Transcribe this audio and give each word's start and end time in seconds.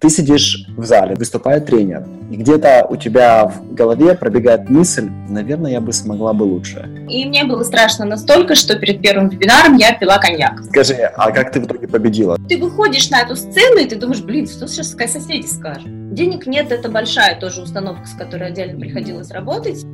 ты 0.00 0.10
сидишь 0.10 0.66
в 0.76 0.84
зале, 0.84 1.16
выступает 1.16 1.66
тренер, 1.66 2.06
и 2.30 2.36
где-то 2.36 2.86
у 2.88 2.96
тебя 2.96 3.46
в 3.46 3.74
голове 3.74 4.14
пробегает 4.14 4.70
мысль, 4.70 5.08
наверное, 5.28 5.72
я 5.72 5.80
бы 5.80 5.92
смогла 5.92 6.32
бы 6.32 6.44
лучше. 6.44 6.88
И 7.08 7.24
мне 7.26 7.44
было 7.44 7.64
страшно 7.64 8.04
настолько, 8.04 8.54
что 8.54 8.78
перед 8.78 9.02
первым 9.02 9.28
вебинаром 9.28 9.76
я 9.76 9.92
пила 9.92 10.18
коньяк. 10.18 10.62
Скажи, 10.64 10.94
а 10.94 11.30
как 11.32 11.50
ты 11.50 11.60
в 11.60 11.66
итоге 11.66 11.88
победила? 11.88 12.38
Ты 12.48 12.58
выходишь 12.58 13.10
на 13.10 13.22
эту 13.22 13.34
сцену, 13.34 13.78
и 13.78 13.86
ты 13.86 13.96
думаешь, 13.96 14.22
блин, 14.22 14.46
что 14.46 14.68
сейчас 14.68 14.90
соседи 14.92 15.46
скажут? 15.46 15.88
Денег 16.14 16.46
нет, 16.46 16.70
это 16.70 16.88
большая 16.88 17.38
тоже 17.40 17.62
установка, 17.62 18.06
с 18.06 18.12
которой 18.12 18.48
отдельно 18.48 18.78
приходилось 18.78 19.30
работать. 19.30 19.84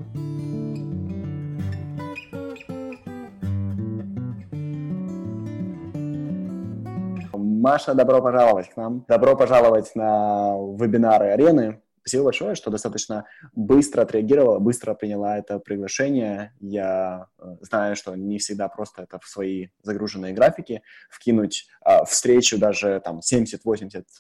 Маша, 7.65 7.95
добро 7.95 8.21
пожаловать 8.21 8.69
к 8.69 8.77
нам. 8.77 9.07
Добро 9.09 9.35
пожаловать 9.39 9.93
на 9.95 10.55
вебинары 10.79 11.31
арены. 11.31 11.81
Спасибо 12.01 12.25
большое, 12.25 12.57
что 12.57 12.71
достаточно 12.71 13.25
быстро 13.55 14.03
отреагировала, 14.03 14.59
быстро 14.59 14.93
приняла 14.93 15.39
это 15.39 15.59
приглашение. 15.59 16.53
Я 16.61 17.29
э, 17.39 17.57
знаю, 17.63 17.97
что 17.97 18.15
не 18.17 18.37
всегда 18.37 18.69
просто 18.69 19.05
это 19.05 19.19
в 19.19 19.27
свои 19.27 19.69
загруженные 19.83 20.35
графики 20.35 20.83
вкинуть 21.09 21.67
э, 21.87 22.05
встречу 22.05 22.59
даже 22.59 23.01
там 23.03 23.21
70-80 23.21 23.57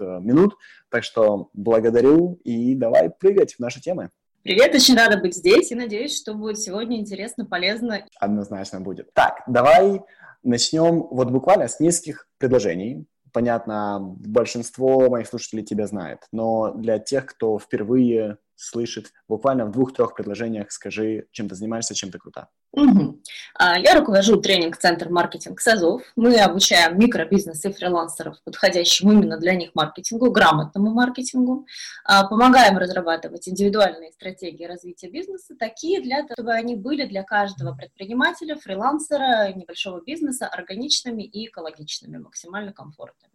э, 0.01 0.05
минут. 0.21 0.55
Так 0.89 1.05
что 1.05 1.51
благодарю 1.53 2.41
и 2.45 2.75
давай 2.75 3.11
прыгать 3.11 3.57
в 3.57 3.61
наши 3.61 3.79
темы. 3.79 4.09
Привет, 4.43 4.75
очень 4.75 4.97
рада 4.97 5.19
быть 5.19 5.37
здесь 5.37 5.71
и 5.71 5.75
надеюсь, 5.75 6.17
что 6.17 6.33
будет 6.33 6.59
сегодня 6.59 6.99
интересно, 6.99 7.45
полезно. 7.45 8.07
Однозначно 8.19 8.81
будет. 8.81 9.13
Так, 9.13 9.43
давай 9.47 10.01
начнем 10.43 11.03
вот 11.11 11.31
буквально 11.31 11.69
с 11.69 11.79
нескольких 11.79 12.27
предложений 12.39 13.07
понятно, 13.35 13.99
большинство 14.01 15.11
моих 15.11 15.27
слушателей 15.27 15.65
тебя 15.65 15.87
знает, 15.87 16.21
но 16.33 16.73
для 16.73 16.99
тех, 16.99 17.27
кто 17.27 17.59
впервые 17.59 18.39
слышит, 18.57 19.13
буквально 19.29 19.67
в 19.67 19.73
двух-трех 19.73 20.15
предложениях 20.15 20.71
скажи, 20.71 21.27
чем 21.33 21.49
ты 21.49 21.55
занимаешься, 21.55 21.95
чем 21.95 22.11
ты 22.11 22.19
крута. 22.19 22.49
Угу. 22.73 23.21
Я 23.61 23.95
руковожу 23.95 24.37
тренинг-центр 24.41 25.09
маркетинг 25.09 25.61
САЗОВ. 25.61 26.03
Мы 26.17 26.37
обучаем 26.41 26.99
микробизнес 26.99 27.65
и 27.65 27.73
фрилансеров, 27.73 28.37
подходящим 28.45 29.13
именно 29.13 29.39
для 29.39 29.55
них 29.55 29.71
маркетингу, 29.75 30.31
грамотному 30.33 30.91
маркетингу. 30.91 31.67
А, 32.05 32.27
помогаем 32.27 32.77
разрабатывать 32.79 33.49
индивидуальные 33.49 34.11
стратегии 34.13 34.65
развития 34.65 35.09
бизнеса, 35.09 35.55
такие 35.57 36.03
для 36.03 36.23
того, 36.23 36.35
чтобы 36.35 36.53
они 36.53 36.75
были 36.75 37.07
для 37.07 37.23
каждого 37.23 37.77
предпринимателя, 37.77 38.57
фрилансера, 38.57 39.53
небольшого 39.53 40.01
бизнеса 40.01 40.49
органичными 40.49 41.23
и 41.23 41.47
экологичными, 41.47 42.19
максимально 42.19 42.73
комфортными. 42.73 43.34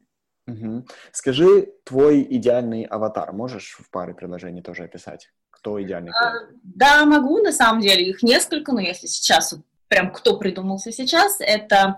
Угу. 0.50 0.86
Скажи 1.12 1.70
твой 1.84 2.22
идеальный 2.30 2.84
аватар. 2.84 3.32
Можешь 3.34 3.78
в 3.80 3.90
паре 3.90 4.14
предложений 4.14 4.62
тоже 4.62 4.84
описать? 4.84 5.32
Кто 5.50 5.82
идеальный 5.82 6.12
клиент? 6.12 6.52
А, 6.52 6.56
да, 6.64 7.06
могу, 7.06 7.40
на 7.40 7.52
самом 7.52 7.82
деле. 7.82 8.10
Их 8.10 8.24
несколько, 8.24 8.72
но 8.72 8.80
если 8.80 9.08
сейчас, 9.08 9.56
прям 9.88 10.12
кто 10.12 10.38
придумался 10.38 10.92
сейчас, 10.92 11.38
это 11.40 11.98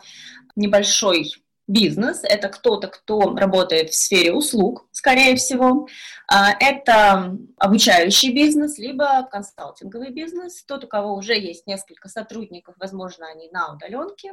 небольшой 0.56 1.32
бизнес, 1.68 2.22
это 2.24 2.50
кто-то, 2.50 2.88
кто 2.88 3.36
работает 3.36 3.90
в 3.90 3.96
сфере 3.96 4.34
услуг, 4.34 4.88
скорее 4.92 5.36
всего, 5.36 5.88
а, 6.28 6.52
это 6.60 7.38
обучающий 7.58 8.34
бизнес, 8.34 8.78
либо 8.78 9.28
консалтинговый 9.32 10.12
бизнес, 10.12 10.64
тот, 10.64 10.84
у 10.84 10.88
кого 10.88 11.14
уже 11.14 11.34
есть 11.34 11.68
несколько 11.68 12.10
сотрудников, 12.10 12.76
возможно, 12.78 13.28
они 13.28 13.50
на 13.52 13.74
удаленке, 13.74 14.32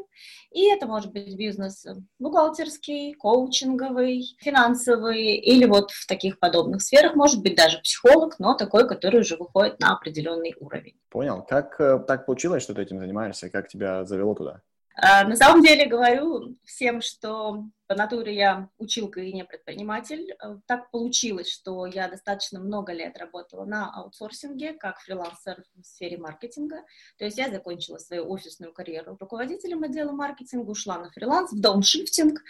и 0.50 0.68
это 0.70 0.86
может 0.86 1.12
быть 1.12 1.36
бизнес 1.36 1.86
бухгалтерский, 2.18 3.14
коучинговый, 3.14 4.36
финансовый, 4.40 5.36
или 5.36 5.64
вот 5.66 5.90
в 5.90 6.06
таких 6.06 6.38
подобных 6.38 6.82
сферах, 6.82 7.14
может 7.14 7.42
быть, 7.42 7.56
даже 7.56 7.78
психолог, 7.78 8.38
но 8.38 8.54
такой, 8.54 8.88
который 8.88 9.20
уже 9.20 9.36
выходит 9.36 9.80
на 9.80 9.92
определенный 9.92 10.54
уровень. 10.60 10.98
Понял. 11.10 11.42
Как 11.42 11.80
э, 11.80 11.98
так 12.06 12.26
получилось, 12.26 12.62
что 12.62 12.74
ты 12.74 12.82
этим 12.82 12.98
занимаешься? 12.98 13.48
Как 13.50 13.68
тебя 13.68 14.04
завело 14.04 14.34
туда? 14.34 14.62
А, 15.00 15.24
на 15.24 15.36
самом 15.36 15.62
деле 15.62 15.86
говорю 15.86 16.56
всем, 16.64 17.00
что 17.00 17.64
по 17.88 17.94
натуре 17.94 18.36
я 18.36 18.68
училка 18.78 19.20
и 19.20 19.32
не 19.32 19.44
предприниматель. 19.44 20.34
Э, 20.42 20.56
так 20.66 20.90
получилось, 20.90 21.50
что 21.50 21.86
я 21.86 22.06
достаточно 22.08 22.60
много 22.60 22.92
лет 22.92 23.16
работала 23.16 23.64
на 23.64 23.90
аутсорсинге, 23.90 24.74
как 24.74 25.00
фрилансер 25.00 25.64
в 25.74 25.84
сфере 25.86 26.18
маркетинга. 26.18 26.82
То 27.18 27.24
есть 27.24 27.38
я 27.38 27.50
закончила 27.50 27.96
свою 27.96 28.30
офисную 28.30 28.74
карьеру 28.74 29.16
руководителем 29.18 29.82
отдела 29.82 30.12
маркетинга, 30.12 30.70
ушла 30.70 30.98
на 30.98 31.10
фриланс, 31.10 31.50
в 31.50 31.60
дауншифтинг. 31.60 32.40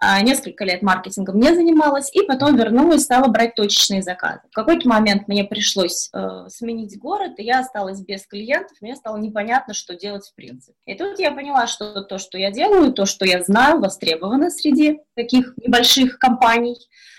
А, 0.00 0.20
несколько 0.22 0.64
лет 0.64 0.80
маркетингом 0.80 1.38
не 1.38 1.54
занималась, 1.54 2.10
и 2.14 2.22
потом 2.22 2.56
вернулась, 2.56 3.02
стала 3.02 3.28
брать 3.28 3.54
точечные 3.54 4.02
заказы. 4.02 4.40
В 4.50 4.54
какой-то 4.54 4.88
момент 4.88 5.28
мне 5.28 5.44
пришлось 5.44 6.08
э, 6.14 6.48
сменить 6.48 6.98
город, 6.98 7.32
и 7.36 7.44
я 7.44 7.60
осталась 7.60 8.00
без 8.00 8.26
клиентов, 8.26 8.78
мне 8.80 8.96
стало 8.96 9.18
непонятно, 9.18 9.74
что 9.74 9.94
делать 9.94 10.26
в 10.26 10.34
принципе. 10.34 10.76
И 10.86 10.94
тут 10.94 11.18
я 11.18 11.32
поняла, 11.32 11.66
что 11.66 12.02
то, 12.02 12.16
что 12.16 12.38
я 12.38 12.50
делаю, 12.50 12.92
то, 12.92 13.04
что 13.04 13.26
я 13.26 13.42
знаю, 13.42 13.80
востребовано 13.80 14.50
среди 14.50 14.85
таких 15.14 15.54
небольших 15.56 16.18
компаний. 16.18 16.76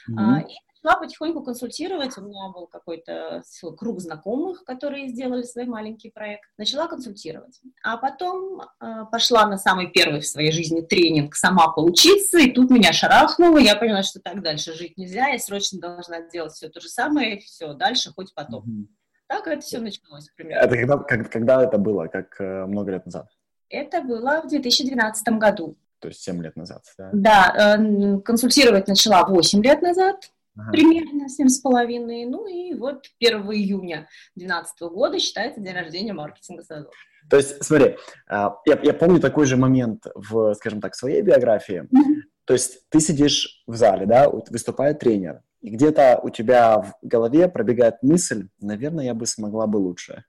Mm-hmm. 0.10 0.48
И 0.50 0.56
начала 0.88 1.00
потихоньку 1.00 1.44
консультировать. 1.44 2.18
У 2.18 2.22
меня 2.22 2.50
был 2.54 2.68
какой-то 2.68 3.44
круг 3.78 4.00
знакомых, 4.00 4.64
которые 4.64 5.10
сделали 5.10 5.44
свой 5.44 5.66
маленький 5.66 6.10
проект. 6.10 6.44
Начала 6.58 6.88
консультировать. 6.88 7.60
А 7.84 7.98
потом 7.98 8.62
э, 8.62 9.06
пошла 9.12 9.48
на 9.48 9.58
самый 9.58 9.88
первый 9.92 10.22
в 10.22 10.28
своей 10.28 10.52
жизни 10.52 10.82
тренинг 10.82 11.36
сама 11.36 11.70
поучиться, 11.70 12.40
и 12.40 12.52
тут 12.52 12.70
меня 12.70 12.94
шарахнуло. 12.94 13.58
Я 13.58 13.76
поняла, 13.76 14.04
что 14.04 14.20
так 14.20 14.42
дальше 14.42 14.74
жить 14.74 14.98
нельзя. 14.98 15.28
Я 15.28 15.40
срочно 15.40 15.80
должна 15.80 16.22
делать 16.22 16.54
все 16.54 16.70
то 16.70 16.80
же 16.80 16.88
самое, 16.90 17.40
все, 17.40 17.74
дальше 17.74 18.12
хоть 18.16 18.34
потом. 18.34 18.64
Mm-hmm. 18.64 18.88
Так 19.28 19.48
это 19.48 19.62
все 19.62 19.80
началось, 19.80 20.30
примерно. 20.36 20.66
Это 20.66 20.78
когда, 20.78 20.98
как, 20.98 21.32
когда 21.32 21.64
это 21.64 21.78
было? 21.78 22.08
Как 22.08 22.40
э, 22.40 22.66
много 22.66 22.92
лет 22.92 23.06
назад? 23.06 23.28
Это 23.70 24.02
было 24.02 24.42
в 24.42 24.48
2012 24.48 25.28
году 25.38 25.78
то 26.00 26.08
есть 26.08 26.22
7 26.22 26.42
лет 26.42 26.56
назад, 26.56 26.84
да? 26.98 27.10
Да, 27.14 27.78
э, 27.78 28.20
консультировать 28.22 28.88
начала 28.88 29.26
8 29.26 29.64
лет 29.64 29.82
назад, 29.82 30.32
ага. 30.56 30.72
примерно 30.72 31.30
7 31.30 31.48
с 31.50 31.60
половиной, 31.60 32.26
ну 32.26 32.48
и 32.48 32.74
вот 32.74 33.06
1 33.20 33.42
июня 33.52 34.08
2012 34.36 34.82
года 34.94 35.20
считается 35.20 35.62
день 35.62 35.74
рождения 35.74 36.14
маркетинга 36.14 36.64
садов. 36.64 36.94
То 37.30 37.38
есть, 37.38 37.64
смотри, 37.64 37.98
а, 38.30 38.56
я, 38.66 38.80
я 38.82 38.94
помню 38.94 39.20
такой 39.20 39.46
же 39.46 39.58
момент 39.58 40.06
в, 40.16 40.54
скажем 40.54 40.80
так, 40.80 40.96
своей 40.96 41.22
биографии. 41.22 41.82
Mm-hmm. 41.82 42.22
То 42.46 42.54
есть 42.54 42.88
ты 42.90 43.02
сидишь 43.02 43.64
в 43.68 43.76
зале, 43.76 44.06
да, 44.06 44.30
выступает 44.30 45.00
тренер, 45.00 45.42
и 45.62 45.70
где-то 45.70 46.20
у 46.24 46.30
тебя 46.30 46.80
в 46.80 46.94
голове 47.02 47.50
пробегает 47.50 47.96
мысль, 48.02 48.48
наверное, 48.62 49.06
я 49.06 49.14
бы 49.14 49.26
смогла 49.26 49.68
бы 49.68 49.78
лучше. 49.78 50.24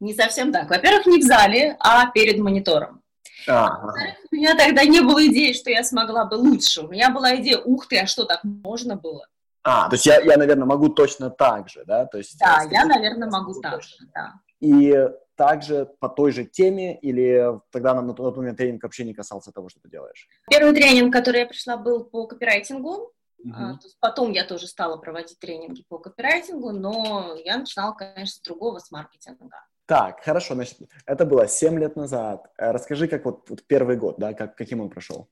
Не 0.00 0.14
совсем 0.14 0.52
так. 0.52 0.70
Во-первых, 0.70 1.06
не 1.06 1.18
в 1.18 1.22
зале, 1.22 1.76
а 1.80 2.10
перед 2.10 2.38
монитором. 2.38 3.01
А, 3.48 3.84
у 4.30 4.34
меня 4.34 4.56
тогда 4.56 4.84
не 4.84 5.00
было 5.00 5.24
идеи, 5.26 5.52
что 5.52 5.70
я 5.70 5.84
смогла 5.84 6.24
бы 6.24 6.34
лучше. 6.34 6.82
У 6.82 6.88
меня 6.88 7.10
была 7.10 7.36
идея, 7.36 7.58
ух 7.58 7.88
ты, 7.88 7.98
а 7.98 8.06
что, 8.06 8.24
так 8.24 8.40
можно 8.44 8.96
было? 8.96 9.26
А, 9.64 9.88
то 9.88 9.94
есть 9.94 10.06
я, 10.06 10.20
я 10.20 10.36
наверное, 10.36 10.66
могу 10.66 10.88
точно 10.88 11.30
так 11.30 11.68
же, 11.68 11.84
да? 11.86 12.06
То 12.06 12.18
есть, 12.18 12.38
да, 12.38 12.62
я, 12.70 12.84
наверное, 12.84 13.30
могу 13.30 13.60
так 13.60 13.82
же, 13.82 13.94
да. 14.14 14.34
И 14.60 15.08
также 15.36 15.88
по 15.98 16.08
той 16.08 16.32
же 16.32 16.44
теме 16.44 16.98
или 16.98 17.60
тогда 17.70 17.94
на, 17.94 18.02
на 18.02 18.14
тот 18.14 18.36
момент 18.36 18.58
тренинг 18.58 18.82
вообще 18.82 19.04
не 19.04 19.14
касался 19.14 19.52
того, 19.52 19.68
что 19.68 19.80
ты 19.80 19.88
делаешь? 19.88 20.28
Первый 20.50 20.74
тренинг, 20.74 21.12
который 21.12 21.40
я 21.40 21.46
пришла, 21.46 21.76
был 21.76 22.04
по 22.04 22.26
копирайтингу. 22.26 23.12
Uh-huh. 23.44 23.76
Потом 23.98 24.30
я 24.30 24.44
тоже 24.44 24.68
стала 24.68 24.98
проводить 24.98 25.40
тренинги 25.40 25.84
по 25.88 25.98
копирайтингу, 25.98 26.70
но 26.70 27.34
я 27.44 27.58
начинала, 27.58 27.92
конечно, 27.92 28.36
с 28.36 28.40
другого, 28.40 28.78
с 28.78 28.92
маркетинга. 28.92 29.64
Так, 29.92 30.24
хорошо, 30.24 30.54
значит, 30.54 30.78
это 31.04 31.26
было 31.26 31.46
7 31.46 31.78
лет 31.78 31.96
назад. 31.96 32.50
Э, 32.56 32.70
расскажи, 32.70 33.08
как 33.08 33.26
вот, 33.26 33.50
вот 33.50 33.62
первый 33.66 33.98
год, 33.98 34.14
да, 34.16 34.32
как, 34.32 34.56
каким 34.56 34.80
он 34.80 34.88
прошел? 34.88 35.28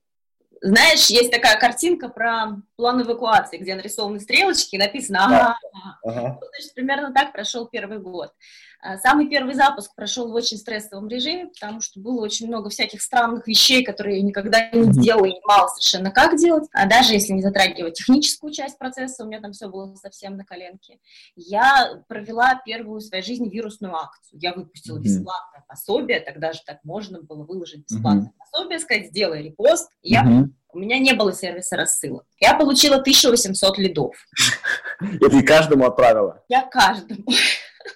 Знаешь, 0.61 1.07
есть 1.07 1.31
такая 1.31 1.59
картинка 1.59 2.09
про 2.09 2.61
план 2.75 3.01
эвакуации, 3.01 3.57
где 3.57 3.73
нарисованы 3.73 4.19
стрелочки 4.19 4.75
и 4.75 4.77
написано 4.77 5.25
«Ага». 5.25 5.57
Да. 5.73 5.99
ага. 6.03 6.39
Значит, 6.47 6.75
примерно 6.75 7.11
так 7.11 7.31
прошел 7.31 7.65
первый 7.69 7.97
год. 7.97 8.35
А, 8.81 8.97
самый 8.97 9.29
первый 9.29 9.53
запуск 9.53 9.93
прошел 9.95 10.31
в 10.31 10.33
очень 10.33 10.57
стрессовом 10.57 11.07
режиме, 11.07 11.47
потому 11.47 11.81
что 11.81 11.99
было 11.99 12.21
очень 12.21 12.47
много 12.47 12.69
всяких 12.69 13.01
странных 13.01 13.47
вещей, 13.47 13.83
которые 13.83 14.17
я 14.17 14.23
никогда 14.23 14.69
не 14.71 14.91
делала 14.91 15.25
и 15.25 15.33
не 15.33 15.41
мало 15.45 15.67
совершенно 15.67 16.09
как 16.09 16.37
делать. 16.37 16.67
А 16.73 16.87
даже 16.87 17.13
если 17.13 17.33
не 17.33 17.41
затрагивать 17.41 17.93
техническую 17.93 18.51
часть 18.51 18.79
процесса, 18.79 19.23
у 19.23 19.27
меня 19.27 19.39
там 19.39 19.51
все 19.51 19.69
было 19.69 19.93
совсем 19.95 20.35
на 20.35 20.43
коленке. 20.43 20.99
Я 21.35 22.03
провела 22.07 22.59
первую 22.65 22.99
в 22.99 23.03
своей 23.03 23.23
жизни 23.23 23.49
вирусную 23.49 23.95
акцию. 23.95 24.39
Я 24.41 24.53
выпустила 24.53 24.97
бесплатное 24.97 25.63
пособие, 25.67 26.19
тогда 26.19 26.53
же 26.53 26.61
так 26.65 26.79
можно 26.83 27.21
было 27.21 27.43
выложить 27.43 27.85
бесплатное 27.85 28.33
пособие, 28.39 28.79
сказать, 28.79 29.07
сделай 29.09 29.43
репост. 29.43 29.91
И 30.01 30.11
я 30.11 30.49
у 30.73 30.79
меня 30.79 30.99
не 30.99 31.13
было 31.13 31.33
сервиса 31.33 31.75
рассылок. 31.75 32.25
Я 32.39 32.53
получила 32.53 32.95
1800 32.95 33.77
лидов. 33.77 34.15
И 35.01 35.17
ты 35.17 35.43
каждому 35.43 35.85
отправила? 35.85 36.43
Я 36.47 36.63
каждому. 36.63 37.25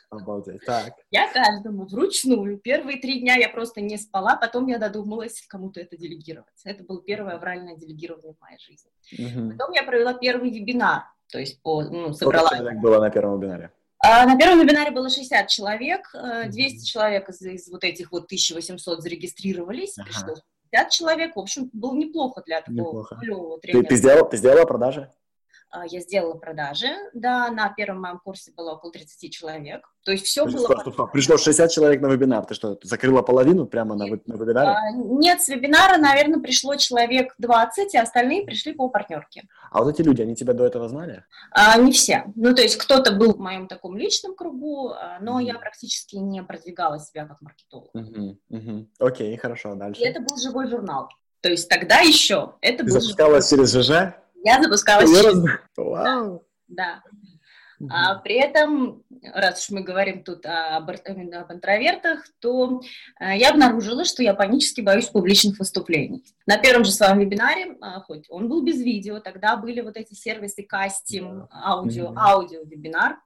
Обалдеть, 0.09 0.65
так. 0.65 0.93
Я 1.11 1.31
каждому 1.31 1.85
вручную. 1.85 2.57
Первые 2.57 2.99
три 2.99 3.19
дня 3.19 3.35
я 3.35 3.49
просто 3.49 3.81
не 3.81 3.97
спала, 3.97 4.35
потом 4.35 4.67
я 4.67 4.77
додумалась 4.77 5.45
кому-то 5.47 5.79
это 5.79 5.97
делегировать. 5.97 6.61
Это 6.63 6.83
было 6.83 7.01
первое 7.01 7.35
авральное 7.35 7.75
делегирование 7.75 8.33
в 8.33 8.41
моей 8.41 8.59
жизни. 8.59 8.91
Угу. 9.13 9.51
Потом 9.51 9.71
я 9.73 9.83
провела 9.83 10.13
первый 10.13 10.51
вебинар. 10.51 11.03
То 11.31 11.39
есть 11.39 11.61
по, 11.61 11.83
ну, 11.83 12.13
собрала... 12.13 12.47
Сколько 12.47 12.63
человек 12.63 12.81
было 12.81 12.99
на 12.99 13.09
первом 13.09 13.39
вебинаре? 13.39 13.71
А, 13.99 14.25
на 14.25 14.37
первом 14.37 14.59
вебинаре 14.59 14.91
было 14.91 15.09
60 15.09 15.47
человек, 15.47 16.13
200 16.13 16.77
э, 16.77 16.85
человек 16.85 17.29
из, 17.29 17.41
из 17.41 17.67
вот 17.69 17.83
этих 17.83 18.11
вот 18.11 18.25
1800 18.25 19.01
зарегистрировались, 19.01 19.97
ага. 19.97 20.05
пришло 20.05 20.35
50 20.71 20.89
человек, 20.91 21.35
в 21.35 21.39
общем, 21.39 21.69
было 21.73 21.95
неплохо 21.95 22.43
для 22.45 22.61
такого 22.61 22.75
неплохо. 22.75 23.15
тренера. 23.61 23.83
Ты, 23.83 23.87
ты, 23.89 23.95
сделал, 23.95 24.29
ты 24.29 24.37
сделала 24.37 24.65
продажи? 24.65 25.11
А, 25.75 25.85
я 25.85 25.99
сделала 25.99 26.35
продажи, 26.35 26.87
да, 27.13 27.51
на 27.51 27.69
первом 27.69 28.01
моем 28.01 28.19
курсе 28.19 28.51
было 28.55 28.73
около 28.73 28.93
30 28.93 29.31
человек, 29.31 29.85
то 30.05 30.11
есть 30.11 30.25
все 30.25 30.45
было... 30.45 30.59
Стоп, 30.59 30.79
стоп, 30.81 30.93
стоп. 30.93 31.11
Пришло 31.11 31.37
60 31.37 31.69
человек 31.69 32.01
на 32.01 32.07
вебинар, 32.07 32.45
ты 32.45 32.53
что, 32.53 32.79
закрыла 32.83 33.21
половину 33.21 33.65
прямо 33.65 33.95
на, 33.95 34.05
на 34.05 34.37
вебинаре? 34.37 34.69
А, 34.69 34.91
нет, 34.91 35.41
с 35.41 35.49
вебинара, 35.49 35.97
наверное, 35.97 36.39
пришло 36.39 36.75
человек 36.75 37.33
20, 37.39 37.93
а 37.95 38.01
остальные 38.03 38.45
пришли 38.45 38.73
по 38.73 38.87
партнерке. 38.87 39.43
А 39.69 39.83
вот 39.83 39.93
эти 39.93 40.01
люди, 40.01 40.21
они 40.21 40.35
тебя 40.35 40.53
до 40.53 40.65
этого 40.65 40.87
знали? 40.87 41.25
А, 41.51 41.77
не 41.77 41.91
все, 41.91 42.23
ну 42.35 42.55
то 42.55 42.61
есть 42.61 42.77
кто-то 42.77 43.11
был 43.11 43.33
в 43.33 43.39
моем 43.39 43.67
таком 43.67 43.97
личном 43.97 44.33
кругу, 44.33 44.91
а, 44.91 45.19
но 45.19 45.41
mm-hmm. 45.41 45.45
я 45.45 45.55
практически 45.55 46.15
не 46.15 46.41
продвигала 46.41 46.99
себя 46.99 47.25
как 47.25 47.41
маркетолог. 47.41 47.89
Mm-hmm. 47.93 48.37
Mm-hmm. 48.49 48.85
Окей, 48.99 49.35
хорошо, 49.35 49.75
дальше. 49.75 50.01
И 50.01 50.05
это 50.05 50.21
был 50.21 50.37
живой 50.37 50.69
журнал, 50.69 51.09
то 51.41 51.49
есть 51.49 51.67
тогда 51.67 51.99
еще 51.99 52.53
это 52.61 52.85
ты 52.85 52.93
был... 52.93 53.41
через 53.41 53.73
ЖЖ? 53.73 54.15
Я 54.45 54.61
запускалась. 54.61 55.09
Вау! 55.75 56.45
Да. 56.67 57.01
А 57.89 58.15
при 58.15 58.35
этом, 58.35 59.03
раз 59.33 59.63
уж 59.63 59.69
мы 59.71 59.83
говорим 59.83 60.23
тут 60.23 60.45
об, 60.45 60.89
именно 61.07 61.41
об 61.41 61.51
интровертах, 61.51 62.25
то 62.39 62.81
э, 63.19 63.37
я 63.37 63.49
обнаружила, 63.49 64.05
что 64.05 64.23
я 64.23 64.33
панически 64.33 64.79
боюсь 64.79 65.07
публичных 65.07 65.59
выступлений. 65.59 66.23
На 66.45 66.57
первом 66.57 66.85
же 66.85 66.91
своем 66.91 67.19
вебинаре, 67.19 67.75
а, 67.81 67.99
хоть 68.01 68.27
он 68.29 68.47
был 68.47 68.63
без 68.63 68.81
видео, 68.81 69.19
тогда 69.19 69.57
были 69.57 69.81
вот 69.81 69.97
эти 69.97 70.13
сервисы 70.13 70.63
кастим, 70.63 71.49
аудио, 71.51 72.13
аудио-вебинар, 72.15 73.17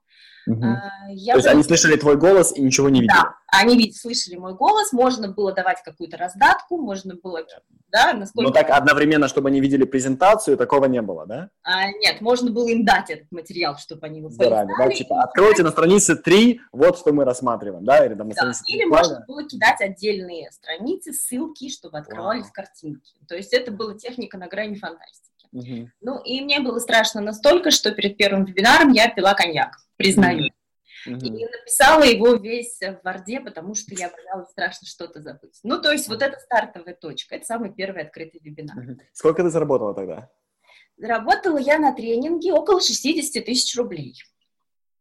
Угу. 0.48 0.66
Я 1.10 1.34
То 1.34 1.38
есть 1.40 1.48
они 1.48 1.64
слышали 1.64 1.96
твой 1.96 2.18
голос 2.18 2.56
и 2.56 2.62
ничего 2.62 2.90
не 2.90 3.02
видели? 3.02 3.16
Да, 3.16 3.36
они 3.52 3.78
ведь 3.78 4.00
слышали 4.00 4.36
мой 4.36 4.56
голос, 4.56 4.92
можно 4.94 5.28
было 5.28 5.54
давать 5.54 5.84
какую-то 5.84 6.18
раздатку, 6.18 6.78
можно 6.78 7.16
было, 7.16 7.46
да, 7.90 8.14
насколько... 8.14 8.50
Но 8.50 8.54
так 8.54 8.70
одновременно, 8.72 9.28
чтобы 9.28 9.50
они 9.50 9.60
видели 9.60 9.84
презентацию, 9.84 10.58
такого 10.58 10.86
не 10.86 11.02
было, 11.02 11.28
да? 11.28 11.50
А, 11.64 11.92
нет, 11.92 12.22
можно 12.22 12.52
было 12.52 12.68
им 12.68 12.84
дать 12.84 13.12
этот 13.12 13.32
материал, 13.32 13.78
чтобы 13.78 14.08
они 14.08 14.20
его 14.20 14.30
Заранее, 14.30 14.76
да, 14.78 14.90
типа, 14.90 15.22
откройте 15.22 15.64
на 15.64 15.70
странице 15.72 16.16
3, 16.16 16.62
вот 16.72 16.98
что 16.98 17.14
мы 17.14 17.26
рассматриваем, 17.26 17.86
да, 17.86 18.06
или 18.06 18.16
там 18.16 18.30
на 18.30 18.36
да, 18.36 18.52
или 18.68 18.86
можно 18.86 19.24
было 19.28 19.48
кидать 19.48 19.82
отдельные 19.82 20.52
страницы, 20.52 21.14
ссылки, 21.14 21.70
чтобы 21.70 22.00
открывались 22.00 22.46
Вау. 22.46 22.54
картинки. 22.54 23.14
То 23.28 23.36
есть 23.36 23.54
это 23.54 23.72
была 23.72 23.94
техника 23.94 24.38
на 24.38 24.48
грани 24.48 24.76
фантастики. 24.76 25.30
Угу. 25.52 25.90
Ну, 26.02 26.22
и 26.24 26.42
мне 26.42 26.60
было 26.60 26.80
страшно 26.80 27.22
настолько, 27.22 27.72
что 27.72 27.92
перед 27.92 28.18
первым 28.18 28.46
вебинаром 28.46 28.92
я 28.92 29.10
пила 29.10 29.34
коньяк, 29.34 29.78
признаю. 30.00 30.52
И 31.06 31.46
написала 31.46 32.04
его 32.04 32.34
весь 32.36 32.80
в 32.80 33.00
Варде, 33.04 33.40
потому 33.40 33.74
что 33.76 33.94
я 33.96 34.10
боялась 34.10 34.50
страшно 34.50 34.88
что-то 34.88 35.22
забыть. 35.22 35.60
Ну, 35.64 35.82
то 35.82 35.92
есть 35.92 36.08
вот 36.08 36.22
это 36.22 36.38
стартовая 36.40 36.94
точка, 36.94 37.36
это 37.36 37.46
самый 37.46 37.74
первый 37.74 38.04
открытый 38.04 38.42
вебинар. 38.44 38.98
Сколько 39.14 39.44
ты 39.44 39.50
заработала 39.50 39.94
тогда? 39.94 40.30
Заработала 40.98 41.58
я 41.58 41.80
на 41.80 41.94
тренинге 41.94 42.52
около 42.52 42.82
60 42.82 43.46
тысяч 43.46 43.78
рублей. 43.78 44.16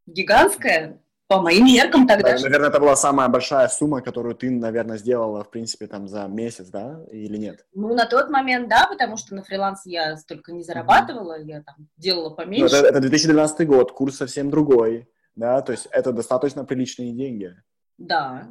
Гигантская 0.07 1.03
по 1.29 1.43
моим 1.43 1.67
меркам 1.67 2.07
тогда... 2.07 2.37
Да, 2.37 2.43
наверное, 2.43 2.71
это 2.71 2.81
была 2.81 2.97
самая 2.97 3.29
большая 3.29 3.69
сумма, 3.69 4.01
которую 4.01 4.35
ты, 4.35 4.51
наверное, 4.51 4.97
сделала, 4.97 5.45
в 5.45 5.51
принципе, 5.51 5.87
там 5.87 6.09
за 6.09 6.27
месяц, 6.27 6.69
да, 6.69 7.05
или 7.13 7.37
нет? 7.37 7.67
Ну, 7.75 7.95
на 7.95 8.07
тот 8.07 8.31
момент, 8.31 8.69
да, 8.69 8.87
потому 8.91 9.19
что 9.19 9.35
на 9.35 9.43
фрилансе 9.43 9.91
я 9.91 10.17
столько 10.17 10.53
не 10.53 10.63
зарабатывала, 10.63 11.39
mm-hmm. 11.39 11.47
я 11.47 11.63
там 11.63 11.77
делала 11.99 12.31
поменьше. 12.31 12.75
Ну, 12.75 12.81
это, 12.81 12.89
это 12.89 13.01
2012 13.01 13.69
год, 13.69 13.93
курс 13.93 14.17
совсем 14.17 14.51
другой, 14.51 15.07
да, 15.37 15.61
то 15.61 15.73
есть 15.73 15.87
это 15.91 16.13
достаточно 16.13 16.65
приличные 16.65 17.13
деньги. 17.13 17.55
Да. 17.99 18.49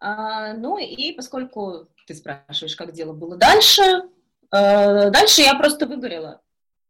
А, 0.00 0.54
ну, 0.54 0.78
и 0.78 1.12
поскольку 1.12 1.88
ты 2.06 2.14
спрашиваешь, 2.14 2.76
как 2.76 2.92
дело 2.92 3.12
было 3.12 3.36
дальше, 3.36 3.82
э, 4.52 5.10
дальше 5.10 5.42
я 5.42 5.56
просто 5.56 5.86
выгорела. 5.86 6.42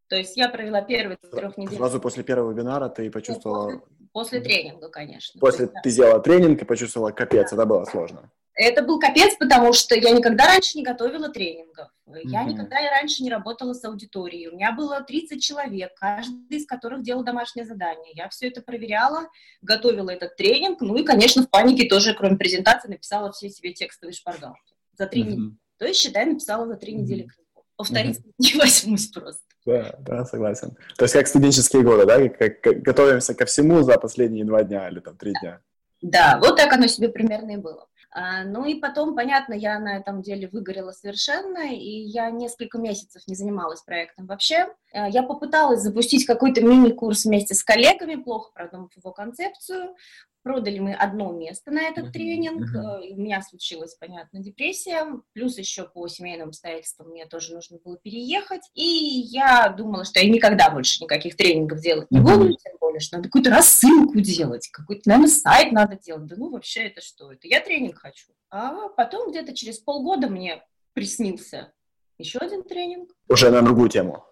То 0.09 0.17
есть 0.17 0.37
я 0.37 0.51
провела 0.51 0.83
первые 0.83 1.17
трех 1.17 1.57
недель. 1.57 1.79
Сразу 1.79 1.99
после 1.99 2.23
первого 2.25 2.53
вебинара 2.53 2.91
ты 2.91 3.11
почувствовала... 3.11 3.81
После, 4.15 4.39
тренинга, 4.39 4.89
конечно. 4.91 5.41
После 5.41 5.65
есть, 5.65 5.75
ты 5.83 5.91
сделала 5.91 6.21
тренинг 6.21 6.63
и 6.63 6.65
почувствовала 6.65 7.11
капец, 7.11 7.51
да. 7.51 7.57
это 7.57 7.67
было 7.67 7.85
сложно. 7.85 8.31
Это 8.55 8.85
был 8.85 9.01
капец, 9.01 9.35
потому 9.37 9.73
что 9.73 9.97
я 9.97 10.13
никогда 10.13 10.47
раньше 10.47 10.79
не 10.79 10.85
готовила 10.85 11.31
тренингов. 11.31 11.89
Я 12.07 12.45
mm-hmm. 12.45 12.53
никогда 12.53 12.77
раньше 12.91 13.25
не 13.25 13.31
работала 13.31 13.73
с 13.73 13.85
аудиторией. 13.85 14.47
У 14.47 14.55
меня 14.55 14.71
было 14.71 15.01
30 15.01 15.43
человек, 15.43 15.95
каждый 15.97 16.59
из 16.59 16.65
которых 16.65 17.03
делал 17.03 17.25
домашнее 17.25 17.67
задание. 17.67 18.13
Я 18.15 18.29
все 18.29 18.47
это 18.47 18.63
проверяла, 18.63 19.27
готовила 19.63 20.11
этот 20.11 20.37
тренинг, 20.37 20.81
ну 20.81 20.95
и, 20.95 21.03
конечно, 21.03 21.43
в 21.43 21.51
панике 21.51 21.89
тоже, 21.89 22.15
кроме 22.15 22.37
презентации, 22.37 22.91
написала 22.91 23.33
все 23.33 23.51
себе 23.51 23.73
текстовые 23.73 24.15
шпаргалки 24.15 24.75
за 24.97 25.09
три 25.09 25.23
mm-hmm. 25.23 25.27
недели. 25.27 25.57
То 25.79 25.87
есть, 25.87 26.01
считай, 26.01 26.25
написала 26.25 26.69
за 26.69 26.77
три 26.77 26.95
недели. 26.95 27.27
Повторить 27.75 28.21
mm-hmm. 28.21 28.33
не 28.39 28.61
возьмусь 28.61 29.09
просто. 29.09 29.44
Да, 29.67 29.95
да, 30.01 30.25
согласен. 30.25 30.77
То 30.97 31.05
есть 31.05 31.15
как 31.15 31.27
студенческие 31.27 31.83
годы, 31.83 32.05
да, 32.05 32.29
как, 32.29 32.61
как 32.61 32.83
готовимся 32.83 33.35
ко 33.35 33.47
всему 33.47 33.83
за 33.83 33.99
последние 33.99 34.45
два 34.45 34.63
дня 34.63 34.89
или 34.89 35.01
там 35.01 35.17
три 35.17 35.33
дня. 35.41 35.61
Да, 36.03 36.39
вот 36.39 36.57
так 36.57 36.73
оно 36.73 36.87
себе 36.87 37.09
примерно 37.09 37.53
и 37.53 37.57
было. 37.57 37.87
А, 38.11 38.45
ну 38.45 38.65
и 38.65 38.75
потом, 38.79 39.17
понятно, 39.17 39.55
я 39.55 39.79
на 39.81 39.97
этом 39.97 40.23
деле 40.23 40.49
выгорела 40.49 40.93
совершенно, 40.93 41.75
и 41.75 42.05
я 42.05 42.31
несколько 42.31 42.79
месяцев 42.79 43.23
не 43.27 43.35
занималась 43.35 43.83
проектом 43.83 44.27
вообще. 44.27 44.69
А, 44.93 45.09
я 45.09 45.25
попыталась 45.25 45.81
запустить 45.81 46.25
какой-то 46.25 46.61
мини-курс 46.61 47.25
вместе 47.25 47.55
с 47.55 47.65
коллегами, 47.65 48.15
плохо 48.15 48.53
продумав 48.55 48.97
его 48.97 49.11
концепцию. 49.11 49.97
Продали 50.45 50.79
мы 50.79 50.93
одно 50.93 51.33
место 51.33 51.71
на 51.71 51.81
этот 51.85 52.13
тренинг, 52.13 52.69
uh-huh. 52.77 53.15
у 53.15 53.17
меня 53.17 53.41
случилась, 53.41 53.95
понятно, 53.95 54.41
депрессия, 54.41 55.07
плюс 55.33 55.57
еще 55.57 55.85
по 55.85 56.07
семейным 56.07 56.49
обстоятельствам 56.49 57.09
мне 57.09 57.25
тоже 57.25 57.55
нужно 57.55 57.79
было 57.83 57.97
переехать, 57.97 58.61
и 58.75 58.85
я 58.85 59.71
думала, 59.71 60.05
что 60.05 60.21
я 60.21 60.29
никогда 60.29 60.69
больше 60.69 61.03
никаких 61.03 61.37
тренингов 61.37 61.81
делать 61.81 62.11
не 62.11 62.21
буду, 62.21 62.53
тем 62.53 62.75
более, 62.79 63.01
что 63.01 63.17
надо 63.17 63.29
какую-то 63.31 63.49
рассылку 63.49 64.21
делать, 64.21 64.69
какой-то, 64.69 65.09
наверное, 65.09 65.31
сайт 65.31 65.73
надо 65.73 65.97
делать, 65.97 66.27
да 66.27 66.37
ну 66.37 66.51
вообще 66.51 66.89
это 66.89 67.01
что 67.01 67.33
это, 67.33 67.49
я 67.49 67.61
тренинг 67.61 67.99
хочу. 67.99 68.27
А 68.51 68.91
потом 68.91 69.31
где-то 69.31 69.55
через 69.55 69.79
полгода 69.79 70.29
мне 70.29 70.63
приснился 70.93 71.73
еще 72.19 72.39
один 72.39 72.65
тренинг. 72.65 73.11
Уже 73.31 73.51
на 73.51 73.63
другую 73.63 73.89
тему. 73.89 74.27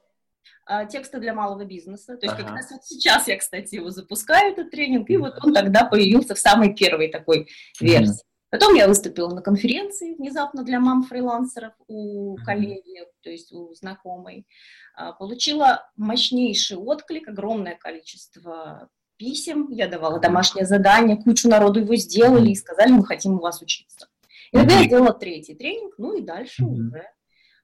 А, 0.64 0.85
тексты 0.85 1.19
для 1.19 1.35
малого 1.35 1.64
бизнеса. 1.64 2.17
То 2.17 2.26
есть 2.26 2.35
ага. 2.35 2.44
как 2.44 2.56
раз 2.56 2.70
вот 2.70 2.85
сейчас 2.85 3.26
я, 3.29 3.37
кстати, 3.37 3.75
его 3.75 3.91
запускаю, 3.91 4.53
этот 4.53 4.70
тренинг, 4.70 5.11
и 5.11 5.16
вот 5.16 5.35
он 5.42 5.52
тогда 5.52 5.85
появился 5.85 6.35
в 6.35 6.38
самой 6.38 6.75
первой 6.75 7.09
такой 7.09 7.49
версии. 7.81 8.23
Потом 8.50 8.75
я 8.75 8.87
выступила 8.87 9.35
на 9.35 9.40
конференции 9.40 10.14
внезапно 10.14 10.62
для 10.62 10.78
мам-фрилансеров 10.78 11.73
у 11.88 12.37
коллеги, 12.45 13.00
то 13.23 13.31
есть 13.31 13.50
у 13.50 13.73
знакомой. 13.75 14.47
А, 14.95 15.12
получила 15.12 15.90
мощнейший 15.97 16.76
отклик, 16.76 17.28
огромное 17.28 17.76
количество 17.76 18.90
писем. 19.16 19.69
Я 19.71 19.88
давала 19.88 20.21
домашнее 20.21 20.66
задание, 20.66 21.16
кучу 21.16 21.49
народу 21.49 21.81
его 21.81 21.97
сделали 21.97 22.50
и 22.50 22.54
сказали, 22.54 22.92
мы 22.92 23.04
хотим 23.04 23.35
у 23.35 23.40
вас 23.40 23.62
учиться. 23.62 24.09
И 24.52 24.57
тогда 24.59 24.78
я 24.81 24.85
сделала 24.85 25.14
третий 25.14 25.54
тренинг, 25.54 25.95
ну 25.97 26.14
и 26.14 26.21
дальше 26.21 26.64
уже 26.64 27.07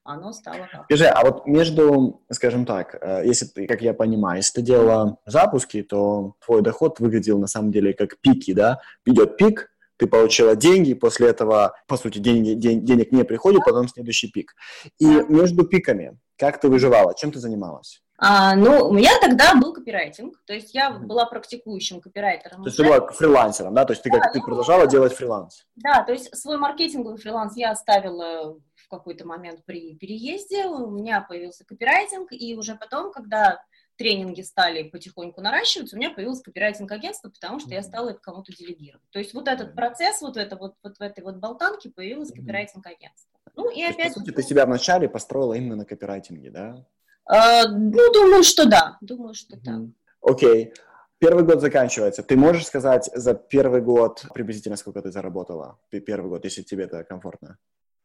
оно 0.08 0.32
стало... 0.32 0.68
Скажи, 0.84 1.06
а 1.06 1.22
вот 1.22 1.46
между, 1.46 2.22
скажем 2.32 2.64
так, 2.64 2.96
э, 3.00 3.22
если 3.26 3.44
ты, 3.44 3.66
как 3.66 3.82
я 3.82 3.92
понимаю, 3.92 4.38
если 4.38 4.54
ты 4.54 4.62
делала 4.62 5.18
запуски, 5.26 5.82
то 5.82 6.34
твой 6.44 6.62
доход 6.62 6.98
выглядел 6.98 7.38
на 7.38 7.46
самом 7.46 7.70
деле 7.70 7.92
как 7.92 8.18
пики, 8.20 8.54
да? 8.54 8.80
Идет 9.04 9.36
пик, 9.36 9.70
ты 9.98 10.06
получила 10.06 10.56
деньги, 10.56 10.94
после 10.94 11.28
этого, 11.28 11.74
по 11.86 11.96
сути, 11.96 12.18
деньги, 12.18 12.54
день, 12.54 12.84
денег 12.84 13.12
не 13.12 13.24
приходит, 13.24 13.64
потом 13.64 13.88
следующий 13.88 14.30
пик. 14.30 14.54
И 14.98 15.04
между 15.04 15.66
пиками, 15.66 16.18
как 16.38 16.58
ты 16.58 16.68
выживала, 16.68 17.14
чем 17.14 17.30
ты 17.30 17.38
занималась? 17.38 18.00
А, 18.20 18.56
ну, 18.56 18.88
у 18.88 18.92
меня 18.92 19.10
тогда 19.20 19.54
был 19.54 19.72
копирайтинг, 19.72 20.42
то 20.44 20.52
есть 20.52 20.74
я 20.74 20.90
была 20.90 21.26
практикующим 21.26 22.00
копирайтером. 22.00 22.62
То 22.62 22.68
есть 22.68 22.76
ты 22.76 22.84
была 22.84 23.06
фрилансером, 23.08 23.74
да? 23.74 23.84
То 23.84 23.92
есть 23.92 24.02
ты, 24.02 24.10
да, 24.10 24.18
как, 24.18 24.32
ты 24.32 24.40
продолжала 24.40 24.86
делать 24.88 25.12
фриланс? 25.12 25.66
Да, 25.76 26.02
то 26.02 26.12
есть 26.12 26.36
свой 26.36 26.56
маркетинговый 26.56 27.18
фриланс 27.18 27.56
я 27.56 27.70
оставила 27.70 28.58
в 28.88 28.96
какой-то 28.96 29.26
момент 29.26 29.60
при 29.66 29.94
переезде, 29.96 30.66
у 30.66 30.90
меня 30.90 31.20
появился 31.20 31.64
копирайтинг, 31.64 32.32
и 32.32 32.56
уже 32.56 32.74
потом, 32.74 33.12
когда 33.12 33.62
тренинги 33.96 34.40
стали 34.40 34.84
потихоньку 34.84 35.42
наращиваться, 35.42 35.94
у 35.94 35.98
меня 35.98 36.10
появилось 36.10 36.40
копирайтинг-агентство, 36.40 37.28
потому 37.28 37.60
что 37.60 37.74
я 37.74 37.82
стала 37.82 38.10
это 38.10 38.20
кому-то 38.20 38.52
делегировать. 38.56 39.04
То 39.10 39.18
есть 39.18 39.34
вот 39.34 39.46
этот 39.46 39.74
процесс, 39.74 40.22
вот, 40.22 40.38
это, 40.38 40.56
вот, 40.56 40.74
вот 40.82 40.96
в 40.96 41.02
этой 41.02 41.22
вот 41.22 41.36
болтанке 41.36 41.90
появилось 41.90 42.32
копирайтинг-агентство. 42.32 43.38
Ну 43.56 43.70
и 43.70 43.82
опять... 43.82 44.14
По 44.14 44.20
сути, 44.20 44.30
ты 44.30 44.42
себя 44.42 44.64
вначале 44.64 45.08
построила 45.08 45.52
именно 45.52 45.76
на 45.76 45.84
копирайтинге, 45.84 46.50
да? 46.50 46.86
Uh, 47.30 47.66
ну, 47.68 48.12
думаю, 48.12 48.42
что 48.42 48.66
да. 48.66 48.96
Думаю, 49.02 49.34
что 49.34 49.56
mm-hmm. 49.56 49.62
да. 49.62 49.80
Окей. 50.22 50.66
Okay. 50.66 50.74
Первый 51.18 51.44
год 51.44 51.60
заканчивается. 51.60 52.22
Ты 52.22 52.36
можешь 52.36 52.66
сказать 52.66 53.10
за 53.12 53.34
первый 53.34 53.80
год 53.80 54.24
приблизительно 54.32 54.76
сколько 54.76 55.02
ты 55.02 55.10
заработала? 55.10 55.78
Первый 55.90 56.28
год, 56.28 56.44
если 56.44 56.62
тебе 56.62 56.84
это 56.84 57.02
комфортно. 57.02 57.58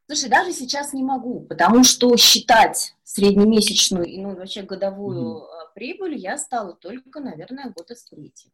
Слушай, 0.08 0.30
даже 0.30 0.52
сейчас 0.52 0.94
не 0.94 1.04
могу, 1.04 1.42
потому 1.42 1.84
что 1.84 2.16
считать 2.18 2.96
среднемесячную 3.04 4.06
и 4.06 4.20
ну, 4.20 4.36
вообще 4.36 4.64
годовую 4.64 5.38
mm-hmm. 5.38 5.74
прибыль 5.76 6.16
я 6.16 6.38
стала 6.38 6.74
только, 6.74 7.20
наверное, 7.20 7.72
года 7.72 7.96
с 7.96 8.04
третьего. 8.06 8.54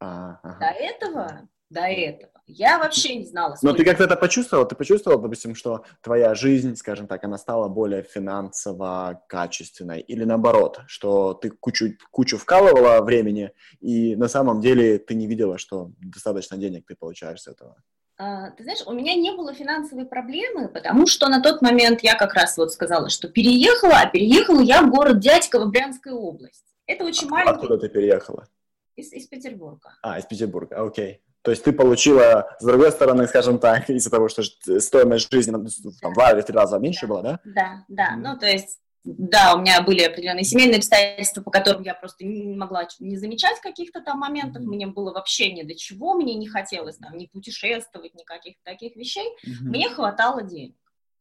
А, 0.00 0.38
ага. 0.42 0.58
До 0.58 0.66
этого 0.66 1.48
до 1.70 1.80
этого. 1.80 2.32
Я 2.46 2.78
вообще 2.78 3.16
не 3.16 3.26
знала. 3.26 3.54
Сколько... 3.54 3.72
Но 3.72 3.76
ты 3.76 3.84
как-то 3.84 4.04
это 4.04 4.16
почувствовал? 4.16 4.66
Ты 4.66 4.74
почувствовал, 4.74 5.20
допустим, 5.20 5.54
что 5.54 5.84
твоя 6.00 6.34
жизнь, 6.34 6.76
скажем 6.76 7.06
так, 7.06 7.22
она 7.24 7.36
стала 7.36 7.68
более 7.68 8.02
финансово 8.02 9.22
качественной? 9.28 10.00
Или 10.00 10.24
наоборот, 10.24 10.80
что 10.86 11.34
ты 11.34 11.50
кучу, 11.50 11.96
кучу 12.10 12.38
вкалывала 12.38 13.02
времени, 13.02 13.52
и 13.80 14.16
на 14.16 14.28
самом 14.28 14.60
деле 14.60 14.98
ты 14.98 15.14
не 15.14 15.26
видела, 15.26 15.58
что 15.58 15.92
достаточно 15.98 16.56
денег 16.56 16.86
ты 16.86 16.96
получаешь 16.96 17.42
с 17.42 17.48
этого? 17.48 17.76
А, 18.20 18.50
ты 18.50 18.64
знаешь, 18.64 18.82
у 18.84 18.92
меня 18.92 19.14
не 19.14 19.30
было 19.30 19.54
финансовой 19.54 20.04
проблемы, 20.04 20.68
потому 20.68 21.06
что 21.06 21.28
на 21.28 21.40
тот 21.40 21.62
момент 21.62 22.00
я 22.02 22.16
как 22.16 22.34
раз 22.34 22.56
вот 22.56 22.72
сказала, 22.72 23.10
что 23.10 23.28
переехала, 23.28 24.00
а 24.00 24.06
переехала 24.06 24.60
я 24.60 24.82
в 24.82 24.90
город 24.90 25.20
Дядьково, 25.20 25.66
Брянская 25.66 26.14
область. 26.14 26.64
Это 26.86 27.04
очень 27.04 27.28
а, 27.28 27.30
маленький... 27.30 27.52
Откуда 27.52 27.78
ты 27.78 27.88
переехала? 27.88 28.48
Из, 28.96 29.12
из 29.12 29.28
Петербурга. 29.28 29.94
А, 30.02 30.18
из 30.18 30.24
Петербурга, 30.24 30.82
окей. 30.84 31.22
То 31.42 31.52
есть 31.52 31.62
ты 31.62 31.72
получила, 31.72 32.56
с 32.58 32.64
другой 32.64 32.90
стороны, 32.90 33.28
скажем 33.28 33.60
так, 33.60 33.88
из-за 33.90 34.10
того, 34.10 34.28
что 34.28 34.42
стоимость 34.42 35.30
жизни 35.32 35.52
там, 35.52 35.64
в 35.64 36.14
два 36.14 36.32
или 36.32 36.42
три 36.42 36.56
раза 36.56 36.78
меньше 36.78 37.06
да, 37.06 37.08
была, 37.08 37.22
да? 37.22 37.40
Да, 37.44 37.84
да. 37.86 38.16
Mm. 38.16 38.20
Ну, 38.22 38.38
то 38.38 38.46
есть, 38.46 38.80
да, 39.16 39.54
у 39.54 39.60
меня 39.60 39.80
были 39.82 40.02
определенные 40.02 40.44
семейные 40.44 40.78
обстоятельства, 40.78 41.40
по 41.40 41.50
которым 41.50 41.82
я 41.82 41.94
просто 41.94 42.24
не 42.24 42.54
могла 42.56 42.86
не 42.98 43.16
замечать 43.16 43.58
каких-то 43.60 44.02
там 44.02 44.18
моментов. 44.18 44.62
Мне 44.62 44.86
было 44.86 45.12
вообще 45.12 45.50
ни 45.52 45.62
до 45.62 45.74
чего, 45.74 46.14
мне 46.14 46.34
не 46.34 46.46
хотелось 46.46 46.98
там 46.98 47.16
ни 47.16 47.26
путешествовать, 47.26 48.14
ни 48.14 48.22
каких-то 48.24 48.60
таких 48.64 48.96
вещей. 48.96 49.26
Mm-hmm. 49.46 49.62
Мне 49.62 49.88
хватало 49.88 50.42
денег. 50.42 50.76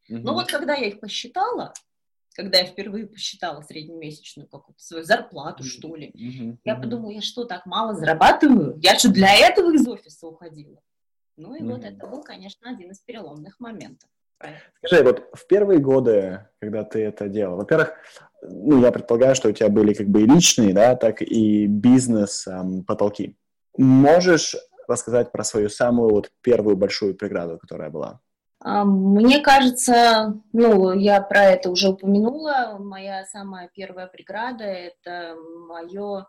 Mm-hmm. 0.09 0.19
Но 0.19 0.33
вот 0.33 0.47
когда 0.47 0.75
я 0.75 0.87
их 0.87 0.99
посчитала, 0.99 1.73
когда 2.35 2.59
я 2.59 2.65
впервые 2.65 3.07
посчитала 3.07 3.61
среднемесячную 3.61 4.49
какую-то 4.49 4.83
свою 4.83 5.05
зарплату, 5.05 5.63
что 5.63 5.95
ли, 5.95 6.11
mm-hmm. 6.11 6.57
я 6.65 6.75
подумала, 6.75 7.11
я 7.11 7.21
что, 7.21 7.45
так 7.45 7.65
мало 7.65 7.93
зарабатываю? 7.93 8.77
Я 8.81 8.99
что, 8.99 9.09
для 9.09 9.33
этого 9.33 9.73
из 9.73 9.87
офиса 9.87 10.27
уходила? 10.27 10.81
Ну 11.37 11.55
и 11.55 11.61
mm-hmm. 11.61 11.71
вот 11.71 11.83
это 11.85 12.07
был, 12.07 12.21
конечно, 12.21 12.69
один 12.69 12.91
из 12.91 12.99
переломных 12.99 13.59
моментов. 13.59 14.09
Скажи, 14.83 15.03
вот 15.03 15.29
в 15.33 15.47
первые 15.47 15.79
годы, 15.79 16.47
когда 16.59 16.83
ты 16.83 17.03
это 17.03 17.27
делал, 17.27 17.57
во-первых, 17.57 17.93
ну, 18.41 18.81
я 18.81 18.91
предполагаю, 18.91 19.35
что 19.35 19.49
у 19.49 19.51
тебя 19.51 19.69
были 19.69 19.93
как 19.93 20.07
бы 20.07 20.21
и 20.21 20.27
личные, 20.27 20.73
да, 20.73 20.95
так 20.95 21.21
и 21.21 21.65
бизнес 21.67 22.47
эм, 22.47 22.83
потолки. 22.83 23.35
Можешь 23.77 24.55
рассказать 24.87 25.31
про 25.31 25.43
свою 25.43 25.69
самую 25.69 26.11
вот 26.11 26.31
первую 26.41 26.77
большую 26.77 27.15
преграду, 27.15 27.57
которая 27.57 27.89
была? 27.89 28.21
А, 28.59 28.85
мне 28.85 29.39
кажется, 29.39 30.41
ну, 30.53 30.93
я 30.93 31.21
про 31.21 31.45
это 31.45 31.69
уже 31.69 31.89
упомянула, 31.89 32.77
моя 32.79 33.25
самая 33.25 33.69
первая 33.73 34.07
преграда– 34.07 34.63
это 34.65 35.35
мое, 35.67 36.27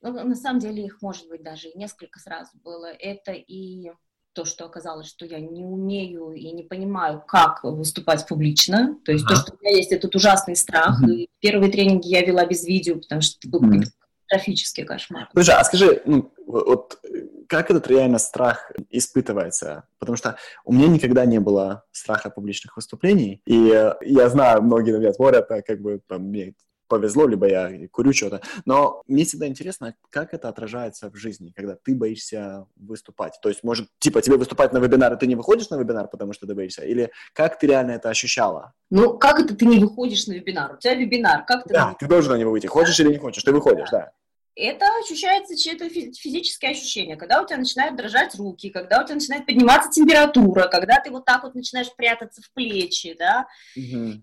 ну, 0.00 0.24
на 0.24 0.34
самом 0.34 0.60
деле 0.60 0.84
их 0.84 1.02
может 1.02 1.28
быть 1.28 1.42
даже 1.42 1.68
несколько 1.74 2.18
сразу 2.18 2.50
было, 2.62 2.86
это 2.86 3.32
и 3.32 3.92
то, 4.32 4.44
что 4.44 4.64
оказалось, 4.64 5.08
что 5.08 5.26
я 5.26 5.40
не 5.40 5.64
умею 5.64 6.32
и 6.32 6.50
не 6.52 6.62
понимаю, 6.62 7.22
как 7.26 7.64
выступать 7.64 8.26
публично, 8.26 8.96
то 9.04 9.12
есть 9.12 9.24
uh-huh. 9.24 9.28
то, 9.28 9.36
что 9.36 9.52
у 9.54 9.64
меня 9.64 9.76
есть 9.76 9.92
этот 9.92 10.14
ужасный 10.14 10.56
страх, 10.56 11.02
uh-huh. 11.02 11.10
и 11.10 11.28
первые 11.40 11.70
тренинги 11.70 12.08
я 12.08 12.24
вела 12.24 12.44
без 12.46 12.64
видео, 12.64 12.96
потому 12.96 13.20
что 13.20 13.38
это 13.38 13.48
был 13.48 13.62
uh-huh. 13.62 13.84
катастрофический 14.28 14.84
кошмар. 14.84 15.28
Слушай, 15.32 15.54
а 15.56 15.64
скажи, 15.64 16.02
ну, 16.04 16.32
вот 16.46 17.00
как 17.48 17.70
этот 17.70 17.88
реально 17.88 18.18
страх 18.18 18.70
испытывается? 18.90 19.84
Потому 19.98 20.16
что 20.16 20.36
у 20.64 20.72
меня 20.72 20.86
никогда 20.86 21.24
не 21.24 21.40
было 21.40 21.84
страха 21.90 22.30
публичных 22.30 22.76
выступлений, 22.76 23.42
и 23.44 23.94
я 24.02 24.28
знаю, 24.28 24.62
многие 24.62 24.92
на 24.92 24.98
меня 24.98 25.12
смотрят, 25.12 25.48
как 25.48 25.80
бы 25.80 26.00
там, 26.06 26.22
мне 26.22 26.54
повезло, 26.90 27.26
либо 27.26 27.48
я 27.48 27.88
курю 27.88 28.12
что-то. 28.12 28.42
Но 28.66 29.02
мне 29.06 29.24
всегда 29.24 29.46
интересно, 29.46 29.94
как 30.10 30.34
это 30.34 30.48
отражается 30.48 31.08
в 31.10 31.16
жизни, 31.16 31.52
когда 31.56 31.76
ты 31.76 31.94
боишься 31.94 32.66
выступать. 32.76 33.38
То 33.40 33.48
есть, 33.48 33.62
может, 33.62 33.88
типа, 34.00 34.20
тебе 34.20 34.36
выступать 34.36 34.72
на 34.72 34.78
вебинар, 34.78 35.14
и 35.14 35.16
ты 35.16 35.26
не 35.26 35.36
выходишь 35.36 35.70
на 35.70 35.76
вебинар, 35.76 36.08
потому 36.08 36.32
что 36.34 36.46
ты 36.46 36.54
боишься? 36.54 36.84
Или 36.84 37.10
как 37.32 37.58
ты 37.58 37.68
реально 37.68 37.92
это 37.92 38.10
ощущала? 38.10 38.74
Ну, 38.90 39.16
как 39.16 39.38
это 39.40 39.54
ты 39.54 39.64
не 39.64 39.78
выходишь 39.78 40.26
на 40.26 40.32
вебинар? 40.32 40.74
У 40.74 40.78
тебя 40.78 40.94
вебинар, 40.94 41.44
как 41.46 41.64
ты... 41.64 41.72
Да, 41.72 41.94
ты 41.98 42.06
должен 42.06 42.32
на 42.32 42.36
него 42.36 42.50
выйти. 42.50 42.66
Хочешь 42.66 42.98
или 43.00 43.08
не 43.08 43.18
хочешь, 43.18 43.44
ты 43.44 43.52
выходишь, 43.52 43.88
да. 43.90 43.98
да 43.98 44.12
это 44.56 44.84
ощущается 45.02 45.56
чье-то 45.56 45.88
физическое 45.88 46.70
ощущение, 46.70 47.16
когда 47.16 47.40
у 47.40 47.46
тебя 47.46 47.58
начинают 47.58 47.96
дрожать 47.96 48.34
руки, 48.34 48.68
когда 48.68 49.00
у 49.00 49.04
тебя 49.04 49.14
начинает 49.14 49.46
подниматься 49.46 49.90
температура, 49.90 50.68
когда 50.68 51.00
ты 51.00 51.10
вот 51.10 51.24
так 51.24 51.44
вот 51.44 51.54
начинаешь 51.54 51.94
прятаться 51.94 52.42
в 52.42 52.52
плечи, 52.52 53.16
да, 53.18 53.46
угу. 53.76 54.22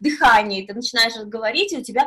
Дыхание, 0.00 0.66
ты 0.66 0.74
начинаешь 0.74 1.14
говорить, 1.26 1.72
и 1.72 1.78
у 1.78 1.82
тебя 1.82 2.06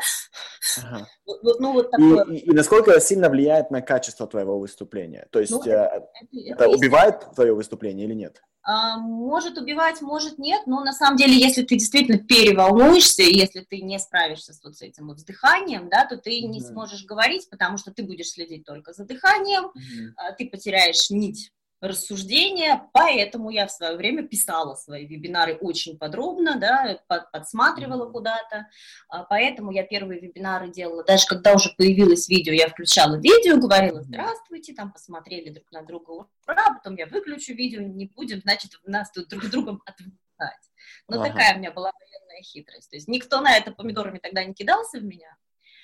ага. 0.78 1.08
ну, 1.26 1.74
вот 1.74 1.92
такое. 1.92 2.26
И, 2.26 2.38
и, 2.38 2.50
и 2.50 2.52
насколько 2.52 2.92
это 2.92 3.02
сильно 3.02 3.30
влияет 3.30 3.72
на 3.72 3.82
качество 3.82 4.28
твоего 4.28 4.60
выступления? 4.60 5.28
То 5.32 5.40
есть 5.40 5.52
ну, 5.52 5.64
э, 5.64 5.72
это, 5.72 6.08
это, 6.32 6.64
это 6.66 6.70
убивает 6.70 7.34
твое 7.36 7.54
выступление 7.54 8.06
или 8.06 8.14
нет? 8.14 8.42
А, 8.66 8.98
может 8.98 9.58
убивать, 9.58 10.02
может 10.02 10.40
нет, 10.40 10.62
но 10.68 10.82
на 10.84 10.94
самом 10.94 11.18
деле, 11.18 11.34
если 11.34 11.64
ты 11.64 11.76
действительно 11.76 12.18
переволнуешься, 12.18 13.24
если 13.24 13.60
ты 13.60 13.82
не 13.82 14.00
справишься 14.00 14.54
с 14.54 14.64
вот 14.64 14.78
с 14.78 14.82
этим 14.82 15.08
вот 15.08 15.18
дыханием, 15.26 15.90
да, 15.90 16.06
то 16.06 16.16
ты 16.16 16.42
mm-hmm. 16.42 16.48
не 16.48 16.62
сможешь 16.62 17.06
говорить, 17.06 17.50
потому 17.50 17.78
что 17.78 17.92
ты 17.92 18.04
будешь 18.04 18.30
следить 18.30 18.66
только 18.66 18.94
за 18.94 19.04
дыханием, 19.04 19.66
mm-hmm. 19.66 20.36
ты 20.38 20.50
потеряешь 20.50 21.10
нить 21.10 21.52
рассуждения, 21.84 22.90
поэтому 22.94 23.50
я 23.50 23.68
в 23.68 23.72
свое 23.72 23.98
время 23.98 24.26
писала 24.26 24.76
свои 24.76 25.06
вебинары 25.06 25.56
очень 25.56 25.98
подробно, 25.98 26.58
да, 26.58 26.98
под, 27.08 27.30
подсматривала 27.32 28.10
куда-то, 28.10 28.68
а, 29.10 29.24
поэтому 29.24 29.72
я 29.72 29.84
первые 29.84 30.22
вебинары 30.22 30.70
делала, 30.70 31.04
даже 31.04 31.28
когда 31.28 31.54
уже 31.54 31.74
появилось 31.78 32.30
видео, 32.30 32.54
я 32.54 32.70
включала 32.70 33.18
видео, 33.18 33.58
говорила 33.58 34.02
«Здравствуйте», 34.02 34.74
там 34.74 34.94
посмотрели 34.94 35.50
друг 35.50 35.70
на 35.72 35.82
друга, 35.82 36.12
ура, 36.48 36.74
потом 36.74 36.96
я 36.96 37.06
выключу 37.06 37.54
видео, 37.54 37.82
не 37.82 38.06
будем, 38.06 38.40
значит, 38.42 38.72
нас 38.86 39.12
тут 39.12 39.28
друг 39.28 39.50
другом 39.50 39.84
отвлекать. 39.86 40.72
Но 41.10 41.20
ага. 41.20 41.30
такая 41.30 41.56
у 41.56 41.60
меня 41.60 41.72
была 41.72 41.92
военная 41.92 42.42
хитрость, 42.44 42.90
то 42.90 42.96
есть 42.96 43.10
никто 43.10 43.42
на 43.42 43.58
это 43.58 43.72
помидорами 43.72 44.20
тогда 44.20 44.44
не 44.46 44.54
кидался 44.54 45.00
в 45.00 45.04
меня, 45.04 45.36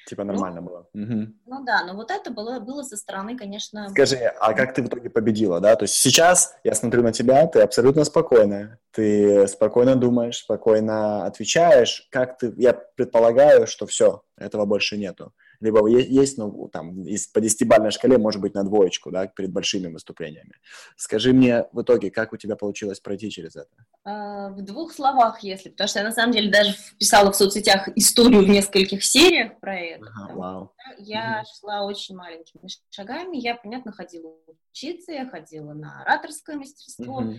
Типа 0.09 0.23
ну, 0.23 0.33
нормально 0.33 0.61
ну, 0.61 0.67
было. 0.67 0.79
Угу. 0.93 1.33
Ну 1.45 1.65
да, 1.65 1.85
но 1.85 1.93
вот 1.93 2.09
это 2.09 2.31
было, 2.31 2.59
было 2.59 2.81
со 2.81 2.97
стороны, 2.97 3.37
конечно... 3.37 3.89
Скажи, 3.89 4.17
а 4.17 4.53
как 4.53 4.73
ты 4.73 4.81
в 4.81 4.87
итоге 4.87 5.11
победила, 5.11 5.59
да? 5.59 5.75
То 5.75 5.83
есть 5.83 5.93
сейчас 5.93 6.55
я 6.63 6.73
смотрю 6.73 7.03
на 7.03 7.11
тебя, 7.11 7.45
ты 7.45 7.61
абсолютно 7.61 8.03
спокойная, 8.05 8.79
ты 8.91 9.47
спокойно 9.47 9.95
думаешь, 9.95 10.39
спокойно 10.39 11.25
отвечаешь. 11.25 12.07
Как 12.09 12.39
ты... 12.39 12.51
Я 12.57 12.73
предполагаю, 12.73 13.67
что 13.67 13.85
все, 13.85 14.23
этого 14.35 14.65
больше 14.65 14.97
нету 14.97 15.31
либо 15.59 15.85
есть, 15.87 16.37
ну, 16.37 16.69
там, 16.71 17.03
из, 17.03 17.27
по 17.27 17.41
десятибалльной 17.41 17.91
шкале, 17.91 18.17
может 18.17 18.41
быть, 18.41 18.53
на 18.53 18.63
двоечку, 18.63 19.11
да, 19.11 19.27
перед 19.27 19.51
большими 19.51 19.87
выступлениями. 19.87 20.53
Скажи 20.95 21.33
мне 21.33 21.65
в 21.73 21.81
итоге, 21.81 22.11
как 22.11 22.33
у 22.33 22.37
тебя 22.37 22.55
получилось 22.55 22.99
пройти 22.99 23.29
через 23.29 23.55
это? 23.55 23.69
А, 24.03 24.49
в 24.49 24.61
двух 24.61 24.93
словах, 24.93 25.43
если, 25.43 25.69
потому 25.69 25.87
что 25.87 25.99
я, 25.99 26.05
на 26.05 26.11
самом 26.11 26.31
деле, 26.31 26.51
даже 26.51 26.75
писала 26.97 27.31
в 27.31 27.35
соцсетях 27.35 27.89
историю 27.95 28.43
в 28.43 28.49
нескольких 28.49 29.03
сериях 29.03 29.59
про 29.59 29.77
это. 29.77 30.05
Ага, 30.05 30.33
вау. 30.35 30.73
Я 30.97 31.43
угу. 31.43 31.49
шла 31.59 31.85
очень 31.85 32.15
маленькими 32.15 32.67
шагами, 32.89 33.37
я, 33.37 33.55
понятно, 33.55 33.91
ходила 33.91 34.33
учиться, 34.79 35.11
я 35.11 35.27
ходила 35.27 35.73
на 35.73 36.01
ораторское 36.01 36.55
мастерство, 36.55 37.17
угу. 37.17 37.35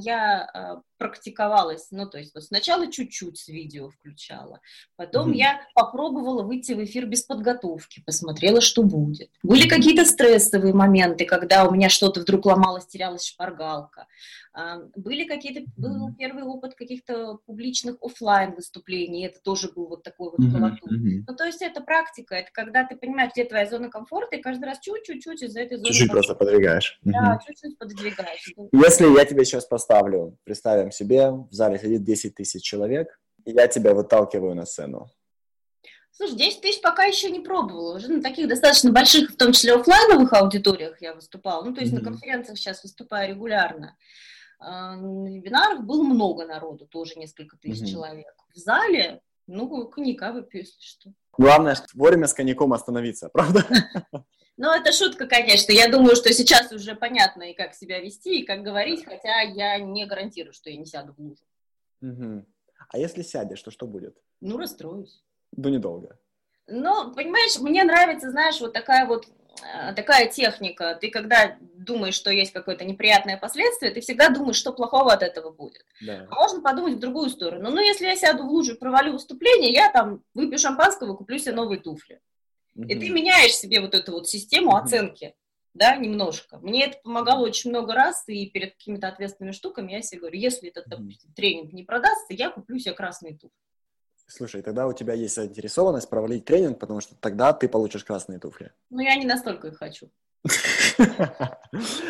я 0.00 0.42
а, 0.42 0.82
практиковалась, 0.96 1.88
ну, 1.90 2.08
то 2.08 2.18
есть 2.18 2.34
вот 2.34 2.44
сначала 2.44 2.90
чуть-чуть 2.90 3.38
с 3.38 3.48
видео 3.48 3.90
включала, 3.90 4.60
потом 4.96 5.32
mm 5.32 5.38
я 5.38 5.60
попробовала 5.74 6.42
выйти 6.42 6.72
в 6.72 6.82
эфир 6.82 7.06
без 7.06 7.22
подготовки, 7.22 8.02
посмотрела, 8.04 8.60
что 8.60 8.82
будет. 8.82 9.30
Были 9.44 9.68
какие-то 9.68 10.04
стрессовые 10.04 10.74
моменты, 10.74 11.26
когда 11.26 11.64
у 11.64 11.70
меня 11.70 11.88
что-то 11.88 12.20
вдруг 12.20 12.46
ломалось, 12.46 12.86
терялась 12.86 13.24
шпаргалка. 13.24 14.06
А, 14.52 14.80
были 14.96 15.24
какие-то, 15.24 15.70
был 15.76 16.12
первый 16.18 16.42
опыт 16.42 16.74
каких-то 16.74 17.38
публичных 17.46 17.96
офлайн 18.02 18.54
выступлений, 18.54 19.26
это 19.26 19.40
тоже 19.40 19.70
был 19.70 19.86
вот 19.86 20.02
такой 20.02 20.30
вот 20.36 20.50
колотун. 20.50 20.98
Mm-hmm. 20.98 21.24
Ну, 21.28 21.36
то 21.36 21.44
есть 21.44 21.62
это 21.62 21.80
практика, 21.80 22.34
это 22.34 22.50
когда 22.52 22.84
ты 22.84 22.96
понимаешь, 22.96 23.30
где 23.32 23.44
твоя 23.44 23.66
зона 23.66 23.88
комфорта, 23.90 24.36
и 24.36 24.42
каждый 24.42 24.64
раз 24.64 24.80
чуть-чуть 24.80 25.42
из 25.42 25.54
этой 25.54 25.76
зоны... 25.76 25.88
Чуть-чуть 25.88 26.10
просто 26.10 26.34
подвигаешь. 26.68 26.98
Да, 27.02 27.38
чуть-чуть 27.46 27.78
подвигаешь. 27.78 28.54
Если 28.72 29.18
я 29.18 29.24
тебе 29.24 29.44
сейчас 29.44 29.64
поставлю, 29.64 30.38
представим 30.44 30.90
себе, 30.90 31.30
в 31.30 31.52
зале 31.52 31.78
сидит 31.78 32.04
10 32.04 32.34
тысяч 32.34 32.62
человек, 32.62 33.20
и 33.44 33.52
я 33.52 33.66
тебя 33.68 33.94
выталкиваю 33.94 34.54
на 34.54 34.66
сцену, 34.66 35.10
Слушай, 36.10 36.36
10 36.36 36.62
тысяч 36.62 36.80
пока 36.80 37.04
еще 37.04 37.30
не 37.30 37.38
пробовала. 37.38 37.96
Уже 37.96 38.08
на 38.08 38.20
таких 38.20 38.48
достаточно 38.48 38.90
больших, 38.90 39.30
в 39.30 39.36
том 39.36 39.52
числе 39.52 39.74
офлайновых 39.74 40.32
аудиториях 40.32 41.00
я 41.00 41.14
выступала. 41.14 41.62
Ну, 41.62 41.72
то 41.72 41.80
есть 41.80 41.92
mm-hmm. 41.92 41.98
на 41.98 42.04
конференциях 42.04 42.58
сейчас 42.58 42.82
выступаю 42.82 43.28
регулярно. 43.28 43.96
А, 44.58 44.96
на 44.96 45.28
вебинарах 45.28 45.82
было 45.82 46.02
много 46.02 46.44
народу, 46.44 46.86
тоже 46.86 47.14
несколько 47.14 47.56
тысяч 47.56 47.82
mm-hmm. 47.82 47.92
человек. 47.92 48.34
В 48.52 48.58
зале, 48.58 49.20
ну, 49.46 49.86
коньяка 49.86 50.32
выпью, 50.32 50.62
если 50.62 50.80
что. 50.80 51.12
Главное, 51.36 51.76
вовремя 51.94 52.26
с 52.26 52.34
коньяком 52.34 52.72
остановиться, 52.72 53.28
правда? 53.28 53.64
Ну, 54.58 54.72
это 54.72 54.92
шутка, 54.92 55.28
конечно. 55.28 55.70
Я 55.70 55.88
думаю, 55.88 56.16
что 56.16 56.32
сейчас 56.32 56.72
уже 56.72 56.96
понятно 56.96 57.44
и 57.44 57.54
как 57.54 57.74
себя 57.74 58.00
вести, 58.00 58.40
и 58.40 58.44
как 58.44 58.62
говорить, 58.62 59.04
хотя 59.04 59.40
я 59.40 59.78
не 59.78 60.04
гарантирую, 60.04 60.52
что 60.52 60.68
я 60.68 60.76
не 60.76 60.84
сяду 60.84 61.14
в 61.16 61.20
лужу. 61.20 61.42
Угу. 62.02 62.44
А 62.88 62.98
если 62.98 63.22
сядешь, 63.22 63.62
то 63.62 63.70
что 63.70 63.86
будет? 63.86 64.16
Ну, 64.40 64.58
расстроюсь. 64.58 65.22
Ну, 65.56 65.68
недолго. 65.68 66.18
Ну, 66.66 67.14
понимаешь, 67.14 67.58
мне 67.60 67.84
нравится, 67.84 68.30
знаешь, 68.30 68.60
вот 68.60 68.72
такая 68.72 69.06
вот 69.06 69.26
э, 69.62 69.94
такая 69.94 70.28
техника. 70.28 70.98
Ты 71.00 71.10
когда 71.10 71.56
думаешь, 71.60 72.14
что 72.14 72.32
есть 72.32 72.52
какое-то 72.52 72.84
неприятное 72.84 73.36
последствие, 73.36 73.92
ты 73.92 74.00
всегда 74.00 74.28
думаешь, 74.28 74.56
что 74.56 74.72
плохого 74.72 75.12
от 75.12 75.22
этого 75.22 75.50
будет. 75.50 75.86
Да. 76.00 76.26
А 76.30 76.34
можно 76.34 76.62
подумать 76.62 76.94
в 76.94 77.00
другую 77.00 77.30
сторону. 77.30 77.70
Ну, 77.70 77.80
если 77.80 78.06
я 78.06 78.16
сяду 78.16 78.42
в 78.42 78.50
лужу 78.50 78.74
и 78.74 78.78
провалю 78.78 79.12
выступление, 79.12 79.72
я 79.72 79.92
там 79.92 80.24
выпью 80.34 80.58
шампанского, 80.58 81.14
куплю 81.14 81.38
себе 81.38 81.52
новые 81.52 81.80
туфли. 81.80 82.20
Угу. 82.78 82.86
И 82.86 82.94
ты 82.94 83.10
меняешь 83.10 83.56
себе 83.56 83.80
вот 83.80 83.94
эту 83.94 84.12
вот 84.12 84.28
систему 84.28 84.68
угу. 84.68 84.76
оценки, 84.76 85.34
да, 85.74 85.96
немножко. 85.96 86.58
Мне 86.58 86.86
это 86.86 86.98
помогало 87.02 87.44
очень 87.44 87.70
много 87.70 87.92
раз, 87.92 88.22
и 88.28 88.48
перед 88.48 88.74
какими-то 88.74 89.08
ответственными 89.08 89.52
штуками 89.52 89.92
я 89.92 90.02
себе 90.02 90.20
говорю, 90.20 90.38
если 90.38 90.68
этот, 90.68 90.86
допустим, 90.86 91.32
тренинг 91.32 91.72
не 91.72 91.82
продастся, 91.82 92.32
я 92.34 92.50
куплю 92.50 92.78
себе 92.78 92.94
красные 92.94 93.34
туфли. 93.34 93.56
Слушай, 94.28 94.62
тогда 94.62 94.86
у 94.86 94.92
тебя 94.92 95.14
есть 95.14 95.34
заинтересованность 95.34 96.08
провалить 96.08 96.44
тренинг, 96.44 96.78
потому 96.78 97.00
что 97.00 97.16
тогда 97.16 97.52
ты 97.52 97.68
получишь 97.68 98.04
красные 98.04 98.38
туфли. 98.38 98.72
Ну, 98.90 99.00
я 99.00 99.16
не 99.16 99.26
настолько 99.26 99.68
их 99.68 99.78
хочу. 99.78 100.10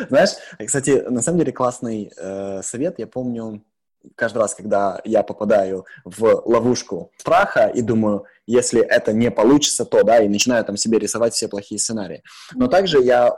Знаешь, 0.08 0.30
кстати, 0.66 1.08
на 1.08 1.22
самом 1.22 1.38
деле 1.38 1.52
классный 1.52 2.12
э, 2.14 2.62
совет. 2.62 2.98
Я 2.98 3.06
помню, 3.06 3.64
каждый 4.14 4.38
раз, 4.38 4.54
когда 4.54 5.00
я 5.04 5.22
попадаю 5.22 5.86
в 6.04 6.42
ловушку 6.44 7.12
страха 7.16 7.68
и 7.68 7.82
думаю, 7.82 8.24
если 8.46 8.80
это 8.80 9.12
не 9.12 9.30
получится, 9.30 9.84
то, 9.84 10.02
да, 10.02 10.22
и 10.22 10.28
начинаю 10.28 10.64
там 10.64 10.76
себе 10.76 10.98
рисовать 10.98 11.34
все 11.34 11.48
плохие 11.48 11.78
сценарии. 11.78 12.22
Но 12.54 12.68
также 12.68 13.00
я 13.02 13.36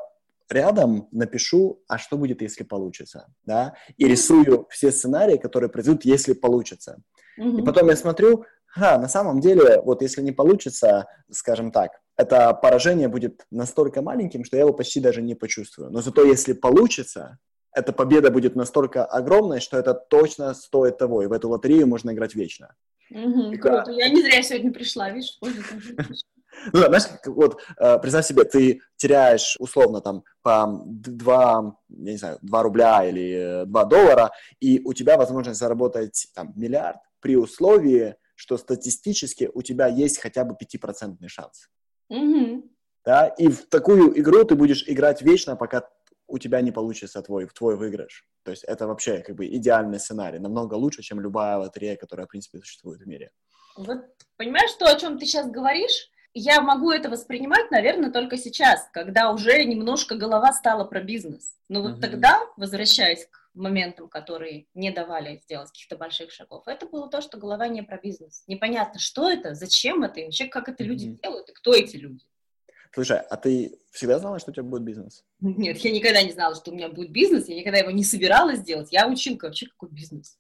рядом 0.49 1.09
напишу, 1.13 1.83
а 1.89 1.99
что 1.99 2.17
будет, 2.17 2.43
если 2.43 2.65
получится, 2.65 3.27
да, 3.45 3.75
и 3.97 4.07
рисую 4.07 4.67
все 4.71 4.91
сценарии, 4.91 5.37
которые 5.37 5.71
произойдут, 5.71 6.05
если 6.05 6.33
получится. 6.33 6.99
И 7.37 7.63
потом 7.63 7.89
я 7.89 7.97
смотрю, 7.97 8.45
Ха, 8.73 8.99
на 8.99 9.09
самом 9.09 9.41
деле, 9.41 9.81
вот 9.81 10.01
если 10.01 10.23
не 10.23 10.31
получится, 10.31 11.07
скажем 11.31 11.73
так, 11.73 11.91
это 12.17 12.55
поражение 12.55 13.09
будет 13.09 13.45
настолько 13.51 14.01
маленьким, 14.01 14.45
что 14.45 14.57
я 14.57 14.63
его 14.63 14.73
почти 14.73 15.01
даже 15.01 15.23
не 15.23 15.35
почувствую. 15.35 15.91
Но 15.91 16.03
зато 16.03 16.25
если 16.25 16.53
получится, 16.53 17.39
эта 17.73 17.93
победа 17.93 18.31
будет 18.31 18.57
настолько 18.57 19.05
огромной, 19.05 19.61
что 19.61 19.79
это 19.79 19.95
точно 19.95 20.55
стоит 20.55 20.99
того, 20.99 21.23
и 21.23 21.27
в 21.27 21.33
эту 21.33 21.49
лотерею 21.49 21.87
можно 21.87 22.11
играть 22.11 22.35
вечно. 22.35 22.75
Угу, 23.11 23.59
круто. 23.59 23.91
Я 23.91 24.09
не 24.09 24.23
зря 24.23 24.43
сегодня 24.43 24.73
пришла, 24.73 25.11
видишь, 25.11 25.39
Ну, 26.73 26.81
знаешь, 26.81 27.05
вот 27.27 27.61
э, 27.79 27.99
представь 28.01 28.27
себе, 28.27 28.45
ты 28.45 28.81
теряешь 28.97 29.57
условно 29.61 30.01
там 30.01 30.25
по 30.43 30.83
2, 30.85 31.77
я 31.89 32.13
не 32.13 32.19
знаю, 32.19 32.39
2 32.43 32.63
рубля 32.63 33.05
или 33.05 33.65
2 33.67 33.85
доллара, 33.85 34.33
и 34.59 34.81
у 34.85 34.93
тебя 34.93 35.17
возможность 35.17 35.61
заработать 35.61 36.29
там 36.35 36.53
миллиард 36.57 36.99
при 37.21 37.37
условии, 37.37 38.17
что 38.35 38.59
статистически 38.59 39.49
у 39.55 39.63
тебя 39.63 39.87
есть 39.87 40.19
хотя 40.19 40.45
бы 40.45 40.57
5% 40.61 41.17
шанс. 41.29 41.69
Mm-hmm. 42.13 42.63
Да, 43.05 43.29
и 43.29 43.49
в 43.49 43.67
такую 43.69 44.19
игру 44.21 44.45
ты 44.45 44.57
будешь 44.57 44.85
играть 44.87 45.23
вечно, 45.23 45.57
пока 45.57 45.89
у 46.31 46.39
тебя 46.39 46.61
не 46.61 46.73
получится 46.73 47.23
твой, 47.23 47.47
твой 47.47 47.77
выигрыш. 47.77 48.27
То 48.45 48.53
есть 48.53 48.65
это 48.65 48.87
вообще 48.87 49.19
как 49.19 49.37
бы 49.37 49.47
идеальный 49.47 49.99
сценарий, 49.99 50.39
намного 50.39 50.75
лучше, 50.75 51.03
чем 51.03 51.21
любая 51.21 51.57
лотерея, 51.57 51.97
которая, 51.97 52.27
в 52.27 52.31
принципе, 52.31 52.59
существует 52.59 53.01
в 53.01 53.07
мире. 53.07 53.31
Вот 53.77 54.05
понимаешь, 54.37 54.73
то, 54.75 54.87
о 54.87 54.99
чем 54.99 55.19
ты 55.19 55.27
сейчас 55.27 55.51
говоришь, 55.51 56.11
я 56.33 56.61
могу 56.61 56.93
это 56.93 57.09
воспринимать, 57.09 57.71
наверное, 57.71 58.13
только 58.13 58.37
сейчас, 58.37 58.89
когда 58.93 59.33
уже 59.33 59.65
немножко 59.65 60.15
голова 60.15 60.53
стала 60.53 60.85
про 60.85 61.01
бизнес. 61.01 61.57
Но 61.69 61.83
вот 61.83 61.93
uh-huh. 61.93 62.01
тогда, 62.01 62.41
возвращаясь 62.57 63.27
к 63.27 63.51
моментам, 63.55 64.09
которые 64.09 64.67
не 64.75 64.93
давали 64.93 65.39
сделать 65.39 65.71
каких-то 65.71 65.97
больших 65.97 66.31
шагов, 66.31 66.63
это 66.67 66.87
было 66.87 67.09
то, 67.09 67.21
что 67.21 67.37
голова 67.37 67.67
не 67.67 67.83
про 67.83 67.99
бизнес. 67.99 68.45
Непонятно, 68.47 69.01
что 69.01 69.29
это, 69.29 69.55
зачем 69.55 70.05
это, 70.05 70.21
и 70.21 70.25
вообще, 70.25 70.47
как 70.47 70.69
это 70.69 70.85
люди 70.85 71.07
mm-hmm. 71.07 71.21
делают, 71.23 71.49
и 71.49 71.53
кто 71.53 71.75
эти 71.75 71.97
люди. 71.97 72.25
Слушай, 72.93 73.19
а 73.19 73.37
ты 73.37 73.79
всегда 73.93 74.19
знала, 74.19 74.39
что 74.39 74.51
у 74.51 74.55
тебя 74.55 74.65
будет 74.65 74.83
бизнес? 74.83 75.25
Нет, 75.41 75.77
я 75.79 75.93
никогда 75.93 76.23
не 76.23 76.33
знала, 76.33 76.55
что 76.55 76.71
у 76.71 76.75
меня 76.75 76.89
будет 76.89 77.13
бизнес, 77.13 77.49
я 77.49 77.57
никогда 77.57 77.79
его 77.79 77.91
не 77.91 78.05
собиралась 78.05 78.61
делать. 78.61 78.93
Я 78.93 79.09
училка 79.09 79.47
вообще, 79.47 79.67
какой 79.67 79.91
бизнес. 79.91 80.39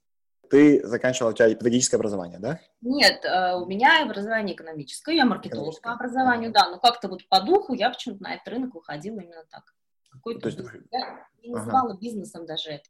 Ты 0.51 0.85
заканчивала, 0.85 1.31
у 1.31 1.33
тебя 1.33 1.49
педагогическое 1.51 1.97
образование, 1.97 2.41
да? 2.41 2.61
Нет, 2.81 3.25
э, 3.25 3.55
у 3.55 3.67
меня 3.67 4.03
образование 4.03 4.57
экономическое, 4.57 5.15
я 5.15 5.25
маркетолог 5.25 5.81
по 5.81 5.93
образованию, 5.93 6.51
да, 6.51 6.69
но 6.71 6.81
как-то 6.81 7.07
вот 7.07 7.27
по 7.29 7.41
духу 7.41 7.73
я 7.73 7.89
почему-то 7.89 8.25
на 8.25 8.35
этот 8.35 8.49
рынок 8.49 8.75
выходила 8.75 9.21
именно 9.21 9.45
так. 9.49 9.73
Какой-то 10.11 10.49
есть... 10.49 10.59
Я 10.91 11.25
не 11.41 11.51
называла 11.51 11.91
ага. 11.91 12.01
бизнесом 12.01 12.47
даже 12.47 12.71
это. 12.71 12.89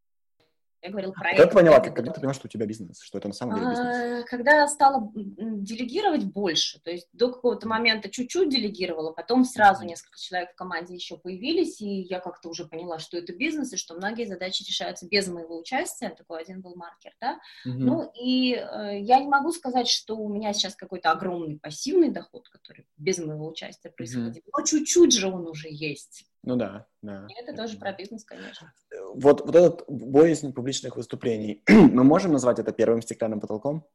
Я 0.82 0.90
говорила 0.90 1.12
про 1.12 1.30
Когда 1.30 1.46
ты 1.46 1.54
поняла, 1.54 1.80
как, 1.80 1.94
когда 1.94 2.12
ты 2.12 2.20
поняла, 2.20 2.34
что 2.34 2.46
у 2.46 2.50
тебя 2.50 2.64
бизнес, 2.64 3.00
что 3.02 3.18
это 3.18 3.28
на 3.28 3.34
самом 3.34 3.56
деле 3.56 3.68
бизнес? 3.68 3.86
А, 3.86 4.22
когда 4.22 4.66
стала 4.66 5.10
делегировать 5.14 6.24
больше, 6.24 6.80
то 6.80 6.90
есть 6.90 7.08
до 7.12 7.30
какого-то 7.30 7.68
момента 7.68 8.08
чуть-чуть 8.08 8.48
делегировала, 8.48 9.12
потом 9.12 9.44
сразу 9.44 9.84
несколько 9.84 10.18
человек 10.18 10.52
в 10.52 10.54
команде 10.54 10.94
еще 10.94 11.18
появились, 11.18 11.80
и 11.82 12.02
я 12.02 12.20
как-то 12.20 12.48
уже 12.48 12.64
поняла, 12.64 12.98
что 12.98 13.18
это 13.18 13.34
бизнес, 13.34 13.72
и 13.74 13.76
что 13.76 13.94
многие 13.94 14.24
задачи 14.24 14.62
решаются 14.66 15.06
без 15.06 15.28
моего 15.28 15.58
участия, 15.58 16.08
такой 16.10 16.40
один 16.40 16.62
был 16.62 16.74
маркер, 16.76 17.12
да. 17.20 17.38
Угу. 17.66 17.74
Ну, 17.74 18.12
и 18.18 18.54
э, 18.54 19.00
я 19.00 19.20
не 19.20 19.28
могу 19.28 19.52
сказать, 19.52 19.88
что 19.88 20.16
у 20.16 20.28
меня 20.32 20.54
сейчас 20.54 20.74
какой-то 20.74 21.10
огромный 21.10 21.58
пассивный 21.58 22.10
доход, 22.10 22.48
который 22.48 22.86
без 22.96 23.18
моего 23.18 23.48
участия 23.48 23.90
происходит, 23.90 24.38
угу. 24.38 24.50
но 24.56 24.64
чуть-чуть 24.64 25.12
же 25.12 25.28
он 25.28 25.46
уже 25.46 25.68
есть. 25.70 26.24
Ну 26.42 26.56
да, 26.56 26.86
да. 27.02 27.26
И 27.28 27.34
это 27.34 27.54
тоже 27.54 27.76
про 27.76 27.92
бизнес, 27.92 28.24
конечно. 28.24 28.72
Вот, 29.14 29.44
вот 29.44 29.54
этот 29.54 29.84
боязнь 29.88 30.52
публичных 30.52 30.96
выступлений, 30.96 31.62
мы 31.68 32.02
можем 32.04 32.32
назвать 32.32 32.58
это 32.58 32.72
первым 32.72 33.02
стеклянным 33.02 33.40
потолком? 33.40 33.86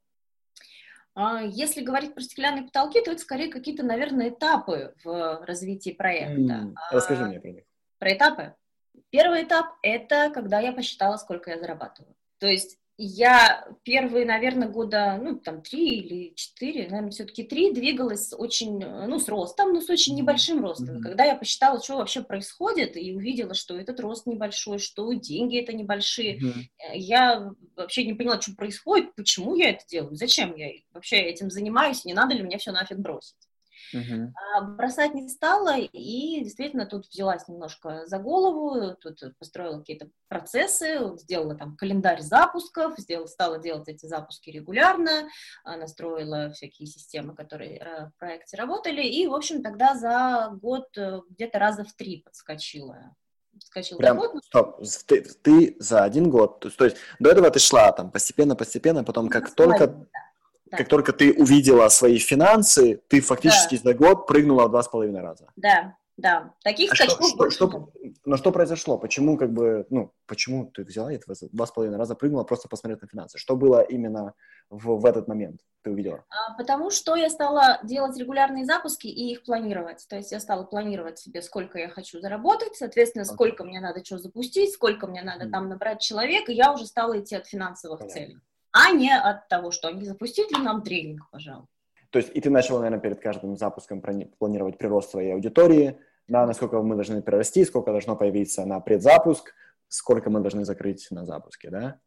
А, 1.16 1.42
если 1.42 1.82
говорить 1.82 2.14
про 2.14 2.22
стеклянные 2.22 2.66
потолки, 2.66 3.02
то 3.02 3.12
это 3.12 3.22
скорее 3.22 3.50
какие-то, 3.50 3.84
наверное, 3.84 4.30
этапы 4.30 4.94
в 5.04 5.46
развитии 5.46 5.92
проекта. 5.92 6.54
Mm, 6.54 6.74
расскажи 6.92 7.24
а, 7.24 7.28
мне 7.28 7.40
про 7.40 7.50
них. 7.52 7.64
Про 8.00 8.14
этапы? 8.14 8.56
Первый 9.10 9.44
этап– 9.44 9.68
это 9.82 10.30
когда 10.34 10.60
я 10.60 10.74
посчитала, 10.74 11.18
сколько 11.18 11.50
я 11.52 11.60
зарабатываю. 11.60 12.16
То 12.38 12.48
есть 12.48 12.78
я 12.98 13.68
первые, 13.84 14.26
наверное, 14.26 14.70
года, 14.70 15.20
ну, 15.22 15.38
там, 15.38 15.62
три 15.62 16.00
или 16.00 16.34
четыре, 16.36 16.88
наверное, 16.88 17.12
все-таки 17.12 17.44
три, 17.44 17.74
двигалась 17.74 18.32
очень, 18.32 18.80
ну, 18.80 19.20
с 19.20 19.28
ростом, 19.28 19.74
но 19.74 19.82
с 19.82 19.90
очень 19.90 20.16
небольшим 20.16 20.64
ростом. 20.64 20.98
Mm-hmm. 20.98 21.02
Когда 21.02 21.26
я 21.26 21.36
посчитала, 21.36 21.82
что 21.82 21.98
вообще 21.98 22.22
происходит, 22.22 22.96
и 22.96 23.14
увидела, 23.14 23.54
что 23.54 23.78
этот 23.78 24.00
рост 24.00 24.26
небольшой, 24.28 24.80
что 24.80 25.12
деньги 25.14 25.60
это 25.60 25.74
небольшие, 25.74 26.40
mm-hmm. 26.40 26.96
я 26.96 27.52
вообще 27.76 28.06
не 28.06 28.14
поняла, 28.14 28.40
что 28.40 28.56
происходит, 28.56 29.14
почему 29.16 29.56
я 29.56 29.72
это 29.72 29.86
делаю, 29.88 30.16
зачем 30.16 30.56
я 30.56 30.70
вообще 30.94 31.18
этим 31.18 31.50
занимаюсь, 31.50 32.06
не 32.06 32.14
надо 32.14 32.34
ли 32.34 32.44
мне 32.44 32.58
все 32.58 32.72
нафиг 32.72 33.00
бросить. 33.00 33.36
Uh-huh. 33.94 34.32
бросать 34.76 35.14
не 35.14 35.28
стала, 35.30 35.78
и 35.78 36.44
действительно 36.44 36.86
тут 36.86 37.08
взялась 37.08 37.48
немножко 37.48 38.04
за 38.06 38.18
голову, 38.20 38.96
тут 38.96 39.22
построила 39.38 39.80
какие-то 39.80 40.10
процессы, 40.28 41.00
сделала 41.18 41.56
там 41.56 41.76
календарь 41.76 42.22
запусков, 42.22 42.98
сделала, 42.98 43.28
стала 43.28 43.60
делать 43.60 43.88
эти 43.88 44.06
запуски 44.06 44.50
регулярно, 44.50 45.30
а, 45.64 45.78
настроила 45.78 46.52
всякие 46.52 46.88
системы, 46.88 47.36
которые 47.36 47.78
э, 47.78 48.06
в 48.08 48.20
проекте 48.20 48.58
работали, 48.58 49.02
и, 49.02 49.28
в 49.28 49.34
общем, 49.34 49.62
тогда 49.62 49.96
за 49.96 50.52
год 50.62 50.86
э, 50.98 51.22
где-то 51.30 51.60
раза 51.60 51.84
в 51.84 51.94
три 51.94 52.22
подскочила 52.24 53.16
подскочил 53.54 53.98
Прям, 53.98 54.18
доход. 54.18 54.44
Стоп, 54.44 54.82
ты, 55.08 55.22
ты 55.22 55.76
за 55.80 56.04
один 56.04 56.30
год, 56.30 56.60
то, 56.60 56.70
то 56.70 56.86
есть 56.86 56.98
до 57.20 57.32
этого 57.32 57.50
ты 57.50 57.60
шла 57.60 57.92
там 57.92 58.12
постепенно-постепенно, 58.12 59.04
потом 59.04 59.30
как 59.30 59.54
только... 59.56 59.88
Да 59.88 60.06
да. 60.66 60.78
Как 60.78 60.88
только 60.88 61.14
ты 61.14 61.34
увидела 61.34 61.88
свои 61.90 62.18
финансы, 62.18 63.02
ты 63.08 63.22
фактически 63.22 63.78
да. 63.78 63.92
за 63.92 63.94
год 63.94 64.26
прыгнула 64.26 64.68
в 64.68 64.72
два 64.72 64.82
с 64.82 64.88
половиной 64.88 65.22
раза. 65.22 65.48
Да, 65.56 65.96
да. 66.18 66.54
Таких 66.64 66.92
а 66.92 66.96
скачков 66.96 67.28
что, 67.28 67.50
что, 67.50 67.70
что, 67.70 67.92
Но 68.26 68.38
что 68.38 68.52
произошло? 68.52 68.98
Почему 68.98 69.38
как 69.38 69.52
бы, 69.52 69.86
ну, 69.90 70.14
почему 70.26 70.66
ты 70.66 70.84
взяла 70.84 71.12
и 71.14 71.20
два 71.52 71.66
с 71.66 71.72
половиной 71.72 71.98
раза 71.98 72.16
прыгнула 72.16 72.44
просто 72.46 72.68
посмотреть 72.68 73.02
на 73.02 73.08
финансы? 73.08 73.38
Что 73.38 73.56
было 73.56 73.82
именно 73.82 74.34
в, 74.70 74.98
в 74.98 75.06
этот 75.06 75.28
момент 75.28 75.60
ты 75.84 75.92
увидела? 75.92 76.24
А, 76.30 76.56
потому 76.58 76.90
что 76.90 77.16
я 77.16 77.30
стала 77.30 77.80
делать 77.84 78.18
регулярные 78.18 78.66
запуски 78.66 79.08
и 79.08 79.34
их 79.34 79.44
планировать. 79.44 80.06
То 80.10 80.16
есть 80.16 80.32
я 80.32 80.40
стала 80.40 80.64
планировать 80.64 81.20
себе, 81.20 81.44
сколько 81.44 81.78
я 81.78 81.90
хочу 81.90 82.20
заработать, 82.22 82.76
соответственно, 82.76 83.24
okay. 83.24 83.34
сколько 83.34 83.64
мне 83.66 83.82
надо 83.82 84.04
что 84.04 84.18
запустить, 84.18 84.74
сколько 84.74 85.06
мне 85.06 85.22
надо 85.22 85.46
mm. 85.46 85.52
там 85.52 85.70
набрать 85.70 86.02
человек, 86.02 86.50
и 86.50 86.54
я 86.54 86.74
уже 86.74 86.88
стала 86.88 87.20
идти 87.20 87.36
от 87.36 87.46
финансовых 87.46 88.00
Понятно. 88.00 88.22
целей 88.22 88.40
а 88.76 88.92
не 88.92 89.10
от 89.18 89.48
того, 89.48 89.72
что 89.72 89.88
они 89.88 90.04
запустили 90.04 90.62
нам 90.62 90.82
тренинг, 90.84 91.30
пожалуйста. 91.32 91.72
То 92.10 92.20
есть 92.20 92.32
и 92.34 92.42
ты 92.42 92.50
начала, 92.50 92.80
наверное, 92.80 93.00
перед 93.00 93.22
каждым 93.22 93.56
запуском 93.56 94.02
планировать 94.38 94.78
прирост 94.78 95.12
своей 95.12 95.34
аудитории, 95.34 95.98
да, 96.28 96.46
насколько 96.46 96.82
мы 96.82 96.96
должны 96.96 97.22
прирасти, 97.22 97.64
сколько 97.64 97.92
должно 97.92 98.18
появиться 98.18 98.66
на 98.66 98.82
предзапуск, 98.82 99.54
сколько 99.88 100.30
мы 100.30 100.42
должны 100.42 100.66
закрыть 100.66 101.08
на 101.10 101.26
запуске, 101.26 101.70
да? 101.70 102.00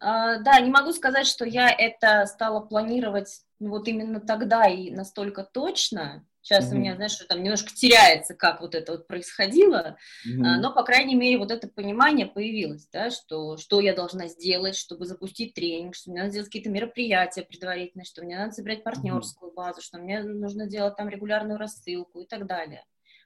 А, 0.00 0.38
да, 0.38 0.58
не 0.60 0.70
могу 0.70 0.92
сказать, 0.92 1.28
что 1.28 1.44
я 1.44 1.70
это 1.70 2.26
стала 2.26 2.60
планировать 2.60 3.42
вот 3.60 3.86
именно 3.86 4.20
тогда 4.20 4.66
и 4.66 4.90
настолько 4.90 5.44
точно, 5.44 6.26
Сейчас 6.46 6.70
mm-hmm. 6.70 6.76
у 6.76 6.78
меня, 6.78 6.94
знаешь, 6.94 7.16
там 7.28 7.42
немножко 7.42 7.74
теряется, 7.74 8.32
как 8.32 8.60
вот 8.60 8.76
это 8.76 8.92
вот 8.92 9.08
происходило, 9.08 9.96
mm-hmm. 10.24 10.60
но, 10.60 10.72
по 10.72 10.84
крайней 10.84 11.16
мере, 11.16 11.38
вот 11.38 11.50
это 11.50 11.66
понимание 11.66 12.24
появилось, 12.24 12.86
да, 12.92 13.10
что, 13.10 13.56
что 13.56 13.80
я 13.80 13.96
должна 13.96 14.28
сделать, 14.28 14.76
чтобы 14.76 15.06
запустить 15.06 15.54
тренинг, 15.54 15.96
что 15.96 16.12
мне 16.12 16.20
надо 16.20 16.30
сделать 16.30 16.46
какие-то 16.46 16.70
мероприятия 16.70 17.42
предварительные, 17.42 18.04
что 18.04 18.22
мне 18.22 18.38
надо 18.38 18.52
собрать 18.52 18.84
партнерскую 18.84 19.52
базу, 19.52 19.82
что 19.82 19.98
мне 19.98 20.22
нужно 20.22 20.68
делать 20.68 20.94
там 20.94 21.08
регулярную 21.08 21.58
рассылку 21.58 22.20
и 22.20 22.26
так 22.26 22.46
далее. 22.46 22.84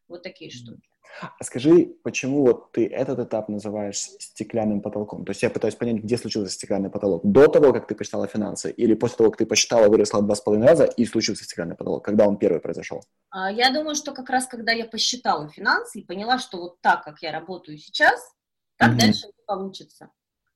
Вот 0.09 0.23
такие 0.23 0.51
mm-hmm. 0.51 0.55
штуки. 0.55 0.90
А 1.21 1.45
скажи, 1.45 1.93
почему 2.03 2.43
вот 2.43 2.73
ты 2.73 2.87
этот 2.87 3.19
этап 3.19 3.49
называешь 3.49 3.99
стеклянным 3.99 4.81
потолком? 4.81 5.25
То 5.25 5.31
есть 5.31 5.43
я 5.43 5.51
пытаюсь 5.51 5.75
понять, 5.75 6.03
где 6.03 6.17
случился 6.17 6.53
стеклянный 6.53 6.91
потолок. 6.91 7.23
До 7.25 7.47
того, 7.47 7.73
как 7.73 7.87
ты 7.87 7.95
посчитала 7.95 8.27
финансы, 8.27 8.71
или 8.71 8.95
после 8.95 9.19
того, 9.19 9.31
как 9.31 9.39
ты 9.39 9.47
посчитала, 9.47 9.89
выросла 9.89 10.23
два 10.23 10.35
с 10.35 10.41
половиной 10.41 10.69
раза, 10.69 10.85
и 10.85 11.05
случился 11.05 11.45
стеклянный 11.45 11.77
потолок? 11.77 12.05
Когда 12.05 12.27
он 12.27 12.39
первый 12.39 12.61
произошел? 12.61 13.03
А, 13.31 13.51
я 13.51 13.73
думаю, 13.73 13.95
что 13.97 14.13
как 14.13 14.31
раз 14.31 14.47
когда 14.47 14.73
я 14.73 14.87
посчитала 14.87 15.49
финансы 15.49 16.01
и 16.01 16.05
поняла, 16.05 16.39
что 16.39 16.59
вот 16.59 16.81
так, 16.81 17.05
как 17.05 17.21
я 17.23 17.33
работаю 17.33 17.77
сейчас, 17.79 18.21
так 18.77 18.93
mm-hmm. 18.93 18.99
дальше 18.99 19.27
не 19.27 19.45
получится. 19.47 20.11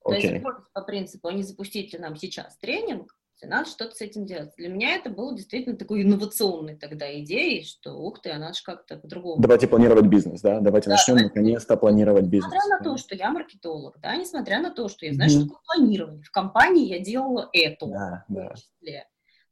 То 0.04 0.12
okay. 0.12 0.20
есть 0.20 0.44
по 0.72 0.83
принципу, 0.83 1.28
а 1.28 1.33
не 1.33 1.42
запустите 1.42 1.98
нам 1.98 2.16
сейчас 2.16 2.57
тренинг, 2.59 3.14
надо 3.42 3.68
что-то 3.68 3.94
с 3.94 4.00
этим 4.00 4.26
делать. 4.26 4.52
Для 4.56 4.68
меня 4.68 4.94
это 4.94 5.10
было 5.10 5.34
действительно 5.34 5.76
такой 5.76 6.02
инновационной 6.02 6.76
тогда 6.76 7.12
идеей, 7.20 7.64
что 7.64 7.94
ух 7.94 8.20
ты, 8.20 8.30
а 8.30 8.38
надо 8.38 8.54
же 8.54 8.62
как-то 8.64 8.96
по-другому. 8.96 9.42
Давайте 9.42 9.66
планировать 9.68 10.06
бизнес, 10.06 10.40
да? 10.40 10.60
Давайте 10.60 10.88
да, 10.88 10.96
начнем 10.96 11.16
наконец-то 11.16 11.76
планировать 11.76 12.24
бизнес. 12.24 12.52
Несмотря 12.52 12.78
на 12.78 12.84
то, 12.84 12.96
что 12.96 13.14
я 13.14 13.30
маркетолог, 13.30 13.98
да, 14.00 14.16
несмотря 14.16 14.60
на 14.60 14.70
то, 14.70 14.88
что 14.88 15.06
я 15.06 15.14
знаю, 15.14 15.30
mm-hmm. 15.30 15.34
что 15.34 15.44
такое 15.44 15.60
планирование. 15.66 16.22
В 16.22 16.30
компании 16.30 16.86
я 16.86 17.00
делала 17.00 17.48
это, 17.52 17.86
да, 17.86 18.24
в 18.28 18.34
том 18.34 18.54
числе, 18.54 19.08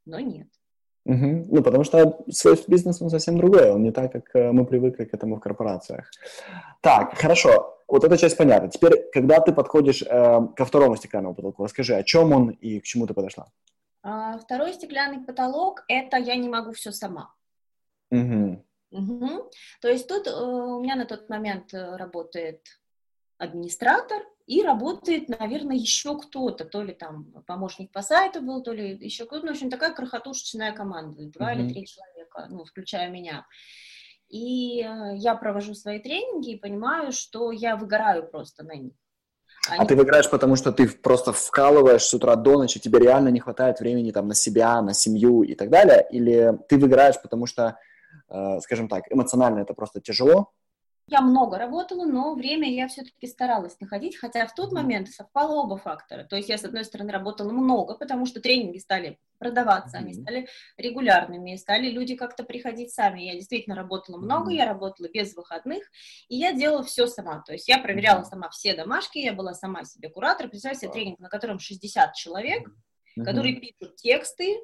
но 0.06 0.20
нет. 0.20 0.48
Угу. 1.04 1.46
Ну, 1.50 1.62
потому 1.62 1.82
что 1.82 2.24
свой 2.30 2.56
бизнес, 2.68 3.02
он 3.02 3.10
совсем 3.10 3.36
другой, 3.36 3.72
он 3.72 3.82
не 3.82 3.90
так, 3.90 4.12
как 4.12 4.24
э, 4.34 4.52
мы 4.52 4.64
привыкли 4.64 5.04
к 5.04 5.12
этому 5.12 5.36
в 5.36 5.40
корпорациях. 5.40 6.08
Так, 6.80 7.18
хорошо, 7.18 7.71
вот 7.88 8.04
эта 8.04 8.16
часть 8.16 8.36
понятна. 8.36 8.68
Теперь, 8.70 9.10
когда 9.12 9.40
ты 9.40 9.52
подходишь 9.52 10.02
э, 10.02 10.06
ко 10.56 10.64
второму 10.64 10.96
стеклянному 10.96 11.34
потолку, 11.34 11.64
расскажи, 11.64 11.94
о 11.94 12.02
чем 12.02 12.32
он 12.32 12.50
и 12.50 12.80
к 12.80 12.84
чему 12.84 13.06
ты 13.06 13.14
подошла? 13.14 13.46
А, 14.02 14.38
второй 14.38 14.72
стеклянный 14.72 15.24
потолок– 15.24 15.84
это 15.88 16.16
я 16.16 16.36
не 16.36 16.48
могу 16.48 16.72
все 16.72 16.92
сама. 16.92 17.34
Угу. 18.10 18.64
Угу. 18.90 19.50
То 19.80 19.88
есть 19.88 20.06
тут 20.08 20.26
э, 20.26 20.30
у 20.30 20.80
меня 20.80 20.96
на 20.96 21.06
тот 21.06 21.28
момент 21.28 21.72
э, 21.72 21.96
работает 21.96 22.60
администратор 23.38 24.22
и 24.46 24.62
работает, 24.62 25.28
наверное, 25.28 25.76
еще 25.76 26.18
кто-то, 26.18 26.64
то 26.64 26.82
ли 26.82 26.92
там 26.92 27.32
помощник 27.46 27.90
по 27.90 28.02
сайту 28.02 28.42
был, 28.42 28.62
то 28.62 28.72
ли 28.72 28.96
еще 29.00 29.24
кто-то, 29.24 29.46
ну, 29.46 29.52
в 29.52 29.54
общем, 29.54 29.70
такая 29.70 29.94
крохотушечная 29.94 30.72
команда, 30.72 31.26
два 31.26 31.54
или 31.54 31.72
три 31.72 31.86
человека, 31.86 32.46
ну, 32.50 32.64
включая 32.64 33.08
меня. 33.08 33.46
И 34.32 34.80
э, 34.80 35.16
я 35.16 35.34
провожу 35.34 35.74
свои 35.74 35.98
тренинги 35.98 36.52
и 36.52 36.58
понимаю, 36.58 37.12
что 37.12 37.52
я 37.52 37.76
выгораю 37.76 38.26
просто 38.26 38.64
на 38.64 38.74
них. 38.74 38.94
Они... 39.68 39.78
А 39.78 39.86
ты 39.86 39.94
выиграешь, 39.94 40.30
потому 40.30 40.56
что 40.56 40.72
ты 40.72 40.88
просто 40.88 41.34
вкалываешь 41.34 42.02
с 42.02 42.14
утра 42.14 42.34
до 42.34 42.56
ночи, 42.58 42.80
тебе 42.80 42.98
реально 42.98 43.28
не 43.28 43.40
хватает 43.40 43.78
времени 43.78 44.10
там 44.10 44.28
на 44.28 44.34
себя, 44.34 44.80
на 44.80 44.94
семью 44.94 45.42
и 45.42 45.54
так 45.54 45.68
далее? 45.68 46.06
Или 46.10 46.58
ты 46.66 46.78
выиграешь, 46.78 47.20
потому 47.20 47.44
что, 47.44 47.76
э, 48.30 48.60
скажем 48.60 48.88
так, 48.88 49.04
эмоционально 49.10 49.60
это 49.60 49.74
просто 49.74 50.00
тяжело, 50.00 50.50
я 51.08 51.20
много 51.20 51.58
работала, 51.58 52.04
но 52.04 52.34
время 52.34 52.72
я 52.72 52.88
все-таки 52.88 53.26
старалась 53.26 53.78
находить, 53.80 54.16
хотя 54.16 54.46
в 54.46 54.54
тот 54.54 54.72
момент 54.72 55.08
совпало 55.08 55.62
оба 55.62 55.76
фактора. 55.76 56.24
То 56.24 56.36
есть 56.36 56.48
я, 56.48 56.58
с 56.58 56.64
одной 56.64 56.84
стороны, 56.84 57.12
работала 57.12 57.50
много, 57.50 57.94
потому 57.94 58.24
что 58.24 58.40
тренинги 58.40 58.78
стали 58.78 59.18
продаваться, 59.38 59.96
mm-hmm. 59.96 60.00
они 60.00 60.14
стали 60.14 60.48
регулярными, 60.76 61.56
стали 61.56 61.90
люди 61.90 62.14
как-то 62.14 62.44
приходить 62.44 62.92
сами. 62.92 63.22
Я 63.22 63.34
действительно 63.34 63.74
работала 63.74 64.16
много, 64.16 64.52
mm-hmm. 64.52 64.56
я 64.56 64.66
работала 64.66 65.08
без 65.08 65.34
выходных, 65.34 65.84
и 66.28 66.36
я 66.36 66.52
делала 66.52 66.84
все 66.84 67.06
сама. 67.06 67.42
То 67.42 67.52
есть 67.52 67.68
я 67.68 67.78
проверяла 67.78 68.22
сама 68.22 68.48
все 68.50 68.74
домашки, 68.74 69.18
я 69.18 69.32
была 69.32 69.54
сама 69.54 69.84
себе 69.84 70.08
куратор. 70.08 70.48
Представьте 70.48 70.82
себе 70.82 70.92
тренинг, 70.92 71.18
на 71.18 71.28
котором 71.28 71.58
60 71.58 72.14
человек, 72.14 72.68
mm-hmm. 72.68 73.24
которые 73.24 73.56
пишут 73.56 73.96
тексты, 73.96 74.60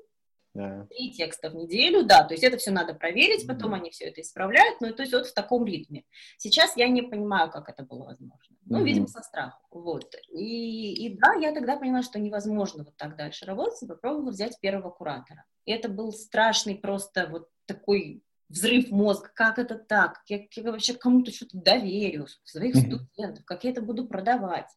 да. 0.58 0.86
три 0.86 1.12
текста 1.12 1.50
в 1.50 1.54
неделю, 1.54 2.04
да, 2.04 2.24
то 2.24 2.34
есть 2.34 2.44
это 2.44 2.56
все 2.56 2.70
надо 2.70 2.94
проверить, 2.94 3.46
потом 3.46 3.72
mm-hmm. 3.72 3.78
они 3.78 3.90
все 3.90 4.06
это 4.06 4.20
исправляют, 4.20 4.80
ну, 4.80 4.92
то 4.92 5.02
есть 5.02 5.12
вот 5.12 5.26
в 5.26 5.34
таком 5.34 5.64
ритме. 5.64 6.04
Сейчас 6.36 6.76
я 6.76 6.88
не 6.88 7.02
понимаю, 7.02 7.50
как 7.50 7.68
это 7.68 7.84
было 7.84 8.04
возможно. 8.04 8.56
Ну, 8.64 8.78
mm-hmm. 8.78 8.84
видимо, 8.84 9.06
со 9.06 9.22
страхом, 9.22 9.60
вот. 9.70 10.14
И, 10.32 11.06
и 11.06 11.16
да, 11.16 11.34
я 11.34 11.52
тогда 11.52 11.76
поняла, 11.76 12.02
что 12.02 12.18
невозможно 12.18 12.84
вот 12.84 12.96
так 12.96 13.16
дальше 13.16 13.46
работать, 13.46 13.82
и 13.82 13.86
попробовала 13.86 14.30
взять 14.30 14.58
первого 14.60 14.90
куратора. 14.90 15.44
И 15.64 15.72
это 15.72 15.88
был 15.88 16.12
страшный 16.12 16.74
просто 16.74 17.28
вот 17.30 17.48
такой 17.66 18.22
взрыв 18.48 18.90
мозга, 18.90 19.30
как 19.34 19.58
это 19.58 19.76
так, 19.76 20.24
как 20.26 20.52
я 20.54 20.72
вообще 20.72 20.94
кому-то 20.94 21.30
что-то 21.30 21.58
доверю, 21.58 22.26
своих 22.44 22.74
mm-hmm. 22.74 23.06
студентов, 23.06 23.44
как 23.44 23.64
я 23.64 23.70
это 23.70 23.82
буду 23.82 24.08
продавать. 24.08 24.70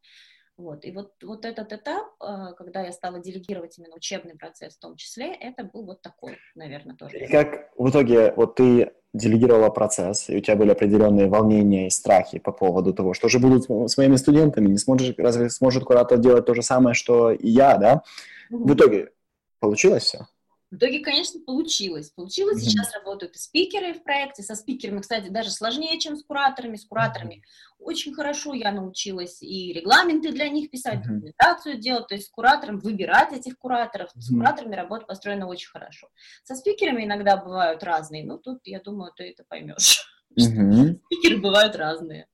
Вот. 0.62 0.86
И 0.86 0.92
вот, 0.92 1.14
вот 1.24 1.46
этот 1.46 1.74
этап, 1.74 2.06
а, 2.20 2.54
когда 2.54 2.82
я 2.82 2.92
стала 2.92 3.20
делегировать 3.20 3.80
именно 3.80 3.96
учебный 3.96 4.36
процесс 4.36 4.76
в 4.76 4.80
том 4.80 4.96
числе, 4.96 5.34
это 5.34 5.64
был 5.64 5.86
вот 5.86 6.02
такой, 6.04 6.38
наверное, 6.54 6.96
тоже. 6.96 7.18
И 7.18 7.28
как 7.28 7.72
в 7.76 7.90
итоге 7.90 8.32
вот 8.36 8.56
ты 8.56 8.92
делегировала 9.14 9.70
процесс, 9.70 10.30
и 10.30 10.38
у 10.38 10.40
тебя 10.40 10.56
были 10.56 10.70
определенные 10.70 11.28
волнения 11.28 11.88
и 11.88 11.90
страхи 11.90 12.38
по 12.38 12.52
поводу 12.52 12.94
того, 12.94 13.14
что 13.16 13.28
же 13.28 13.40
будут 13.40 13.66
с 13.90 13.98
моими 13.98 14.18
студентами, 14.18 14.68
не 14.68 14.78
сможешь, 14.78 15.16
разве 15.18 15.50
сможет 15.50 15.84
куратор 15.84 16.20
делать 16.20 16.46
то 16.46 16.54
же 16.54 16.62
самое, 16.62 16.94
что 16.94 17.32
и 17.32 17.50
я, 17.50 17.78
да? 17.78 18.04
Угу. 18.52 18.70
В 18.70 18.76
итоге 18.76 19.12
получилось 19.60 20.04
все? 20.04 20.28
В 20.72 20.78
итоге, 20.78 21.00
конечно, 21.00 21.42
получилось. 21.42 22.12
Получилось. 22.12 22.64
Mm-hmm. 22.64 22.70
Сейчас 22.70 22.94
работают 22.94 23.36
и 23.36 23.40
спикеры 23.40 23.94
в 23.94 24.04
проекте. 24.04 24.42
Со 24.42 24.56
спикерами, 24.56 25.02
кстати, 25.02 25.28
даже 25.28 25.52
сложнее, 25.52 26.00
чем 26.00 26.16
с 26.16 26.24
кураторами. 26.24 26.78
С 26.78 26.86
кураторами 26.86 27.36
mm-hmm. 27.36 27.76
очень 27.80 28.14
хорошо 28.14 28.54
я 28.54 28.72
научилась 28.72 29.42
и 29.42 29.74
регламенты 29.74 30.32
для 30.32 30.48
них 30.48 30.72
писать, 30.72 31.00
mm-hmm. 31.00 31.14
документацию 31.16 31.78
делать, 31.78 32.08
то 32.08 32.16
есть 32.16 32.28
с 32.28 32.30
куратором 32.30 32.80
выбирать 32.80 33.34
этих 33.34 33.60
кураторов. 33.60 34.08
Mm-hmm. 34.16 34.22
С 34.22 34.34
кураторами 34.34 34.76
работа 34.76 35.06
построена 35.06 35.46
очень 35.46 35.70
хорошо. 35.70 36.08
Со 36.44 36.56
спикерами 36.56 37.04
иногда 37.04 37.36
бывают 37.36 37.84
разные, 37.84 38.24
но 38.24 38.38
тут, 38.38 38.62
я 38.64 38.80
думаю, 38.80 39.12
ты 39.14 39.26
это 39.26 39.44
поймешь. 39.44 40.08
Mm-hmm. 40.40 41.00
Спикеры 41.12 41.42
бывают 41.42 41.76
разные. 41.76 42.28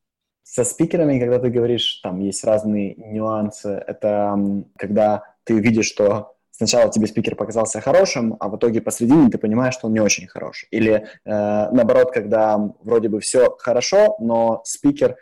Со 0.43 0.63
спикерами, 0.63 1.19
когда 1.19 1.39
ты 1.39 1.49
говоришь, 1.49 2.01
там 2.03 2.19
есть 2.19 2.43
разные 2.43 2.93
нюансы, 2.95 3.69
это 3.69 4.63
когда 4.77 5.23
ты 5.43 5.59
видишь, 5.59 5.87
что 5.87 6.36
сначала 6.57 6.91
тебе 6.91 7.07
спикер 7.07 7.35
показался 7.35 7.81
хорошим, 7.81 8.35
а 8.39 8.49
в 8.49 8.57
итоге 8.57 8.81
посредине 8.81 9.29
ты 9.29 9.37
понимаешь, 9.37 9.75
что 9.75 9.87
он 9.87 9.93
не 9.93 9.99
очень 9.99 10.27
хорош. 10.27 10.65
Или 10.71 10.93
э, 10.93 11.05
наоборот, 11.25 12.11
когда 12.11 12.57
вроде 12.81 13.09
бы 13.09 13.19
все 13.19 13.55
хорошо, 13.59 14.17
но 14.19 14.61
спикер 14.65 15.15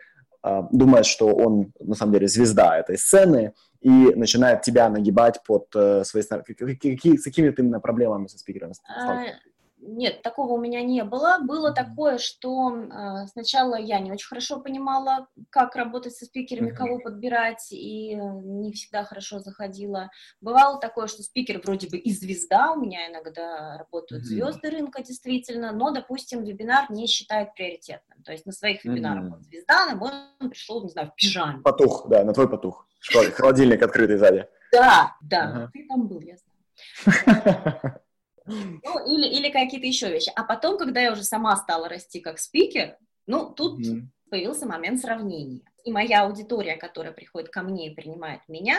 э, 0.43 0.61
думает, 0.71 1.05
что 1.05 1.27
он 1.27 1.73
на 1.79 1.95
самом 1.95 2.13
деле 2.13 2.27
звезда 2.27 2.77
этой 2.77 2.97
сцены 2.97 3.53
и 3.81 4.13
начинает 4.15 4.61
тебя 4.61 4.89
нагибать 4.89 5.41
под 5.45 5.67
э, 5.75 6.03
свои... 6.05 6.23
Какие, 6.23 7.17
с 7.17 7.23
какими 7.23 7.49
ты 7.49 7.61
именно 7.61 7.79
проблемами 7.79 8.27
со 8.27 8.37
спикером 8.37 8.73
сталкиваешься? 8.73 9.39
Нет, 9.87 10.23
такого 10.23 10.53
у 10.53 10.57
меня 10.59 10.81
не 10.81 11.03
было. 11.03 11.37
Было 11.41 11.71
такое, 11.71 12.17
что 12.17 12.75
э, 12.75 13.27
сначала 13.27 13.75
я 13.75 13.99
не 13.99 14.11
очень 14.11 14.27
хорошо 14.27 14.59
понимала, 14.59 15.27
как 15.51 15.75
работать 15.75 16.15
со 16.15 16.25
спикерами, 16.25 16.71
кого 16.71 16.99
подбирать, 16.99 17.67
и 17.71 18.15
не 18.15 18.71
всегда 18.71 19.03
хорошо 19.03 19.39
заходила. 19.39 20.09
Бывало 20.41 20.79
такое, 20.79 21.07
что 21.07 21.21
спикер 21.21 21.61
вроде 21.63 21.87
бы 21.87 21.97
и 21.97 22.11
звезда, 22.11 22.71
у 22.71 22.81
меня 22.81 23.11
иногда 23.11 23.77
работают 23.77 24.25
звезды 24.25 24.71
рынка 24.71 25.03
действительно, 25.03 25.71
но, 25.71 25.91
допустим, 25.91 26.43
вебинар 26.43 26.89
не 26.89 27.05
считает 27.05 27.53
приоритетным. 27.53 28.23
То 28.23 28.31
есть 28.31 28.45
на 28.45 28.51
своих 28.51 28.83
вебинарах 28.83 29.31
он 29.33 29.41
звезда, 29.41 29.85
на 29.85 29.95
мой 29.95 30.11
он 30.39 30.49
пришел, 30.49 30.83
не 30.83 30.89
знаю, 30.89 31.11
в 31.11 31.15
пижаме. 31.15 31.61
Потух, 31.61 32.07
да, 32.09 32.23
на 32.23 32.33
твой 32.33 32.49
потух. 32.49 32.87
Холодильник 33.35 33.83
открытый 33.83 34.17
сзади. 34.17 34.47
Да, 34.71 35.15
да, 35.21 35.69
ты 35.71 35.85
там 35.87 36.07
был, 36.07 36.21
я 36.21 36.35
знаю. 36.37 38.01
Ну, 38.45 39.05
или, 39.07 39.27
или 39.27 39.49
какие-то 39.49 39.87
еще 39.87 40.09
вещи. 40.09 40.31
А 40.35 40.43
потом, 40.43 40.77
когда 40.77 40.99
я 41.01 41.11
уже 41.11 41.23
сама 41.23 41.55
стала 41.55 41.89
расти 41.89 42.19
как 42.19 42.39
спикер, 42.39 42.97
ну, 43.27 43.49
тут 43.49 43.79
mm-hmm. 43.79 44.03
появился 44.29 44.67
момент 44.67 44.99
сравнения. 44.99 45.61
И 45.83 45.91
моя 45.91 46.25
аудитория, 46.25 46.77
которая 46.77 47.11
приходит 47.11 47.49
ко 47.49 47.61
мне 47.61 47.89
и 47.89 47.95
принимает 47.95 48.41
меня, 48.47 48.77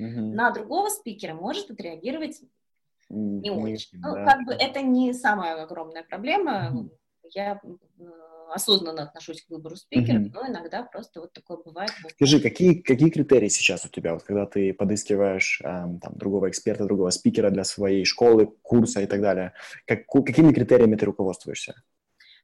mm-hmm. 0.00 0.32
на 0.34 0.50
другого 0.50 0.88
спикера 0.88 1.34
может 1.34 1.70
отреагировать 1.70 2.40
не 3.08 3.50
mm-hmm. 3.50 3.72
очень. 3.72 3.98
Ну, 4.00 4.14
да. 4.14 4.24
как 4.24 4.46
бы 4.46 4.52
это 4.52 4.80
не 4.80 5.12
самая 5.12 5.62
огромная 5.62 6.04
проблема. 6.04 6.70
Mm-hmm. 6.72 6.90
Я 7.32 7.60
осознанно 8.52 9.02
отношусь 9.04 9.42
к 9.42 9.50
выбору 9.50 9.76
спикера, 9.76 10.18
mm-hmm. 10.18 10.30
но 10.32 10.48
иногда 10.48 10.82
просто 10.82 11.20
вот 11.20 11.32
такое 11.32 11.58
бывает. 11.58 11.90
Скажи, 12.12 12.40
какие, 12.40 12.74
какие 12.74 13.10
критерии 13.10 13.48
сейчас 13.48 13.84
у 13.84 13.88
тебя, 13.88 14.14
вот 14.14 14.22
когда 14.22 14.46
ты 14.46 14.72
подыскиваешь 14.72 15.60
эм, 15.62 16.00
там, 16.00 16.14
другого 16.16 16.48
эксперта, 16.50 16.84
другого 16.84 17.10
спикера 17.10 17.50
для 17.50 17.64
своей 17.64 18.04
школы, 18.04 18.46
курса 18.62 19.00
и 19.00 19.06
так 19.06 19.20
далее, 19.20 19.52
как, 19.86 20.06
какими 20.06 20.52
критериями 20.52 20.96
ты 20.96 21.06
руководствуешься? 21.06 21.74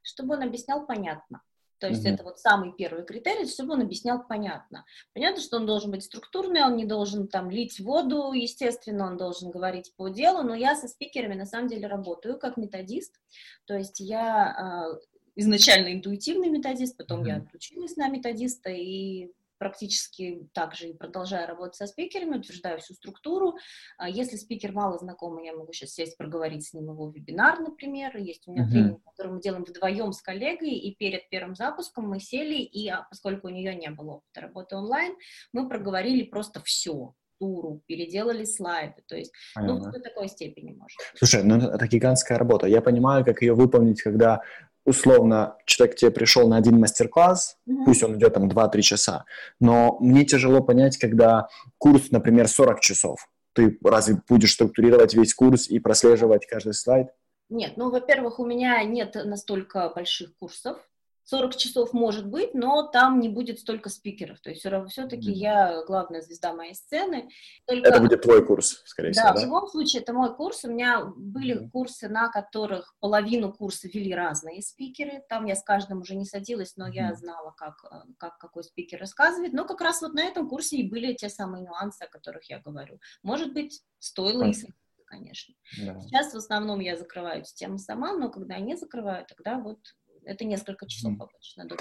Чтобы 0.03 0.35
он 0.35 0.43
объяснял 0.43 0.85
понятно. 0.85 1.41
То 1.81 1.87
есть 1.87 2.05
mm-hmm. 2.05 2.13
это 2.13 2.23
вот 2.23 2.39
самый 2.39 2.73
первый 2.73 3.03
критерий, 3.03 3.47
чтобы 3.47 3.73
он 3.73 3.81
объяснял 3.81 4.23
понятно. 4.23 4.85
Понятно, 5.15 5.41
что 5.41 5.57
он 5.57 5.65
должен 5.65 5.89
быть 5.89 6.03
структурный, 6.03 6.61
он 6.61 6.75
не 6.75 6.85
должен 6.85 7.27
там 7.27 7.49
лить 7.49 7.79
воду, 7.79 8.33
естественно, 8.33 9.07
он 9.07 9.17
должен 9.17 9.49
говорить 9.49 9.91
по 9.97 10.07
делу, 10.07 10.43
но 10.43 10.53
я 10.53 10.75
со 10.75 10.87
спикерами 10.87 11.33
на 11.33 11.47
самом 11.47 11.69
деле 11.69 11.87
работаю 11.87 12.37
как 12.37 12.55
методист, 12.55 13.19
то 13.65 13.73
есть 13.73 13.99
я 13.99 14.91
э, 14.93 15.10
изначально 15.41 15.93
интуитивный 15.93 16.49
методист, 16.49 16.97
потом 16.97 17.23
mm-hmm. 17.23 17.27
я 17.27 17.37
отучилась 17.37 17.95
на 17.97 18.07
методиста, 18.07 18.69
и 18.69 19.31
практически 19.61 20.47
также 20.53 20.89
и 20.89 20.93
продолжаю 20.93 21.47
работать 21.47 21.75
со 21.75 21.85
спикерами, 21.85 22.39
утверждаю 22.39 22.79
всю 22.79 22.95
структуру. 22.95 23.57
А 23.97 24.09
если 24.09 24.35
спикер 24.35 24.71
мало 24.71 24.97
знакомый, 24.97 25.45
я 25.45 25.55
могу 25.55 25.71
сейчас 25.71 25.91
сесть, 25.91 26.17
проговорить 26.17 26.65
с 26.65 26.73
ним 26.73 26.85
его 26.85 27.11
вебинар, 27.11 27.59
например. 27.59 28.17
Есть 28.17 28.47
у 28.47 28.53
меня 28.53 28.63
uh-huh. 28.63 28.71
тренинг, 28.71 29.03
который 29.03 29.33
мы 29.33 29.39
делаем 29.39 29.63
вдвоем 29.63 30.13
с 30.13 30.21
коллегой, 30.23 30.71
и 30.71 30.95
перед 30.95 31.29
первым 31.29 31.55
запуском 31.55 32.09
мы 32.09 32.19
сели, 32.19 32.55
и 32.55 32.89
а, 32.89 33.05
поскольку 33.07 33.47
у 33.47 33.51
нее 33.51 33.75
не 33.75 33.91
было 33.91 34.13
опыта 34.13 34.41
работы 34.41 34.75
онлайн, 34.75 35.15
мы 35.53 35.69
проговорили 35.69 36.23
просто 36.23 36.59
все, 36.63 37.13
структуру, 37.41 37.81
переделали 37.87 38.45
слайды, 38.45 39.01
то 39.07 39.15
есть, 39.15 39.31
ну, 39.55 39.67
Понятно. 39.67 39.85
ну, 39.85 39.91
до 39.91 39.99
такой 39.99 40.27
степени 40.27 40.71
может. 40.71 40.97
Слушай, 41.15 41.43
ну 41.43 41.57
это 41.57 41.87
гигантская 41.87 42.37
работа. 42.37 42.67
Я 42.67 42.81
понимаю, 42.81 43.25
как 43.25 43.41
ее 43.41 43.53
выполнить, 43.53 44.01
когда 44.01 44.41
условно 44.85 45.57
человек 45.65 45.95
к 45.95 45.99
тебе 45.99 46.11
пришел 46.11 46.47
на 46.47 46.57
один 46.57 46.79
мастер-класс, 46.79 47.57
mm-hmm. 47.67 47.85
пусть 47.85 48.03
он 48.03 48.17
идет 48.17 48.33
там 48.33 48.49
2-3 48.49 48.81
часа, 48.81 49.25
но 49.59 49.97
мне 49.99 50.25
тяжело 50.25 50.61
понять, 50.61 50.97
когда 50.97 51.47
курс, 51.77 52.11
например, 52.11 52.47
40 52.47 52.79
часов. 52.79 53.27
Ты 53.53 53.77
разве 53.83 54.21
будешь 54.29 54.53
структурировать 54.53 55.13
весь 55.13 55.33
курс 55.33 55.69
и 55.69 55.79
прослеживать 55.79 56.47
каждый 56.47 56.73
слайд? 56.73 57.09
Нет, 57.49 57.73
ну, 57.75 57.91
во-первых, 57.91 58.39
у 58.39 58.45
меня 58.45 58.81
нет 58.83 59.13
настолько 59.25 59.89
больших 59.89 60.33
курсов, 60.37 60.77
40 61.23 61.55
часов 61.55 61.93
может 61.93 62.27
быть, 62.27 62.53
но 62.53 62.83
там 62.83 63.19
не 63.19 63.29
будет 63.29 63.59
столько 63.59 63.89
спикеров. 63.89 64.39
То 64.41 64.49
есть 64.49 64.61
все-таки 64.61 65.29
mm-hmm. 65.29 65.35
я 65.35 65.83
главная 65.85 66.21
звезда 66.21 66.53
моей 66.53 66.75
сцены. 66.75 67.29
Только... 67.65 67.89
Это 67.89 68.01
будет 68.01 68.21
твой 68.21 68.45
курс, 68.45 68.81
скорее 68.85 69.13
да, 69.13 69.21
всего, 69.21 69.33
да? 69.33 69.39
в 69.39 69.43
любом 69.43 69.67
случае, 69.67 70.01
это 70.01 70.13
мой 70.13 70.35
курс. 70.35 70.63
У 70.65 70.71
меня 70.71 71.05
были 71.15 71.55
mm-hmm. 71.55 71.69
курсы, 71.71 72.09
на 72.09 72.29
которых 72.29 72.95
половину 72.99 73.53
курса 73.53 73.87
вели 73.87 74.13
разные 74.13 74.61
спикеры. 74.61 75.23
Там 75.29 75.45
я 75.45 75.55
с 75.55 75.63
каждым 75.63 76.01
уже 76.01 76.15
не 76.15 76.25
садилась, 76.25 76.75
но 76.75 76.87
mm-hmm. 76.87 76.93
я 76.93 77.13
знала, 77.15 77.53
как, 77.57 77.83
э, 77.91 77.95
как 78.17 78.37
какой 78.37 78.63
спикер 78.63 78.99
рассказывает. 78.99 79.53
Но 79.53 79.65
как 79.65 79.81
раз 79.81 80.01
вот 80.01 80.13
на 80.13 80.23
этом 80.23 80.49
курсе 80.49 80.77
и 80.77 80.89
были 80.89 81.13
те 81.13 81.29
самые 81.29 81.63
нюансы, 81.63 82.03
о 82.03 82.07
которых 82.07 82.49
я 82.49 82.59
говорю. 82.59 82.99
Может 83.23 83.53
быть, 83.53 83.81
стоило 83.99 84.43
mm-hmm. 84.43 84.67
и 84.67 84.73
конечно. 85.11 85.53
Да. 85.77 85.99
Сейчас 85.99 86.33
в 86.33 86.37
основном 86.37 86.79
я 86.79 86.95
закрываю 86.95 87.43
тему 87.43 87.77
сама, 87.77 88.13
но 88.13 88.29
когда 88.29 88.57
не 88.59 88.75
закрываю, 88.75 89.25
тогда 89.25 89.59
вот 89.59 89.79
это 90.23 90.45
несколько 90.45 90.87
часов 90.87 91.13
обычно 91.19 91.65
до 91.65 91.75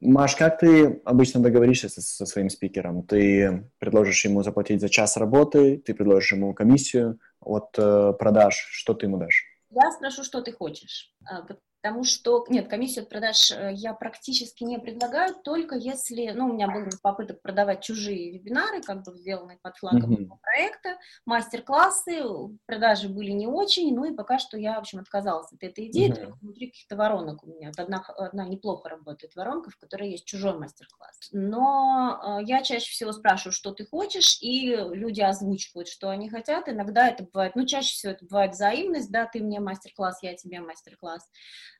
Маш, 0.00 0.36
как 0.36 0.58
ты 0.58 1.02
обычно 1.04 1.42
договоришься 1.42 1.88
со, 1.88 2.00
со 2.00 2.26
своим 2.26 2.48
спикером? 2.48 3.02
Ты 3.02 3.70
предложишь 3.78 4.24
ему 4.24 4.42
заплатить 4.42 4.80
за 4.80 4.88
час 4.88 5.16
работы, 5.16 5.76
ты 5.76 5.94
предложишь 5.94 6.32
ему 6.32 6.54
комиссию 6.54 7.18
от 7.40 7.78
э, 7.78 8.14
продаж, 8.18 8.54
что 8.70 8.94
ты 8.94 9.06
ему 9.06 9.18
дашь? 9.18 9.44
Я 9.70 9.90
спрошу, 9.92 10.24
что 10.24 10.40
ты 10.40 10.52
хочешь, 10.52 11.12
а, 11.28 11.46
потому 11.80 12.04
что, 12.04 12.44
нет, 12.48 12.68
комиссию 12.68 13.04
от 13.04 13.08
продаж 13.08 13.50
э, 13.50 13.70
я 13.72 13.94
практически 13.94 14.64
не 14.64 14.78
предлагаю, 14.78 15.34
только 15.34 15.76
если, 15.76 16.30
ну, 16.30 16.46
у 16.46 16.52
меня 16.52 16.68
был 16.68 16.84
попыток 17.02 17.40
продавать 17.42 17.82
чужие 17.82 18.32
вебинары, 18.32 18.82
как 18.82 19.02
бы 19.02 19.14
сделанные 19.16 19.58
под 19.62 19.76
флагом 19.76 20.12
mm-hmm. 20.12 20.38
проекта, 20.42 20.98
мастер-классы, 21.24 22.22
продажи 22.66 23.08
были 23.08 23.30
не 23.30 23.46
очень, 23.46 23.94
ну, 23.94 24.04
и 24.04 24.14
пока 24.14 24.38
что 24.38 24.58
я, 24.58 24.74
в 24.74 24.78
общем, 24.78 25.00
отказалась 25.00 25.52
от 25.52 25.62
этой 25.62 25.86
идеи, 25.88 26.10
mm-hmm. 26.10 26.14
только 26.14 26.38
внутри 26.40 26.66
каких-то 26.68 26.96
воронок 26.96 27.44
у 27.44 27.46
меня, 27.46 27.70
одна, 27.76 27.98
одна 28.00 28.46
неплохо 28.46 28.88
работает 28.88 29.34
воронка, 29.36 29.70
в 29.70 29.76
которой 29.76 30.10
есть 30.10 30.24
чужой 30.24 30.58
мастер-класс. 30.58 31.28
Но 31.32 32.40
э, 32.40 32.44
я 32.44 32.62
чаще 32.62 32.90
всего 32.90 33.12
спрашиваю, 33.12 33.52
что 33.52 33.72
ты 33.72 33.86
хочешь, 33.86 34.38
и 34.40 34.74
люди 34.74 35.20
озвучивают, 35.20 35.88
что 35.88 36.10
они 36.10 36.28
хотят, 36.30 36.68
иногда 36.68 37.08
это 37.08 37.24
бывает, 37.24 37.54
ну, 37.54 37.66
чаще 37.66 37.92
всего 37.92 38.12
это 38.12 38.24
бывает 38.24 38.52
взаимность, 38.52 39.10
да, 39.10 39.26
ты 39.26 39.40
мне 39.40 39.60
мастер-класс, 39.60 40.22
я 40.22 40.34
тебе 40.34 40.60
мастер-класс, 40.60 41.28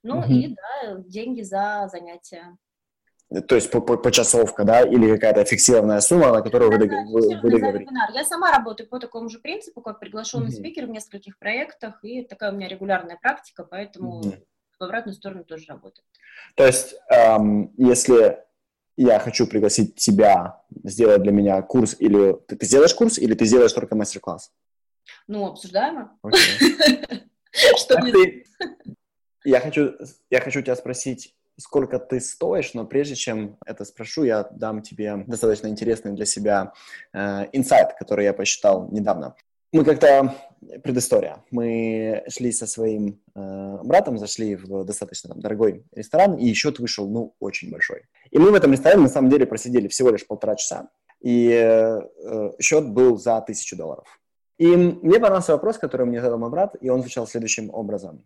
ну 0.03 0.19
угу. 0.19 0.33
и 0.33 0.49
да, 0.49 0.97
деньги 0.99 1.43
за 1.43 1.89
занятия. 1.91 2.57
То 3.49 3.57
есть 3.57 3.73
по, 3.73 3.81
по, 3.81 3.97
почасовка, 3.97 4.63
да, 4.65 4.83
или 4.83 5.13
какая-то 5.15 5.45
фиксированная 5.45 6.01
сумма, 6.01 6.31
на 6.31 6.43
которую 6.43 6.71
да, 6.71 6.79
вы, 6.79 6.87
да, 6.87 6.97
вы, 7.09 7.41
вы 7.41 7.51
договоритесь? 7.51 7.93
Я 8.15 8.25
сама 8.25 8.53
работаю 8.53 8.89
по 8.89 9.01
такому 9.01 9.29
же 9.29 9.41
принципу, 9.41 9.81
как 9.81 9.99
приглашенный 9.99 10.51
mm 10.51 10.59
спикер 10.59 10.87
в 10.87 10.91
нескольких 10.91 11.37
проектах, 11.39 11.99
и 12.05 12.23
такая 12.23 12.53
у 12.53 12.55
меня 12.55 12.69
регулярная 12.69 13.19
практика, 13.21 13.65
поэтому 13.65 14.23
mm 14.23 14.43
в 14.79 14.85
обратную 14.85 15.15
сторону 15.15 15.45
тоже 15.45 15.65
работает. 15.69 16.05
То 16.55 16.67
есть, 16.67 16.97
эм, 17.09 17.73
если 17.79 18.39
я 18.97 19.19
хочу 19.19 19.47
пригласить 19.47 19.97
тебя 19.97 20.63
сделать 20.85 21.23
для 21.23 21.33
меня 21.33 21.61
курс, 21.63 21.97
или 21.99 22.35
ты, 22.47 22.57
ты 22.57 22.67
сделаешь 22.67 22.95
курс, 22.95 23.19
или 23.19 23.35
ты 23.35 23.45
сделаешь 23.45 23.73
только 23.73 23.95
мастер-класс? 23.95 24.53
Ну, 25.27 25.47
обсуждаемо. 25.47 26.19
Что 27.77 27.99
мне... 28.01 28.45
Я 29.47 29.61
хочу, 29.61 29.95
я 30.29 30.41
хочу 30.41 30.61
тебя 30.61 30.75
спросить, 30.75 31.33
сколько 31.57 32.01
ты 32.01 32.21
стоишь, 32.21 32.75
но 32.75 32.85
прежде 32.85 33.15
чем 33.15 33.59
это 33.65 33.85
спрошу, 33.85 34.25
я 34.25 34.49
дам 34.51 34.83
тебе 34.83 35.23
достаточно 35.29 35.69
интересный 35.69 36.15
для 36.15 36.27
себя 36.27 36.73
э, 37.13 37.47
инсайт, 37.53 37.95
который 37.97 38.25
я 38.25 38.33
посчитал 38.33 38.89
недавно. 38.91 39.37
Мы 39.71 39.85
как-то 39.85 40.35
предыстория. 40.83 41.45
Мы 41.53 42.25
шли 42.29 42.51
со 42.51 42.67
своим 42.67 43.21
э, 43.37 43.79
братом, 43.85 44.19
зашли 44.19 44.57
в 44.57 44.85
достаточно 44.85 45.31
там, 45.31 45.41
дорогой 45.41 45.85
ресторан, 45.95 46.35
и 46.35 46.53
счет 46.53 46.81
вышел, 46.81 47.09
ну, 47.09 47.37
очень 47.39 47.71
большой. 47.71 48.03
И 48.33 48.39
мы 48.39 48.51
в 48.51 48.55
этом 48.55 48.73
ресторане 48.73 49.03
на 49.03 49.09
самом 49.09 49.31
деле 49.31 49.47
просидели 49.47 49.87
всего 49.87 50.11
лишь 50.11 50.27
полтора 50.27 50.57
часа, 50.57 50.89
и 51.21 51.51
э, 51.53 52.01
счет 52.61 52.91
был 52.91 53.17
за 53.17 53.41
тысячу 53.43 53.77
долларов. 53.77 54.09
И 54.59 54.67
мне 54.67 55.21
понравился 55.21 55.53
вопрос, 55.53 55.79
который 55.79 56.05
мне 56.05 56.21
задал 56.21 56.39
мой 56.39 56.51
брат, 56.51 56.75
и 56.81 56.89
он 56.89 57.03
звучал 57.03 57.29
следующим 57.29 57.71
образом. 57.73 58.25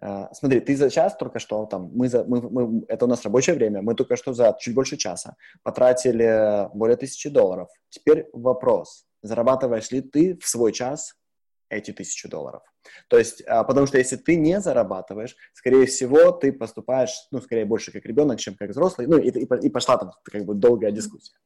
Э, 0.00 0.26
смотри, 0.32 0.60
ты 0.60 0.76
за 0.76 0.90
час 0.90 1.16
только 1.16 1.38
что 1.38 1.66
там, 1.66 1.90
мы, 1.94 2.08
за, 2.08 2.24
мы, 2.24 2.40
мы, 2.42 2.84
это 2.88 3.04
у 3.04 3.08
нас 3.08 3.22
рабочее 3.24 3.54
время, 3.54 3.82
мы 3.82 3.94
только 3.94 4.16
что 4.16 4.32
за 4.32 4.56
чуть 4.58 4.74
больше 4.74 4.96
часа 4.96 5.36
потратили 5.62 6.68
более 6.74 6.96
тысячи 6.96 7.28
долларов. 7.28 7.68
Теперь 7.90 8.28
вопрос, 8.32 9.06
зарабатываешь 9.22 9.90
ли 9.90 10.00
ты 10.00 10.38
в 10.38 10.46
свой 10.46 10.72
час 10.72 11.14
эти 11.68 11.92
тысячи 11.92 12.28
долларов? 12.28 12.62
То 13.08 13.18
есть, 13.18 13.42
а, 13.46 13.62
потому 13.64 13.86
что 13.86 13.98
если 13.98 14.16
ты 14.16 14.36
не 14.36 14.58
зарабатываешь, 14.60 15.36
скорее 15.52 15.84
всего, 15.84 16.32
ты 16.32 16.50
поступаешь, 16.52 17.14
ну, 17.30 17.40
скорее 17.40 17.66
больше 17.66 17.92
как 17.92 18.04
ребенок, 18.06 18.40
чем 18.40 18.56
как 18.56 18.70
взрослый, 18.70 19.06
ну, 19.06 19.18
и, 19.18 19.28
и, 19.28 19.44
и 19.44 19.70
пошла 19.70 19.98
там 19.98 20.12
как 20.24 20.44
бы 20.44 20.54
долгая 20.54 20.90
дискуссия. 20.90 21.36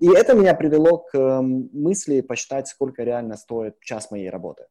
И 0.00 0.08
это 0.08 0.34
меня 0.34 0.54
привело 0.54 0.98
к 0.98 1.40
мысли 1.40 2.20
посчитать, 2.20 2.68
сколько 2.68 3.02
реально 3.02 3.36
стоит 3.36 3.80
час 3.80 4.10
моей 4.10 4.28
работы. 4.28 4.66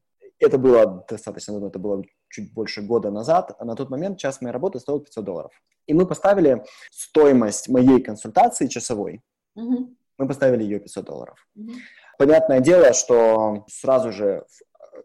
Это 0.46 0.58
было 0.60 1.06
достаточно 1.10 1.54
давно, 1.54 1.70
это 1.70 1.80
было 1.80 2.04
чуть 2.30 2.54
больше 2.54 2.82
года 2.82 3.10
назад, 3.10 3.56
а 3.58 3.66
на 3.66 3.76
тот 3.76 3.90
момент 3.90 4.20
час 4.20 4.42
моей 4.42 4.54
работы 4.54 4.80
стоил 4.80 5.00
500 5.00 5.26
долларов. 5.26 5.52
И 5.88 5.94
мы 5.94 6.06
поставили 6.06 6.64
стоимость 6.92 7.70
моей 7.70 8.02
консультации 8.02 8.68
часовой, 8.68 9.22
mm-hmm. 9.58 9.96
мы 10.20 10.28
поставили 10.28 10.64
ее 10.64 10.80
500 10.80 11.06
долларов. 11.06 11.48
Mm-hmm. 11.58 11.74
Понятное 12.20 12.60
дело, 12.60 12.94
что 12.94 13.66
сразу 13.68 14.12
же 14.12 14.46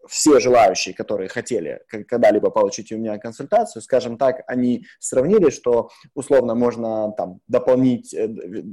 все 0.07 0.40
желающие, 0.40 0.94
которые 0.94 1.29
хотели 1.29 1.83
когда-либо 1.88 2.50
получить 2.50 2.92
у 2.92 2.98
меня 2.98 3.18
консультацию, 3.18 3.83
скажем 3.83 4.18
так, 4.18 4.42
они 4.46 4.85
сравнили, 4.98 5.50
что 5.50 5.90
условно 6.14 6.55
можно 6.55 7.12
там 7.12 7.40
дополнить, 7.48 8.12
э, 8.14 8.29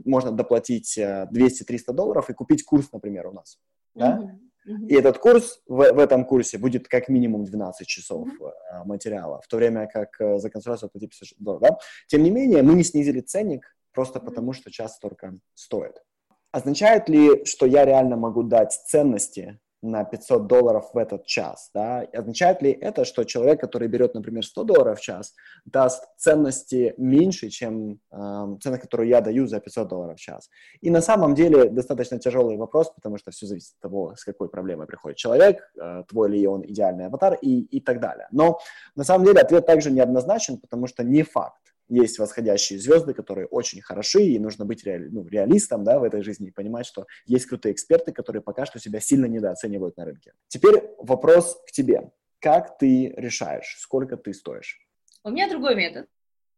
можно 0.05 0.31
доплатить 0.31 0.97
200-300 0.97 1.27
э, 1.31 1.93
долларов 1.93 2.29
и 2.29 2.33
купить 2.33 2.63
курс, 2.63 2.91
например, 2.91 3.27
у 3.27 3.31
нас. 3.33 3.57
Mm-hmm. 3.95 3.99
Да? 3.99 4.37
И 4.67 4.95
этот 4.95 5.17
курс, 5.17 5.61
в, 5.67 5.93
в 5.93 5.99
этом 5.99 6.25
курсе 6.25 6.57
будет 6.57 6.87
как 6.87 7.07
минимум 7.07 7.45
12 7.45 7.87
часов 7.87 8.27
mm-hmm. 8.27 8.83
материала, 8.85 9.41
в 9.41 9.47
то 9.47 9.57
время 9.57 9.87
как 9.87 10.19
э, 10.19 10.39
за 10.39 10.49
консультацию 10.49 10.89
платить 10.89 11.11
50 11.11 11.39
долларов. 11.39 11.69
Да? 11.69 11.77
Тем 12.07 12.23
не 12.23 12.31
менее, 12.31 12.63
мы 12.63 12.73
не 12.73 12.83
снизили 12.83 13.21
ценник 13.21 13.65
просто 13.93 14.19
потому, 14.19 14.53
что 14.53 14.69
час 14.69 14.95
столько 14.95 15.39
стоит. 15.53 16.03
Означает 16.51 17.09
ли, 17.09 17.45
что 17.45 17.65
я 17.65 17.85
реально 17.85 18.17
могу 18.17 18.43
дать 18.43 18.73
ценности 18.73 19.59
на 19.87 20.03
500 20.03 20.47
долларов 20.47 20.89
в 20.93 20.97
этот 20.97 21.25
час, 21.25 21.69
да, 21.73 22.05
означает 22.13 22.61
ли 22.61 22.71
это, 22.71 23.05
что 23.05 23.23
человек, 23.23 23.59
который 23.61 23.87
берет, 23.87 24.13
например, 24.13 24.45
100 24.45 24.63
долларов 24.63 24.99
в 24.99 25.01
час, 25.01 25.33
даст 25.65 26.03
ценности 26.17 26.93
меньше, 26.97 27.49
чем 27.49 27.99
э, 28.11 28.57
цена, 28.61 28.77
которую 28.77 29.09
я 29.09 29.21
даю 29.21 29.47
за 29.47 29.59
500 29.59 29.87
долларов 29.87 30.17
в 30.17 30.21
час? 30.21 30.49
И 30.81 30.89
на 30.89 31.01
самом 31.01 31.35
деле 31.35 31.69
достаточно 31.69 32.19
тяжелый 32.19 32.57
вопрос, 32.57 32.91
потому 32.91 33.17
что 33.17 33.31
все 33.31 33.45
зависит 33.45 33.73
от 33.75 33.79
того, 33.79 34.15
с 34.15 34.23
какой 34.23 34.49
проблемой 34.49 34.87
приходит 34.87 35.17
человек, 35.17 35.71
э, 35.81 36.03
твой 36.07 36.29
ли 36.29 36.47
он 36.47 36.63
идеальный 36.65 37.07
аватар 37.07 37.37
и, 37.41 37.61
и 37.61 37.79
так 37.79 37.99
далее. 37.99 38.27
Но 38.31 38.59
на 38.95 39.03
самом 39.03 39.25
деле 39.25 39.41
ответ 39.41 39.65
также 39.65 39.91
неоднозначен, 39.91 40.57
потому 40.57 40.87
что 40.87 41.03
не 41.03 41.23
факт, 41.23 41.61
есть 41.89 42.19
восходящие 42.19 42.79
звезды, 42.79 43.13
которые 43.13 43.47
очень 43.47 43.81
хороши, 43.81 44.23
и 44.23 44.39
нужно 44.39 44.65
быть 44.65 44.83
реали, 44.83 45.07
ну, 45.09 45.27
реалистом 45.27 45.83
да, 45.83 45.99
в 45.99 46.03
этой 46.03 46.21
жизни 46.21 46.49
и 46.49 46.51
понимать, 46.51 46.85
что 46.85 47.07
есть 47.25 47.45
крутые 47.45 47.73
эксперты, 47.73 48.11
которые 48.11 48.41
пока 48.41 48.65
что 48.65 48.79
себя 48.79 48.99
сильно 48.99 49.25
недооценивают 49.25 49.97
на 49.97 50.05
рынке. 50.05 50.33
Теперь 50.47 50.83
вопрос 50.97 51.61
к 51.67 51.71
тебе. 51.71 52.11
Как 52.39 52.77
ты 52.77 53.13
решаешь, 53.17 53.77
сколько 53.79 54.17
ты 54.17 54.33
стоишь? 54.33 54.79
У 55.23 55.29
меня 55.29 55.49
другой 55.49 55.75
метод. 55.75 56.07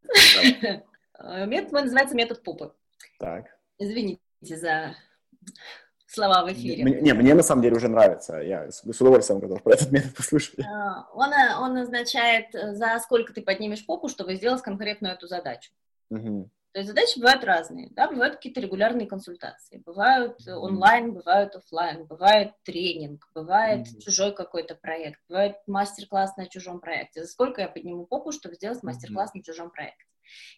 Э, 1.21 1.45
метод 1.45 1.73
называется 1.73 2.15
метод 2.15 2.41
пупы. 2.43 2.71
Так. 3.19 3.47
Извините 3.77 4.21
за 4.41 4.95
слова 6.11 6.43
в 6.43 6.51
эфире. 6.51 6.83
Не, 6.83 7.01
не, 7.01 7.13
мне 7.13 7.33
на 7.33 7.43
самом 7.43 7.61
деле 7.61 7.75
уже 7.75 7.87
нравится. 7.87 8.37
Я 8.37 8.71
с, 8.71 8.83
с 8.83 9.01
удовольствием 9.01 9.39
готов 9.39 9.61
про 9.63 9.73
этот 9.73 9.91
метод 9.91 10.15
послушать. 10.15 10.59
А, 10.65 11.07
он, 11.13 11.31
э, 11.31 11.55
он 11.59 11.77
означает, 11.77 12.53
э, 12.53 12.73
за 12.73 12.99
сколько 12.99 13.33
ты 13.33 13.41
поднимешь 13.41 13.85
попу, 13.85 14.09
чтобы 14.09 14.35
сделать 14.35 14.61
конкретную 14.61 15.13
эту 15.13 15.27
задачу. 15.27 15.71
Угу. 16.09 16.49
То 16.71 16.79
есть 16.79 16.89
задачи 16.89 17.17
бывают 17.17 17.43
разные, 17.43 17.89
да, 17.91 18.07
бывают 18.07 18.35
какие-то 18.35 18.61
регулярные 18.61 19.07
консультации, 19.07 19.81
бывают 19.83 20.47
онлайн, 20.47 21.13
бывают 21.13 21.55
офлайн, 21.55 22.05
бывает 22.05 22.53
тренинг, 22.63 23.27
бывает 23.33 23.87
mm-hmm. 23.87 24.01
чужой 24.01 24.35
какой-то 24.35 24.75
проект, 24.75 25.19
бывает 25.27 25.55
мастер-класс 25.65 26.37
на 26.37 26.45
чужом 26.45 26.79
проекте. 26.79 27.23
За 27.23 27.27
сколько 27.27 27.61
я 27.61 27.69
подниму 27.69 28.05
попу, 28.05 28.31
чтобы 28.31 28.53
сделать 28.53 28.83
мастер-класс 28.83 29.31
mm-hmm. 29.31 29.37
на 29.37 29.43
чужом 29.43 29.71
проекте? 29.71 30.05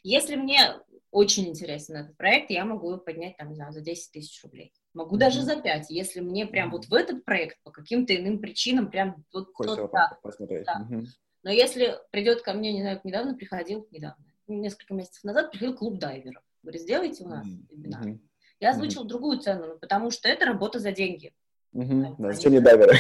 Если 0.04 0.36
мне 0.36 0.80
очень 1.12 1.50
интересен 1.50 1.98
этот 1.98 2.16
проект, 2.18 2.50
я 2.50 2.66
могу 2.66 2.90
его 2.90 3.00
поднять, 3.00 3.38
там, 3.38 3.50
не 3.50 3.56
знаю, 3.56 3.74
за 3.74 3.82
10 3.82 4.12
тысяч 4.12 4.42
рублей. 4.44 4.74
Могу 4.94 5.16
mm-hmm. 5.16 5.20
даже 5.20 5.42
за 5.42 5.62
5, 5.62 5.90
если 5.90 6.22
мне 6.22 6.46
прям 6.46 6.72
вот 6.72 6.86
в 6.86 6.94
этот 6.94 7.26
проект 7.26 7.58
по 7.64 7.72
каким-то 7.72 8.16
иным 8.16 8.40
причинам 8.40 8.90
прям 8.90 9.24
вот 9.34 9.50
Хочется 9.54 9.90
да, 9.92 10.18
посмотреть. 10.22 10.66
Да. 10.66 10.88
Mm-hmm. 10.90 11.06
Но 11.44 11.52
если 11.52 11.98
придет 12.12 12.42
ко 12.42 12.54
мне, 12.54 12.72
не 12.72 12.82
знаю, 12.82 13.02
недавно 13.04 13.36
приходил, 13.36 13.88
недавно, 13.92 14.24
несколько 14.48 14.94
месяцев 14.94 15.24
назад 15.24 15.52
приходил 15.52 15.76
клуб 15.76 16.00
дайверов. 16.00 16.44
Говорит, 16.64 16.82
сделайте 16.82 17.24
у 17.24 17.28
нас 17.28 17.46
вебинар. 17.70 18.06
Mm-hmm. 18.06 18.20
Я 18.60 18.72
озвучила 18.72 19.04
mm-hmm. 19.04 19.08
другую 19.08 19.40
цену, 19.40 19.68
ну, 19.68 19.80
потому 19.80 20.12
что 20.12 20.30
это 20.30 20.46
работа 20.46 20.80
за 20.80 20.92
деньги. 20.92 21.34
Mm-hmm. 21.74 22.16
Да, 22.20 22.32
зачем 22.32 22.52
не 22.54 22.60
дайверы? 22.60 22.96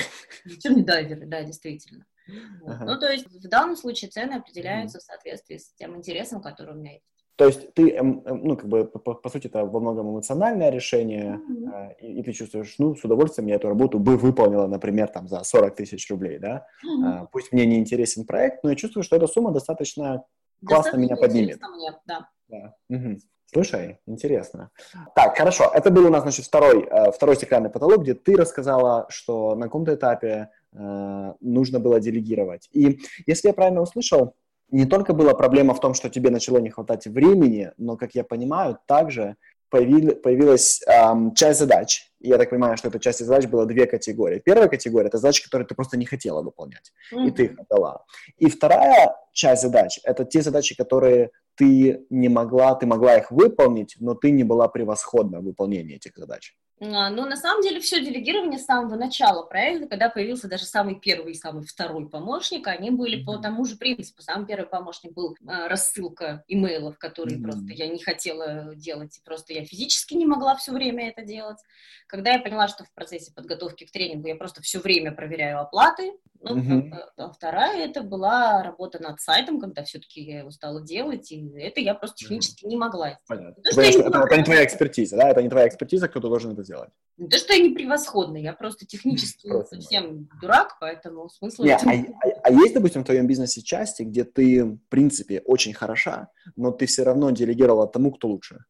Зачем 0.45 0.75
не 0.75 0.83
дайверы, 0.83 1.25
да, 1.27 1.43
действительно. 1.43 2.05
Uh-huh. 2.31 2.85
Ну, 2.85 2.99
то 2.99 3.11
есть 3.11 3.27
в 3.27 3.47
данном 3.47 3.75
случае 3.75 4.11
цены 4.11 4.33
определяются 4.33 4.99
в 4.99 5.01
соответствии 5.01 5.57
с 5.57 5.73
тем 5.73 5.95
интересом, 5.95 6.41
который 6.41 6.73
у 6.73 6.77
меня 6.77 6.93
есть. 6.93 7.05
То 7.37 7.47
есть 7.47 7.73
ты, 7.73 7.89
эм, 7.91 8.21
эм, 8.25 8.43
ну, 8.43 8.55
как 8.55 8.67
бы, 8.67 8.85
по, 8.85 9.15
по 9.15 9.29
сути, 9.29 9.47
это 9.47 9.65
во 9.65 9.79
многом 9.79 10.11
эмоциональное 10.11 10.69
решение, 10.69 11.39
mm-hmm. 11.39 11.95
и, 11.99 12.19
и 12.19 12.23
ты 12.23 12.33
чувствуешь, 12.33 12.75
ну, 12.77 12.95
с 12.95 13.03
удовольствием 13.03 13.47
я 13.47 13.55
эту 13.55 13.67
работу 13.67 13.97
бы 13.97 14.15
выполнила, 14.15 14.67
например, 14.67 15.07
там, 15.07 15.27
за 15.27 15.43
40 15.43 15.75
тысяч 15.75 16.07
рублей, 16.11 16.37
да? 16.37 16.67
Mm-hmm. 16.85 17.27
Пусть 17.31 17.51
мне 17.51 17.65
не 17.65 17.79
интересен 17.79 18.25
проект, 18.25 18.63
но 18.63 18.69
я 18.69 18.75
чувствую, 18.75 19.03
что 19.03 19.15
эта 19.15 19.25
сумма 19.27 19.51
достаточно 19.51 20.23
классно 20.65 20.97
меня 20.97 21.15
поднимет. 21.15 21.59
Мне, 21.61 21.91
да. 22.05 22.29
да. 22.47 22.75
Угу. 22.89 23.17
Слушай, 23.53 23.99
интересно. 24.05 24.69
Так, 25.13 25.37
хорошо. 25.37 25.69
Это 25.73 25.89
был 25.91 26.05
у 26.05 26.09
нас, 26.09 26.21
значит, 26.21 26.45
второй, 26.45 26.83
э, 26.83 27.11
второй 27.11 27.35
стеклянный 27.35 27.69
потолок, 27.69 28.03
где 28.03 28.13
ты 28.13 28.37
рассказала, 28.37 29.07
что 29.09 29.55
на 29.55 29.65
каком-то 29.65 29.93
этапе 29.93 30.49
нужно 30.73 31.79
было 31.79 31.99
делегировать. 31.99 32.69
И 32.71 32.99
если 33.25 33.49
я 33.49 33.53
правильно 33.53 33.81
услышал, 33.81 34.35
не 34.71 34.85
только 34.85 35.13
была 35.13 35.33
проблема 35.33 35.73
в 35.73 35.81
том, 35.81 35.93
что 35.93 36.09
тебе 36.09 36.29
начало 36.29 36.57
не 36.59 36.69
хватать 36.69 37.05
времени, 37.05 37.71
но, 37.77 37.97
как 37.97 38.15
я 38.15 38.23
понимаю, 38.23 38.77
также 38.87 39.35
появилась 39.69 40.81
эм, 40.85 41.33
часть 41.33 41.59
задач. 41.59 42.11
И 42.19 42.27
я 42.27 42.37
так 42.37 42.49
понимаю, 42.49 42.77
что 42.77 42.89
эта 42.89 42.99
часть 42.99 43.19
задач 43.19 43.47
была 43.47 43.65
две 43.65 43.85
категории. 43.85 44.39
Первая 44.39 44.67
категория– 44.67 45.07
это 45.07 45.17
задачи, 45.17 45.43
которые 45.43 45.65
ты 45.65 45.75
просто 45.75 45.97
не 45.97 46.05
хотела 46.05 46.41
выполнять, 46.41 46.91
mm-hmm. 47.13 47.27
и 47.27 47.31
ты 47.31 47.45
их 47.45 47.59
отдала. 47.59 48.03
И 48.37 48.49
вторая 48.49 49.15
часть 49.31 49.61
задач– 49.61 49.99
это 50.03 50.25
те 50.25 50.41
задачи, 50.41 50.75
которые 50.75 51.31
ты 51.55 52.05
не 52.09 52.27
могла, 52.27 52.75
ты 52.75 52.85
могла 52.85 53.17
их 53.17 53.31
выполнить, 53.31 53.95
но 53.99 54.13
ты 54.13 54.31
не 54.31 54.43
была 54.43 54.67
превосходна 54.67 55.39
в 55.39 55.43
выполнении 55.43 55.95
этих 55.95 56.17
задач. 56.17 56.55
А, 56.83 57.11
ну, 57.11 57.27
на 57.27 57.35
самом 57.35 57.61
деле, 57.61 57.79
все 57.79 58.03
делегирование 58.03 58.57
с 58.57 58.65
самого 58.65 58.95
начала 58.95 59.43
проекта, 59.43 59.87
когда 59.87 60.09
появился 60.09 60.47
даже 60.47 60.65
самый 60.65 60.99
первый 60.99 61.33
и 61.33 61.35
самый 61.35 61.63
второй 61.63 62.09
помощник, 62.09 62.67
они 62.67 62.89
были 62.89 63.19
mm-hmm. 63.21 63.25
по 63.25 63.37
тому 63.37 63.65
же 63.65 63.75
принципу. 63.75 64.23
Самый 64.23 64.47
первый 64.47 64.65
помощник 64.67 65.13
был 65.13 65.35
э, 65.35 65.67
рассылка 65.67 66.43
имейлов, 66.47 66.97
которые 66.97 67.37
mm-hmm. 67.37 67.43
просто 67.43 67.65
я 67.73 67.87
не 67.87 67.99
хотела 67.99 68.73
делать, 68.73 69.21
просто 69.23 69.53
я 69.53 69.63
физически 69.63 70.15
не 70.15 70.25
могла 70.25 70.55
все 70.55 70.71
время 70.71 71.09
это 71.09 71.21
делать. 71.21 71.59
Когда 72.07 72.31
я 72.31 72.39
поняла, 72.39 72.67
что 72.67 72.83
в 72.83 72.91
процессе 72.93 73.31
подготовки 73.31 73.85
к 73.85 73.91
тренингу 73.91 74.27
я 74.27 74.35
просто 74.35 74.63
все 74.63 74.79
время 74.79 75.11
проверяю 75.11 75.61
оплаты, 75.61 76.13
ну, 76.43 76.91
а 77.17 77.31
вторая 77.31 77.85
это 77.85 78.01
была 78.01 78.63
работа 78.63 79.01
над 79.01 79.19
сайтом, 79.21 79.59
когда 79.59 79.83
все-таки 79.83 80.21
я 80.21 80.39
его 80.39 80.51
стала 80.51 80.81
делать, 80.81 81.31
и 81.31 81.47
это 81.57 81.79
я 81.79 81.93
просто 81.93 82.17
технически 82.17 82.65
mm-hmm. 82.65 82.69
не 82.69 82.77
могла 82.77 83.19
Понятно. 83.27 83.63
То, 83.63 83.71
что 83.71 83.81
это, 83.81 83.99
это, 83.99 84.19
это 84.19 84.37
не 84.37 84.43
твоя 84.43 84.65
экспертиза, 84.65 85.17
да? 85.17 85.29
Это 85.29 85.41
не 85.41 85.49
твоя 85.49 85.67
экспертиза, 85.67 86.07
кто 86.07 86.19
должен 86.19 86.53
это 86.53 86.63
сделать. 86.63 86.89
Не 87.17 87.27
то, 87.27 87.37
что 87.37 87.53
я 87.53 87.61
не 87.61 87.69
превосходный, 87.75 88.41
я 88.41 88.53
просто 88.53 88.85
технически 88.85 89.47
просто 89.47 89.75
совсем 89.75 90.29
дурак, 90.41 90.77
поэтому 90.79 91.29
смысл... 91.29 91.63
Не, 91.63 91.73
а, 91.73 91.77
а, 91.77 92.27
а 92.43 92.51
есть, 92.51 92.73
допустим, 92.73 93.03
в 93.03 93.05
твоем 93.05 93.27
бизнесе 93.27 93.61
части, 93.61 94.03
где 94.03 94.23
ты, 94.23 94.63
в 94.63 94.79
принципе, 94.89 95.41
очень 95.45 95.73
хороша, 95.73 96.29
но 96.55 96.71
ты 96.71 96.85
все 96.85 97.03
равно 97.03 97.31
делегировала 97.31 97.87
тому, 97.87 98.11
кто 98.11 98.27
лучше? 98.27 98.65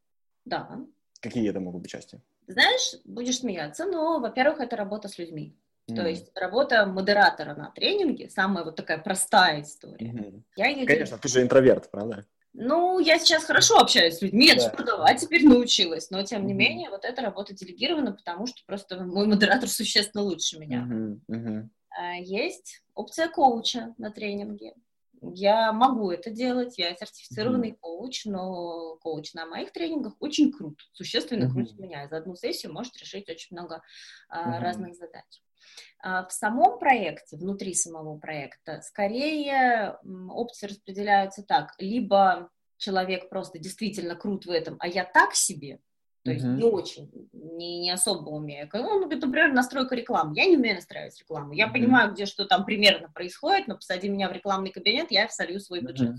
Да. 0.45 0.79
Какие 1.21 1.49
это 1.49 1.59
могут 1.59 1.83
быть 1.83 1.91
части? 1.91 2.21
Знаешь, 2.47 2.95
будешь 3.05 3.39
смеяться, 3.39 3.85
но, 3.85 4.19
во-первых, 4.19 4.59
это 4.59 4.75
работа 4.75 5.07
с 5.07 5.17
людьми. 5.17 5.55
Mm. 5.91 5.95
То 5.95 6.07
есть 6.07 6.31
работа 6.35 6.85
модератора 6.85 7.55
на 7.55 7.69
тренинге, 7.71 8.29
самая 8.29 8.63
вот 8.63 8.75
такая 8.75 8.97
простая 8.97 9.61
история. 9.61 10.11
Mm-hmm. 10.11 10.41
Я 10.55 10.67
ее 10.67 10.85
Конечно, 10.85 11.05
делаю. 11.05 11.21
ты 11.21 11.27
же 11.29 11.41
интроверт, 11.41 11.91
правда? 11.91 12.25
Ну, 12.53 12.99
я 12.99 13.17
сейчас 13.17 13.45
хорошо 13.45 13.77
общаюсь 13.77 14.15
с 14.15 14.21
людьми, 14.21 14.47
я 14.47 14.55
да. 14.55 14.69
продавать 14.69 15.21
теперь 15.21 15.47
научилась, 15.47 16.09
но 16.09 16.21
тем 16.23 16.45
не 16.45 16.53
mm-hmm. 16.53 16.57
менее 16.57 16.89
вот 16.89 17.05
эта 17.05 17.21
работа 17.21 17.53
делегирована, 17.53 18.11
потому 18.11 18.45
что 18.45 18.61
просто 18.65 19.03
мой 19.03 19.25
модератор 19.25 19.69
существенно 19.69 20.23
лучше 20.23 20.59
меня. 20.59 20.85
Mm-hmm. 20.89 21.19
Mm-hmm. 21.29 22.21
Есть 22.21 22.83
опция 22.93 23.29
коуча 23.29 23.93
на 23.97 24.11
тренинге. 24.11 24.73
Я 25.21 25.71
могу 25.71 26.09
это 26.09 26.31
делать, 26.31 26.77
я 26.77 26.95
сертифицированный 26.95 27.71
mm-hmm. 27.71 27.79
коуч, 27.79 28.25
но 28.25 28.97
коуч 29.01 29.33
на 29.33 29.45
моих 29.45 29.71
тренингах 29.71 30.15
очень 30.19 30.51
крут, 30.51 30.81
существенно 30.93 31.45
mm-hmm. 31.45 31.51
круче 31.51 31.75
меня. 31.77 32.07
За 32.09 32.17
одну 32.17 32.35
сессию 32.35 32.73
может 32.73 32.97
решить 32.97 33.29
очень 33.29 33.55
много 33.55 33.83
mm-hmm. 34.33 34.59
разных 34.59 34.95
задач. 34.95 35.43
А, 35.99 36.25
в 36.25 36.31
самом 36.31 36.79
проекте, 36.79 37.37
внутри 37.37 37.73
самого 37.73 38.17
проекта, 38.17 38.81
скорее 38.81 39.97
опции 40.29 40.67
распределяются 40.67 41.43
так. 41.43 41.73
Либо 41.77 42.49
человек 42.77 43.29
просто 43.29 43.59
действительно 43.59 44.15
крут 44.15 44.45
в 44.45 44.49
этом, 44.49 44.75
а 44.79 44.87
я 44.87 45.05
так 45.05 45.35
себе, 45.35 45.79
то 46.23 46.31
есть 46.31 46.45
uh-huh. 46.45 46.55
не 46.55 46.63
очень, 46.63 47.29
не, 47.33 47.79
не 47.79 47.91
особо 47.91 48.29
умею. 48.29 48.69
Ну, 48.73 49.07
например, 49.07 49.53
настройка 49.53 49.95
рекламы. 49.95 50.35
Я 50.35 50.45
не 50.45 50.57
умею 50.57 50.75
настраивать 50.75 51.19
рекламу. 51.19 51.53
Я 51.53 51.67
uh-huh. 51.67 51.71
понимаю, 51.73 52.13
где 52.13 52.27
что 52.27 52.45
там 52.45 52.63
примерно 52.63 53.09
происходит, 53.09 53.67
но 53.67 53.75
посади 53.75 54.07
меня 54.07 54.29
в 54.29 54.31
рекламный 54.31 54.71
кабинет, 54.71 55.09
я 55.09 55.27
солью 55.29 55.59
свой 55.59 55.81
бюджет. 55.81 56.15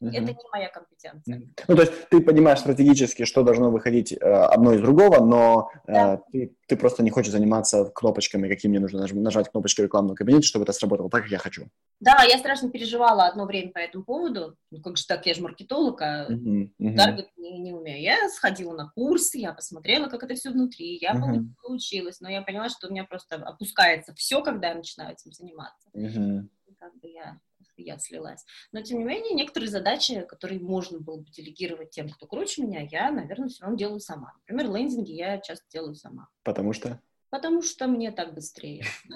Uh-huh. 0.00 0.10
Это 0.10 0.32
не 0.32 0.48
моя 0.52 0.68
компетенция. 0.68 1.42
Ну, 1.68 1.76
то 1.76 1.82
есть 1.82 2.08
ты 2.08 2.20
понимаешь 2.20 2.58
стратегически, 2.58 3.24
что 3.24 3.42
должно 3.42 3.70
выходить 3.70 4.12
э, 4.12 4.16
одно 4.16 4.74
из 4.74 4.80
другого, 4.80 5.24
но 5.24 5.70
э, 5.86 5.92
да. 5.92 6.22
ты, 6.32 6.54
ты 6.66 6.76
просто 6.76 7.02
не 7.02 7.10
хочешь 7.10 7.32
заниматься 7.32 7.84
кнопочками, 7.94 8.48
какие 8.48 8.68
мне 8.68 8.80
нужно 8.80 9.06
нажать 9.12 9.50
кнопочки 9.50 9.80
в 9.80 9.84
рекламном 9.84 10.16
кабинете, 10.16 10.46
чтобы 10.46 10.64
это 10.64 10.72
сработало 10.72 11.08
так, 11.10 11.22
как 11.22 11.30
я 11.30 11.38
хочу. 11.38 11.68
Да, 12.00 12.22
я 12.24 12.38
страшно 12.38 12.70
переживала 12.70 13.26
одно 13.26 13.46
время 13.46 13.72
по 13.72 13.78
этому 13.78 14.04
поводу. 14.04 14.56
Ну, 14.70 14.82
как 14.82 14.96
же 14.96 15.06
так, 15.06 15.24
я 15.26 15.34
же 15.34 15.42
маркетолог, 15.42 16.02
а 16.02 16.26
uh-huh. 16.28 16.96
таргет 16.96 17.28
не, 17.36 17.58
не 17.58 17.72
умею. 17.72 18.02
Я 18.02 18.28
сходила 18.30 18.74
на 18.74 18.90
курсы, 18.94 19.38
я 19.38 19.52
посмотрела, 19.52 20.08
как 20.08 20.22
это 20.24 20.34
все 20.34 20.50
внутри, 20.50 20.98
я 21.00 21.14
uh-huh. 21.14 21.44
получилась, 21.62 22.20
но 22.20 22.28
я 22.28 22.42
поняла, 22.42 22.68
что 22.68 22.88
у 22.88 22.90
меня 22.90 23.04
просто 23.04 23.36
опускается 23.36 24.12
все, 24.14 24.42
когда 24.42 24.68
я 24.68 24.74
начинаю 24.74 25.12
этим 25.12 25.32
заниматься. 25.32 25.88
Uh-huh. 25.94 26.46
как 26.78 26.94
бы 26.98 27.08
я 27.08 27.38
я 27.82 27.98
слилась. 27.98 28.44
Но, 28.72 28.82
тем 28.82 28.98
не 28.98 29.04
менее, 29.04 29.34
некоторые 29.34 29.70
задачи, 29.70 30.22
которые 30.28 30.60
можно 30.60 30.98
было 31.00 31.18
бы 31.18 31.30
делегировать 31.30 31.90
тем, 31.90 32.08
кто 32.08 32.26
круче 32.26 32.62
меня, 32.62 32.86
я, 32.90 33.10
наверное, 33.10 33.48
все 33.48 33.62
равно 33.62 33.76
делаю 33.76 34.00
сама. 34.00 34.32
Например, 34.40 34.74
лендинги 34.74 35.12
я 35.12 35.38
часто 35.38 35.64
делаю 35.70 35.94
сама. 35.94 36.28
Потому 36.42 36.72
что? 36.72 37.00
Потому 37.30 37.62
что 37.62 37.88
мне 37.88 38.12
так 38.12 38.32
быстрее. 38.32 38.84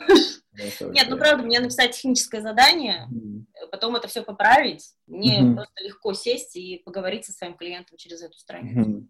Нет, 0.53 1.07
ну 1.09 1.17
правда, 1.17 1.45
мне 1.45 1.61
написать 1.61 1.93
техническое 1.93 2.41
задание, 2.41 3.09
потом 3.71 3.95
это 3.95 4.09
все 4.09 4.25
поправить, 4.25 4.93
мне 5.07 5.55
просто 5.55 5.85
легко 5.85 6.13
сесть 6.15 6.57
и 6.57 6.83
поговорить 6.85 7.27
со 7.27 7.33
своим 7.33 7.55
клиентом 7.55 7.97
через 7.97 8.23
эту 8.23 8.37
страницу. 8.37 9.07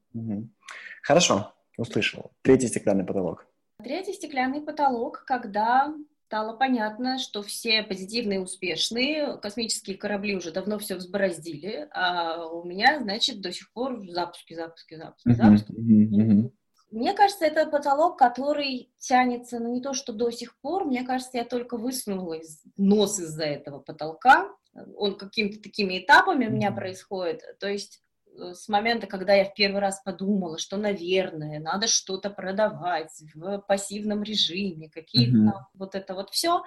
Хорошо, 1.02 1.54
услышал. 1.78 2.32
Третий 2.42 2.68
стеклянный 2.68 3.06
потолок. 3.06 3.46
Третий 3.82 4.12
стеклянный 4.12 4.61
потолок, 4.61 5.24
когда 5.24 5.94
стало 6.29 6.55
понятно, 6.55 7.19
что 7.19 7.43
все 7.43 7.83
позитивные, 7.83 8.41
успешные 8.41 9.38
космические 9.38 9.97
корабли 9.97 10.37
уже 10.37 10.53
давно 10.53 10.79
все 10.79 10.97
взбороздили, 10.97 11.88
а 11.91 12.47
у 12.47 12.64
меня, 12.64 13.01
значит, 13.01 13.41
до 13.41 13.51
сих 13.51 13.73
пор 13.73 14.07
запуски, 14.07 14.53
запуски, 14.53 14.95
запуски, 14.97 15.33
запуски. 15.33 16.53
Мне 16.91 17.14
кажется, 17.14 17.47
это 17.47 17.67
потолок, 17.71 18.19
который 18.19 18.93
тянется, 18.99 19.59
ну 19.59 19.73
не 19.73 19.81
то, 19.81 19.95
что 19.95 20.12
до 20.12 20.31
сих 20.31 20.59
пор, 20.61 20.85
мне 20.85 21.03
кажется, 21.03 21.38
я 21.38 21.45
только 21.47 21.79
высунула 21.79 22.35
из, 22.35 22.62
нос 22.76 23.18
из-за 23.18 23.45
этого 23.45 23.79
потолка. 23.79 24.55
Он 24.97 25.16
какими-то 25.16 25.62
такими 25.62 25.99
этапами 25.99 26.47
у 26.47 26.51
меня 26.51 26.72
происходит. 26.72 27.43
То 27.59 27.68
есть 27.68 28.03
с 28.39 28.68
момента, 28.68 29.07
когда 29.07 29.34
я 29.34 29.45
в 29.45 29.55
первый 29.55 29.80
раз 29.80 30.01
подумала, 30.03 30.59
что, 30.59 30.76
наверное, 30.76 31.61
надо 31.61 31.86
что-то 31.86 32.30
продавать 32.30 33.12
в 33.34 33.59
пассивном 33.66 34.22
режиме, 34.22 34.89
какие-то 34.91 35.36
mm-hmm. 35.36 35.62
вот 35.74 35.95
это 35.95 36.14
вот 36.14 36.30
все, 36.30 36.64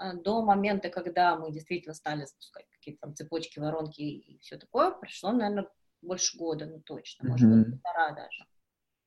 э, 0.00 0.14
до 0.14 0.42
момента, 0.42 0.88
когда 0.88 1.36
мы 1.36 1.52
действительно 1.52 1.94
стали 1.94 2.24
запускать 2.24 2.66
какие-то 2.70 3.00
там 3.02 3.14
цепочки, 3.14 3.58
воронки 3.58 4.00
и 4.00 4.38
все 4.38 4.56
такое, 4.56 4.90
прошло, 4.90 5.32
наверное, 5.32 5.68
больше 6.02 6.38
года, 6.38 6.66
ну 6.66 6.80
точно, 6.80 7.28
может 7.28 7.48
быть, 7.48 7.70
полтора 7.82 8.12
даже. 8.12 8.46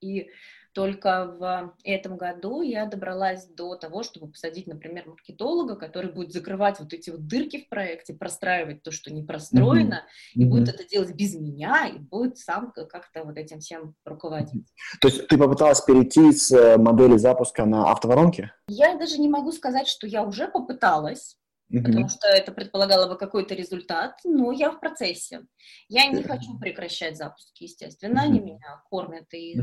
И 0.02 0.30
только 0.74 1.26
в 1.40 1.74
этом 1.84 2.18
году 2.18 2.62
я 2.62 2.86
добралась 2.86 3.46
до 3.46 3.76
того, 3.76 4.04
чтобы 4.04 4.28
посадить, 4.28 4.68
например, 4.68 5.08
маркетолога, 5.08 5.76
который 5.76 6.12
будет 6.12 6.32
закрывать 6.32 6.80
вот 6.80 6.94
эти 6.94 7.10
вот 7.10 7.28
дырки 7.28 7.66
в 7.66 7.70
проекте, 7.70 8.14
простраивать 8.14 8.84
то, 8.84 8.92
что 8.92 9.12
не 9.12 9.24
простроено, 9.24 10.04
mm-hmm. 10.04 10.42
и 10.42 10.46
будет 10.46 10.70
это 10.70 10.88
делать 10.88 11.14
без 11.14 11.36
меня, 11.36 11.88
и 11.88 12.00
будет 12.00 12.38
сам 12.38 12.72
как-то 12.72 13.24
вот 13.24 13.38
этим 13.38 13.60
всем 13.60 13.96
руководить. 14.06 14.68
То 15.02 15.08
есть 15.08 15.28
ты 15.28 15.38
попыталась 15.38 15.82
перейти 15.82 16.32
с 16.32 16.52
э, 16.52 16.78
модели 16.78 17.18
запуска 17.18 17.66
на 17.66 17.92
автоворонки? 17.92 18.52
Я 18.68 18.98
даже 18.98 19.20
не 19.20 19.30
могу 19.30 19.52
сказать, 19.52 19.88
что 19.88 20.08
я 20.08 20.24
уже 20.24 20.48
попыталась, 20.48 21.38
потому 21.80 22.10
что 22.10 22.28
это 22.28 22.52
предполагало 22.52 23.08
бы 23.08 23.18
какой-то 23.18 23.56
результат, 23.56 24.20
но 24.24 24.52
я 24.52 24.72
в 24.72 24.80
процессе. 24.80 25.46
Я 25.88 26.08
не 26.08 26.24
хочу 26.24 26.58
прекращать 26.60 27.18
запуски, 27.18 27.64
естественно, 27.64 28.22
они 28.22 28.40
меня 28.40 28.82
кормят. 28.90 29.34
И 29.34 29.60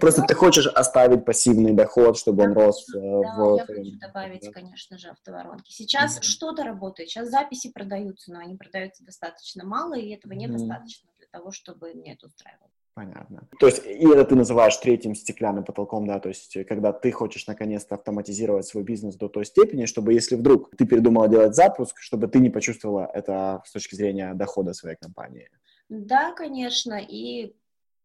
Просто 0.00 0.22
ты 0.22 0.34
хочешь 0.34 0.66
оставить 0.66 1.24
пассивный 1.24 1.72
доход, 1.72 2.18
чтобы 2.18 2.44
он 2.44 2.52
рос 2.52 2.86
э, 2.94 2.98
да, 3.00 3.34
в... 3.36 3.56
я 3.56 3.66
хочу 3.66 3.98
добавить, 3.98 4.42
да. 4.44 4.52
конечно 4.52 4.98
же, 4.98 5.08
автоворонки. 5.08 5.70
Сейчас 5.70 6.18
mm 6.18 6.22
что-то 6.22 6.64
работает, 6.64 7.08
сейчас 7.08 7.30
записи 7.30 7.70
продаются, 7.70 8.32
но 8.32 8.40
они 8.40 8.56
продаются 8.56 9.04
достаточно 9.04 9.64
мало, 9.64 9.94
и 9.94 10.10
этого 10.10 10.32
недостаточно 10.32 11.08
для 11.18 11.28
того, 11.28 11.50
чтобы 11.50 11.94
мне 11.94 12.14
это 12.14 12.26
устраивало. 12.26 12.70
Понятно. 12.96 13.46
То 13.60 13.66
есть, 13.66 13.84
и 13.84 14.08
это 14.08 14.24
ты 14.24 14.36
называешь 14.36 14.74
третьим 14.78 15.14
стеклянным 15.14 15.64
потолком, 15.64 16.06
да, 16.06 16.18
то 16.18 16.30
есть, 16.30 16.56
когда 16.66 16.94
ты 16.94 17.12
хочешь 17.12 17.46
наконец-то 17.46 17.96
автоматизировать 17.96 18.64
свой 18.64 18.84
бизнес 18.84 19.16
до 19.16 19.28
той 19.28 19.44
степени, 19.44 19.84
чтобы 19.84 20.14
если 20.14 20.34
вдруг 20.34 20.74
ты 20.74 20.86
передумала 20.86 21.28
делать 21.28 21.54
запуск, 21.54 21.98
чтобы 22.00 22.26
ты 22.26 22.38
не 22.38 22.48
почувствовала 22.48 23.10
это 23.12 23.60
с 23.66 23.72
точки 23.72 23.96
зрения 23.96 24.32
дохода 24.32 24.72
своей 24.72 24.96
компании. 24.96 25.50
Да, 25.90 26.32
конечно, 26.32 26.94
и 26.94 27.54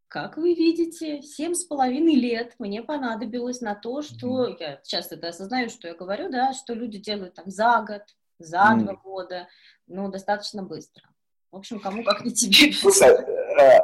как 0.09 0.35
вы 0.35 0.55
видите, 0.55 1.21
семь 1.21 1.53
с 1.53 1.63
половиной 1.63 2.15
лет 2.15 2.55
мне 2.59 2.83
понадобилось 2.83 3.61
на 3.61 3.75
то, 3.75 4.01
что 4.01 4.45
mm-hmm. 4.45 4.57
я 4.59 4.81
часто 4.83 5.15
это 5.15 5.29
осознаю, 5.29 5.69
что 5.69 5.87
я 5.87 5.93
говорю, 5.93 6.29
да, 6.29 6.51
что 6.51 6.73
люди 6.73 6.97
делают 6.97 7.35
там 7.35 7.49
за 7.49 7.81
год, 7.87 8.01
за 8.39 8.57
mm-hmm. 8.57 8.83
два 8.83 8.95
года, 8.95 9.47
ну, 9.87 10.11
достаточно 10.11 10.63
быстро. 10.63 11.05
В 11.49 11.57
общем, 11.57 11.79
кому 11.79 12.03
как 12.03 12.23
не 12.25 12.31
тебе. 12.31 12.73
Слушай, 12.73 13.17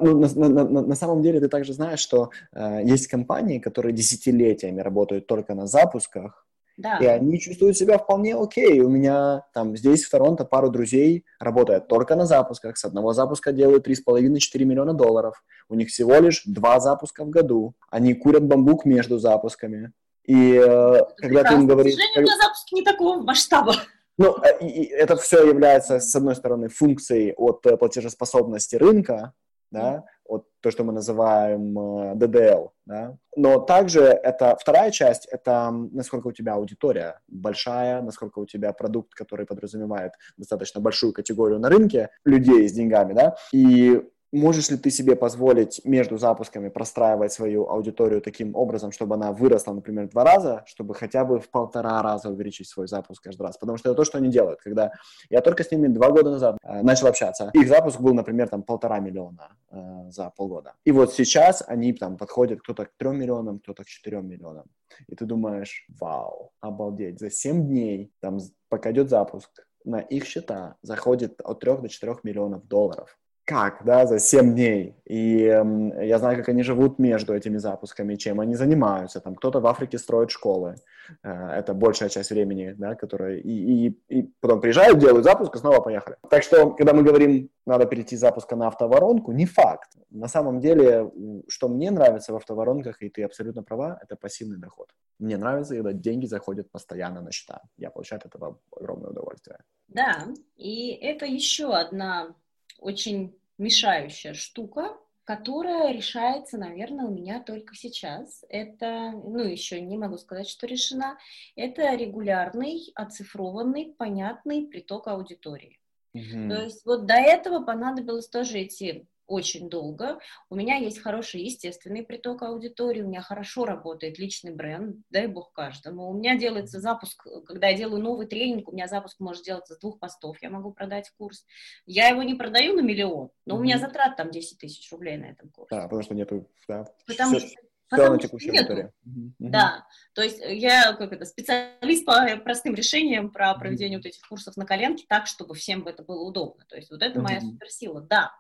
ну, 0.02 0.20
на, 0.20 0.28
на, 0.50 0.64
на, 0.64 0.82
на 0.82 0.96
самом 0.96 1.22
деле 1.22 1.40
ты 1.40 1.48
также 1.48 1.74
знаешь, 1.74 2.00
что 2.00 2.32
э, 2.54 2.82
есть 2.84 3.08
компании, 3.08 3.60
которые 3.60 3.94
десятилетиями 3.94 4.82
работают 4.82 5.28
только 5.28 5.56
на 5.56 5.68
запусках, 5.68 6.48
да. 6.78 6.98
и 6.98 7.06
они 7.06 7.40
чувствуют 7.40 7.78
себя 7.78 7.98
вполне 7.98 8.36
окей. 8.36 8.80
У 8.82 8.90
меня 8.90 9.44
там 9.54 9.76
здесь 9.76 10.06
в 10.06 10.12
Торонто 10.12 10.46
пару 10.46 10.70
друзей 10.70 11.26
работают 11.40 11.88
только 11.88 12.16
на 12.16 12.26
запусках. 12.26 12.78
С 12.78 12.86
одного 12.86 13.14
запуска 13.14 13.52
делают 13.52 13.88
3,5-4 13.88 14.64
миллиона 14.64 14.94
долларов. 14.94 15.44
У 15.70 15.76
них 15.76 15.90
всего 15.90 16.16
лишь 16.16 16.44
два 16.46 16.80
запуска 16.80 17.26
в 17.26 17.30
году. 17.30 17.74
Они 17.90 18.14
курят 18.14 18.44
бамбук 18.44 18.86
между 18.86 19.18
запусками. 19.18 19.92
И 20.24 20.54
э, 20.54 21.02
когда 21.18 21.44
ты 21.44 21.54
им 21.56 21.68
говоришь... 21.68 21.94
К 21.94 21.98
сожалению, 21.98 22.20
у 22.20 22.22
меня 22.22 22.38
запуск 22.38 22.72
не 22.74 22.82
такого 22.84 23.22
масштаба. 23.22 23.74
Ну, 24.18 24.36
э, 24.44 24.66
и 24.66 24.86
это 24.86 25.16
все 25.16 25.48
является, 25.48 26.00
с 26.00 26.16
одной 26.16 26.36
стороны, 26.36 26.70
функцией 26.70 27.34
от 27.34 27.66
э, 27.66 27.78
платежеспособности 27.78 28.76
рынка, 28.76 29.34
да, 29.72 30.06
от 30.26 30.46
то, 30.62 30.72
что 30.72 30.84
мы 30.84 30.94
называем 30.94 31.78
DDL, 32.18 32.66
э, 32.66 32.70
да. 32.86 33.18
Но 33.36 33.60
также 33.60 34.02
это 34.02 34.58
вторая 34.60 34.92
часть, 34.92 35.26
это 35.26 35.72
насколько 35.72 36.28
у 36.28 36.32
тебя 36.32 36.54
аудитория 36.54 37.20
большая, 37.28 38.02
насколько 38.02 38.40
у 38.40 38.46
тебя 38.46 38.74
продукт, 38.74 39.14
который 39.14 39.46
подразумевает 39.46 40.14
достаточно 40.38 40.82
большую 40.82 41.14
категорию 41.14 41.60
на 41.60 41.70
рынке 41.70 42.10
людей 42.26 42.68
с 42.68 42.74
деньгами, 42.74 43.14
да, 43.14 43.36
и 43.54 44.02
Можешь 44.34 44.70
ли 44.70 44.78
ты 44.78 44.92
себе 44.92 45.16
позволить 45.16 45.80
между 45.86 46.18
запусками 46.18 46.68
простраивать 46.68 47.32
свою 47.32 47.70
аудиторию 47.70 48.22
таким 48.22 48.56
образом, 48.56 48.92
чтобы 48.92 49.16
она 49.16 49.32
выросла, 49.32 49.74
например, 49.74 50.10
два 50.10 50.26
раза, 50.26 50.64
чтобы 50.66 50.96
хотя 50.96 51.24
бы 51.24 51.40
в 51.40 51.50
полтора 51.50 52.02
раза 52.02 52.30
увеличить 52.30 52.68
свой 52.68 52.88
запуск 52.90 53.24
каждый 53.24 53.44
раз? 53.44 53.58
Потому 53.58 53.78
что 53.78 53.90
это 53.90 53.96
то, 53.96 54.04
что 54.04 54.18
они 54.18 54.30
делают. 54.30 54.60
Когда 54.60 54.92
я 55.30 55.40
только 55.42 55.64
с 55.64 55.72
ними 55.72 55.88
два 55.88 56.12
года 56.12 56.32
назад 56.32 56.58
э, 56.62 56.82
начал 56.82 57.08
общаться, 57.08 57.52
их 57.54 57.70
запуск 57.70 58.02
был, 58.02 58.14
например, 58.14 58.50
там 58.50 58.64
полтора 58.64 59.00
миллиона 59.00 59.56
э, 59.72 60.10
за 60.10 60.30
полгода. 60.36 60.74
И 60.84 60.92
вот 60.92 61.14
сейчас 61.14 61.64
они 61.66 61.94
там 61.94 62.18
подходят 62.18 62.60
кто-то 62.60 62.86
к 62.86 62.92
трем 62.98 63.18
миллионам, 63.18 63.60
кто-то 63.60 63.84
к 63.84 63.88
четырем 63.88 64.28
миллионам. 64.28 64.66
И 65.08 65.16
ты 65.16 65.26
думаешь, 65.26 65.86
вау, 66.00 66.52
обалдеть, 66.60 67.20
за 67.20 67.32
семь 67.32 67.66
дней, 67.66 68.12
там, 68.20 68.40
пока 68.68 68.92
идет 68.92 69.10
запуск, 69.10 69.50
на 69.86 70.00
их 70.00 70.26
счета 70.26 70.76
заходит 70.82 71.40
от 71.42 71.62
3 71.62 71.78
до 71.78 71.88
4 71.88 72.18
миллионов 72.24 72.68
долларов 72.68 73.18
как, 73.48 73.86
да, 73.86 74.06
за 74.06 74.20
7 74.20 74.54
дней. 74.54 74.94
И 75.06 75.44
э, 75.44 76.06
я 76.06 76.20
знаю, 76.20 76.38
как 76.38 76.50
они 76.50 76.64
живут 76.64 77.00
между 77.00 77.34
этими 77.34 77.58
запусками, 77.58 78.16
чем 78.16 78.42
они 78.42 78.56
занимаются. 78.56 79.22
Там 79.22 79.36
кто-то 79.36 79.62
в 79.62 79.68
Африке 79.68 79.98
строит 79.98 80.32
школы. 80.32 80.76
Э, 81.24 81.52
это 81.60 81.74
большая 81.74 82.10
часть 82.10 82.32
времени, 82.32 82.76
да, 82.78 82.96
которая... 82.96 83.38
И, 83.38 83.88
и, 83.88 84.00
и 84.10 84.24
потом 84.42 84.60
приезжают, 84.60 85.00
делают 85.00 85.24
запуск, 85.24 85.56
и 85.56 85.60
снова 85.60 85.80
поехали. 85.80 86.18
Так 86.30 86.44
что, 86.44 86.72
когда 86.72 86.94
мы 86.94 87.04
говорим, 87.04 87.50
надо 87.66 87.86
перейти 87.86 88.18
с 88.18 88.20
запуска 88.20 88.58
на 88.58 88.68
автоворонку, 88.68 89.32
не 89.32 89.46
факт. 89.46 89.92
На 90.10 90.28
самом 90.28 90.60
деле, 90.60 91.10
что 91.48 91.70
мне 91.70 91.90
нравится 91.90 92.34
в 92.34 92.36
автоворонках, 92.36 93.02
и 93.02 93.10
ты 93.10 93.24
абсолютно 93.24 93.64
права, 93.64 93.98
это 94.04 94.18
пассивный 94.18 94.58
доход. 94.58 94.90
Мне 95.20 95.38
нравится, 95.38 95.74
когда 95.76 95.94
деньги 95.94 96.26
заходят 96.26 96.70
постоянно 96.70 97.22
на 97.22 97.32
счета. 97.32 97.62
Я 97.78 97.92
получаю 97.92 98.20
от 98.20 98.26
этого 98.26 98.60
огромное 98.76 99.12
удовольствие. 99.12 99.60
Да, 99.88 100.28
и 100.58 100.92
это 101.02 101.26
еще 101.26 101.74
одна 101.74 102.36
очень 102.80 103.36
мешающая 103.58 104.34
штука, 104.34 104.98
которая 105.24 105.92
решается, 105.92 106.58
наверное, 106.58 107.06
у 107.06 107.14
меня 107.14 107.42
только 107.42 107.76
сейчас. 107.76 108.46
Это, 108.48 109.12
ну, 109.12 109.40
еще 109.40 109.82
не 109.82 109.98
могу 109.98 110.18
сказать, 110.18 110.48
что 110.48 110.68
решена. 110.68 111.18
Это 111.56 111.94
регулярный, 111.96 112.92
оцифрованный, 112.96 113.94
понятный 113.98 114.68
приток 114.68 115.08
аудитории. 115.08 115.80
Mm-hmm. 116.16 116.50
То 116.50 116.64
есть 116.64 116.86
вот 116.86 117.06
до 117.06 117.16
этого 117.16 117.64
понадобилось 117.64 118.30
тоже 118.30 118.64
идти 118.64 119.06
очень 119.28 119.70
долго. 119.70 120.20
У 120.50 120.56
меня 120.56 120.78
есть 120.78 121.00
хороший 121.00 121.42
естественный 121.42 122.04
приток 122.04 122.42
аудитории, 122.42 123.02
у 123.02 123.08
меня 123.08 123.22
хорошо 123.22 123.66
работает 123.66 124.18
личный 124.18 124.52
бренд, 124.52 124.98
дай 125.10 125.28
бог 125.28 125.52
каждому. 125.54 126.10
У 126.10 126.14
меня 126.14 126.38
делается 126.38 126.80
запуск, 126.80 127.26
когда 127.46 127.68
я 127.68 127.78
делаю 127.78 128.02
новый 128.02 128.26
тренинг, 128.26 128.70
у 128.70 128.72
меня 128.72 128.88
запуск 128.88 129.20
может 129.20 129.44
делаться 129.44 129.76
с 129.76 129.80
двух 129.80 130.00
постов, 130.00 130.38
я 130.42 130.50
могу 130.50 130.72
продать 130.72 131.12
курс. 131.18 131.46
Я 131.86 132.08
его 132.08 132.24
не 132.24 132.36
продаю 132.36 132.74
на 132.74 132.82
миллион, 132.82 133.30
но 133.46 133.56
mm-hmm. 133.56 133.58
у 133.58 133.62
меня 133.62 133.78
затрат 133.78 134.16
там 134.16 134.32
10 134.32 134.58
тысяч 134.58 134.92
рублей 134.92 135.18
на 135.18 135.26
этом 135.26 135.50
курсе. 135.50 135.76
Да, 135.76 135.84
потому 135.84 136.02
что 136.02 136.16
нету, 136.16 136.50
да. 136.68 136.86
Потому 137.06 137.40
что 137.40 137.50
Потому 137.90 138.14
на 138.14 138.20
текущей 138.20 138.50
аудитории. 138.50 138.92
Да, 139.40 139.86
то 140.14 140.22
есть 140.22 140.40
я 140.46 140.94
как 140.94 141.14
это 141.14 141.26
специалист 141.26 142.06
по 142.06 142.38
простым 142.44 142.76
решениям 142.76 143.32
про 143.32 143.54
проведение 143.56 143.98
mm-hmm. 143.98 144.02
вот 144.02 144.06
этих 144.08 144.28
курсов 144.28 144.58
на 144.58 144.66
коленке 144.66 145.06
так, 145.08 145.28
чтобы 145.28 145.56
всем 145.56 145.88
это 145.88 146.04
было 146.04 146.22
удобно. 146.22 146.66
То 146.68 146.76
есть 146.76 146.92
вот 146.92 147.02
это 147.02 147.20
mm-hmm. 147.20 147.24
моя 147.24 147.42
суперсила, 147.42 148.02
да. 148.02 148.34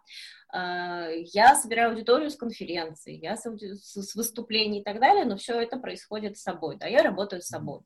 А, 0.49 1.09
я 1.09 1.55
собираю 1.55 1.91
аудиторию 1.91 2.29
с 2.29 2.35
конференций, 2.35 3.17
я 3.17 3.35
с, 3.35 3.43
с 3.45 4.15
выступлений 4.15 4.79
и 4.79 4.83
так 4.83 4.99
далее, 4.99 5.25
но 5.25 5.35
все 5.37 5.59
это 5.59 5.77
происходит 5.77 6.37
с 6.37 6.41
собой, 6.41 6.77
да, 6.77 6.87
я 6.87 7.03
работаю 7.03 7.41
с 7.41 7.47
собой. 7.47 7.81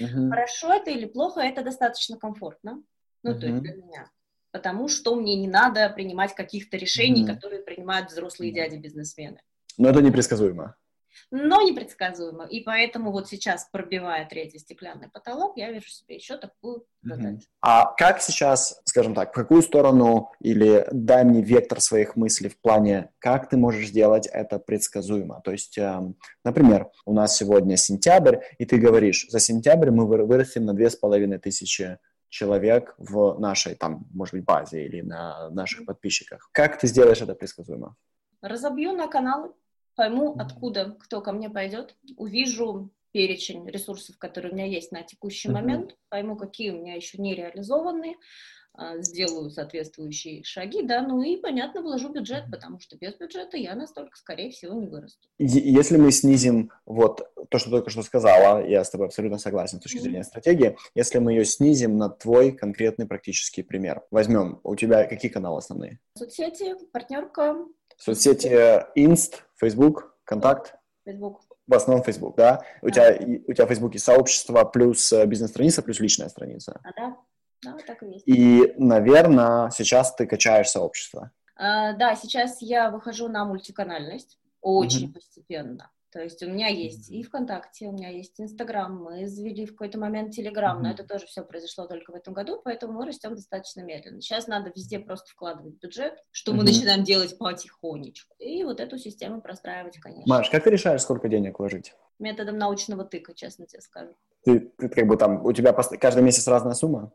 Uh-huh. 0.00 0.28
Хорошо 0.28 0.72
это 0.72 0.90
или 0.90 1.06
плохо, 1.06 1.40
это 1.40 1.62
достаточно 1.62 2.18
комфортно, 2.18 2.82
ну, 3.22 3.30
uh-huh. 3.30 3.40
то 3.40 3.46
есть 3.46 3.62
для 3.62 3.74
меня, 3.74 4.10
потому 4.50 4.88
что 4.88 5.14
мне 5.14 5.36
не 5.36 5.48
надо 5.48 5.88
принимать 5.90 6.34
каких-то 6.34 6.76
решений, 6.76 7.24
uh-huh. 7.24 7.34
которые 7.34 7.62
принимают 7.62 8.10
взрослые 8.10 8.52
дяди-бизнесмены. 8.52 9.40
Но 9.78 9.88
это 9.88 10.02
непредсказуемо 10.02 10.76
но 11.30 11.62
непредсказуемо. 11.62 12.44
И 12.44 12.62
поэтому 12.62 13.12
вот 13.12 13.28
сейчас, 13.28 13.68
пробивая 13.70 14.28
третий 14.28 14.58
стеклянный 14.58 15.08
потолок, 15.08 15.56
я 15.56 15.70
вижу 15.70 15.88
себе 15.88 16.16
еще 16.16 16.36
такую 16.36 16.84
задачу. 17.02 17.46
А 17.60 17.92
как 17.94 18.20
сейчас, 18.20 18.80
скажем 18.84 19.14
так, 19.14 19.30
в 19.30 19.34
какую 19.34 19.62
сторону 19.62 20.32
или 20.40 20.86
дай 20.92 21.24
мне 21.24 21.42
вектор 21.42 21.80
своих 21.80 22.16
мыслей 22.16 22.48
в 22.48 22.60
плане, 22.60 23.10
как 23.18 23.48
ты 23.48 23.56
можешь 23.56 23.88
сделать 23.88 24.26
это 24.26 24.58
предсказуемо? 24.58 25.40
То 25.44 25.52
есть, 25.52 25.78
э, 25.78 26.00
например, 26.44 26.88
у 27.04 27.12
нас 27.12 27.36
сегодня 27.36 27.76
сентябрь, 27.76 28.38
и 28.58 28.64
ты 28.64 28.78
говоришь, 28.78 29.26
за 29.28 29.40
сентябрь 29.40 29.90
мы 29.90 30.06
вырастем 30.06 30.64
на 30.64 30.74
две 30.74 30.90
с 30.90 30.96
половиной 30.96 31.38
тысячи 31.38 31.98
человек 32.28 32.94
в 32.96 33.38
нашей, 33.38 33.74
там, 33.74 34.06
может 34.12 34.34
быть, 34.34 34.44
базе 34.44 34.86
или 34.86 35.02
на 35.02 35.50
наших 35.50 35.84
подписчиках. 35.84 36.48
Как 36.52 36.78
ты 36.78 36.86
сделаешь 36.86 37.20
это 37.20 37.34
предсказуемо? 37.34 37.96
Разобью 38.40 38.92
на 38.92 39.08
каналы 39.08 39.52
пойму, 40.00 40.34
откуда 40.38 40.96
кто 40.98 41.20
ко 41.20 41.30
мне 41.30 41.50
пойдет, 41.50 41.94
увижу 42.16 42.90
перечень 43.12 43.68
ресурсов, 43.68 44.16
которые 44.16 44.50
у 44.50 44.54
меня 44.54 44.64
есть 44.64 44.92
на 44.92 45.02
текущий 45.02 45.48
uh-huh. 45.48 45.52
момент, 45.52 45.96
пойму, 46.08 46.36
какие 46.36 46.70
у 46.70 46.80
меня 46.80 46.94
еще 46.94 47.18
не 47.18 47.34
реализованы, 47.34 48.16
а, 48.72 48.96
сделаю 49.02 49.50
соответствующие 49.50 50.42
шаги, 50.42 50.80
да, 50.82 51.02
ну 51.02 51.20
и, 51.20 51.36
понятно, 51.36 51.82
вложу 51.82 52.08
бюджет, 52.08 52.44
потому 52.50 52.80
что 52.80 52.96
без 52.96 53.14
бюджета 53.14 53.58
я 53.58 53.74
настолько, 53.74 54.16
скорее 54.16 54.50
всего, 54.52 54.72
не 54.72 54.86
вырасту. 54.86 55.28
Если 55.38 55.98
мы 55.98 56.12
снизим 56.12 56.70
вот 56.86 57.20
то, 57.50 57.58
что 57.58 57.68
только 57.68 57.90
что 57.90 58.02
сказала, 58.02 58.66
я 58.66 58.82
с 58.82 58.88
тобой 58.88 59.08
абсолютно 59.08 59.36
согласен 59.36 59.80
с 59.80 59.82
точки 59.82 59.98
зрения 59.98 60.20
mm-hmm. 60.20 60.22
стратегии, 60.22 60.76
если 60.94 61.18
мы 61.18 61.32
ее 61.32 61.44
снизим 61.44 61.98
на 61.98 62.08
твой 62.08 62.52
конкретный 62.52 63.06
практический 63.06 63.62
пример, 63.62 64.02
возьмем, 64.10 64.60
у 64.62 64.74
тебя 64.76 65.04
какие 65.04 65.30
каналы 65.30 65.58
основные? 65.58 65.98
Соцсети, 66.16 66.74
партнерка, 66.90 67.56
Соцсети 68.00 68.48
Инст, 68.94 69.44
Facebook, 69.56 70.16
Контакт? 70.24 70.74
Facebook. 71.04 71.42
В 71.66 71.74
основном 71.74 72.02
Facebook, 72.02 72.34
да? 72.34 72.62
У, 72.80 72.88
да. 72.88 73.12
Тебя, 73.12 73.40
у 73.46 73.52
тебя 73.52 73.66
в 73.66 73.68
Facebook 73.68 73.98
сообщество 73.98 74.64
плюс 74.64 75.12
э, 75.12 75.26
бизнес-страница 75.26 75.82
плюс 75.82 76.00
личная 76.00 76.30
страница. 76.30 76.80
А, 76.82 76.92
да, 76.96 77.16
да, 77.62 77.76
так 77.86 78.02
и 78.02 78.06
есть. 78.06 78.26
И, 78.26 78.74
наверное, 78.78 79.70
сейчас 79.70 80.14
ты 80.14 80.26
качаешь 80.26 80.70
сообщество. 80.70 81.30
А, 81.56 81.92
да, 81.92 82.16
сейчас 82.16 82.62
я 82.62 82.90
выхожу 82.90 83.28
на 83.28 83.44
мультиканальность 83.44 84.38
очень 84.62 85.10
mm-hmm. 85.10 85.12
постепенно. 85.12 85.90
То 86.12 86.20
есть 86.20 86.42
у 86.42 86.48
меня 86.48 86.66
есть 86.66 87.08
и 87.10 87.22
ВКонтакте, 87.22 87.86
у 87.86 87.92
меня 87.92 88.08
есть 88.08 88.40
Инстаграм, 88.40 88.94
мы 88.96 89.28
завели 89.28 89.64
в 89.64 89.72
какой-то 89.72 89.98
момент 89.98 90.34
Телеграм, 90.34 90.78
mm-hmm. 90.78 90.82
но 90.82 90.90
это 90.90 91.04
тоже 91.04 91.26
все 91.26 91.42
произошло 91.44 91.86
только 91.86 92.10
в 92.10 92.14
этом 92.16 92.34
году, 92.34 92.60
поэтому 92.64 92.94
мы 92.94 93.06
растем 93.06 93.34
достаточно 93.36 93.82
медленно. 93.82 94.20
Сейчас 94.20 94.48
надо 94.48 94.72
везде 94.74 94.98
просто 94.98 95.30
вкладывать 95.30 95.74
бюджет, 95.80 96.18
что 96.32 96.50
mm-hmm. 96.50 96.54
мы 96.56 96.64
начинаем 96.64 97.04
делать 97.04 97.38
потихонечку, 97.38 98.34
и 98.38 98.64
вот 98.64 98.80
эту 98.80 98.98
систему 98.98 99.40
простраивать, 99.40 99.98
конечно. 99.98 100.34
Маш, 100.34 100.50
как 100.50 100.64
ты 100.64 100.70
решаешь, 100.70 101.02
сколько 101.02 101.28
денег 101.28 101.58
вложить? 101.58 101.94
Методом 102.18 102.58
научного 102.58 103.04
тыка, 103.04 103.32
честно 103.32 103.66
тебе 103.66 103.80
скажу. 103.80 104.14
Ты, 104.44 104.72
ты 104.78 104.88
как 104.88 105.06
бы 105.06 105.16
там, 105.16 105.44
у 105.44 105.52
тебя 105.52 105.72
каждый 105.72 106.22
месяц 106.22 106.48
разная 106.48 106.74
сумма? 106.74 107.12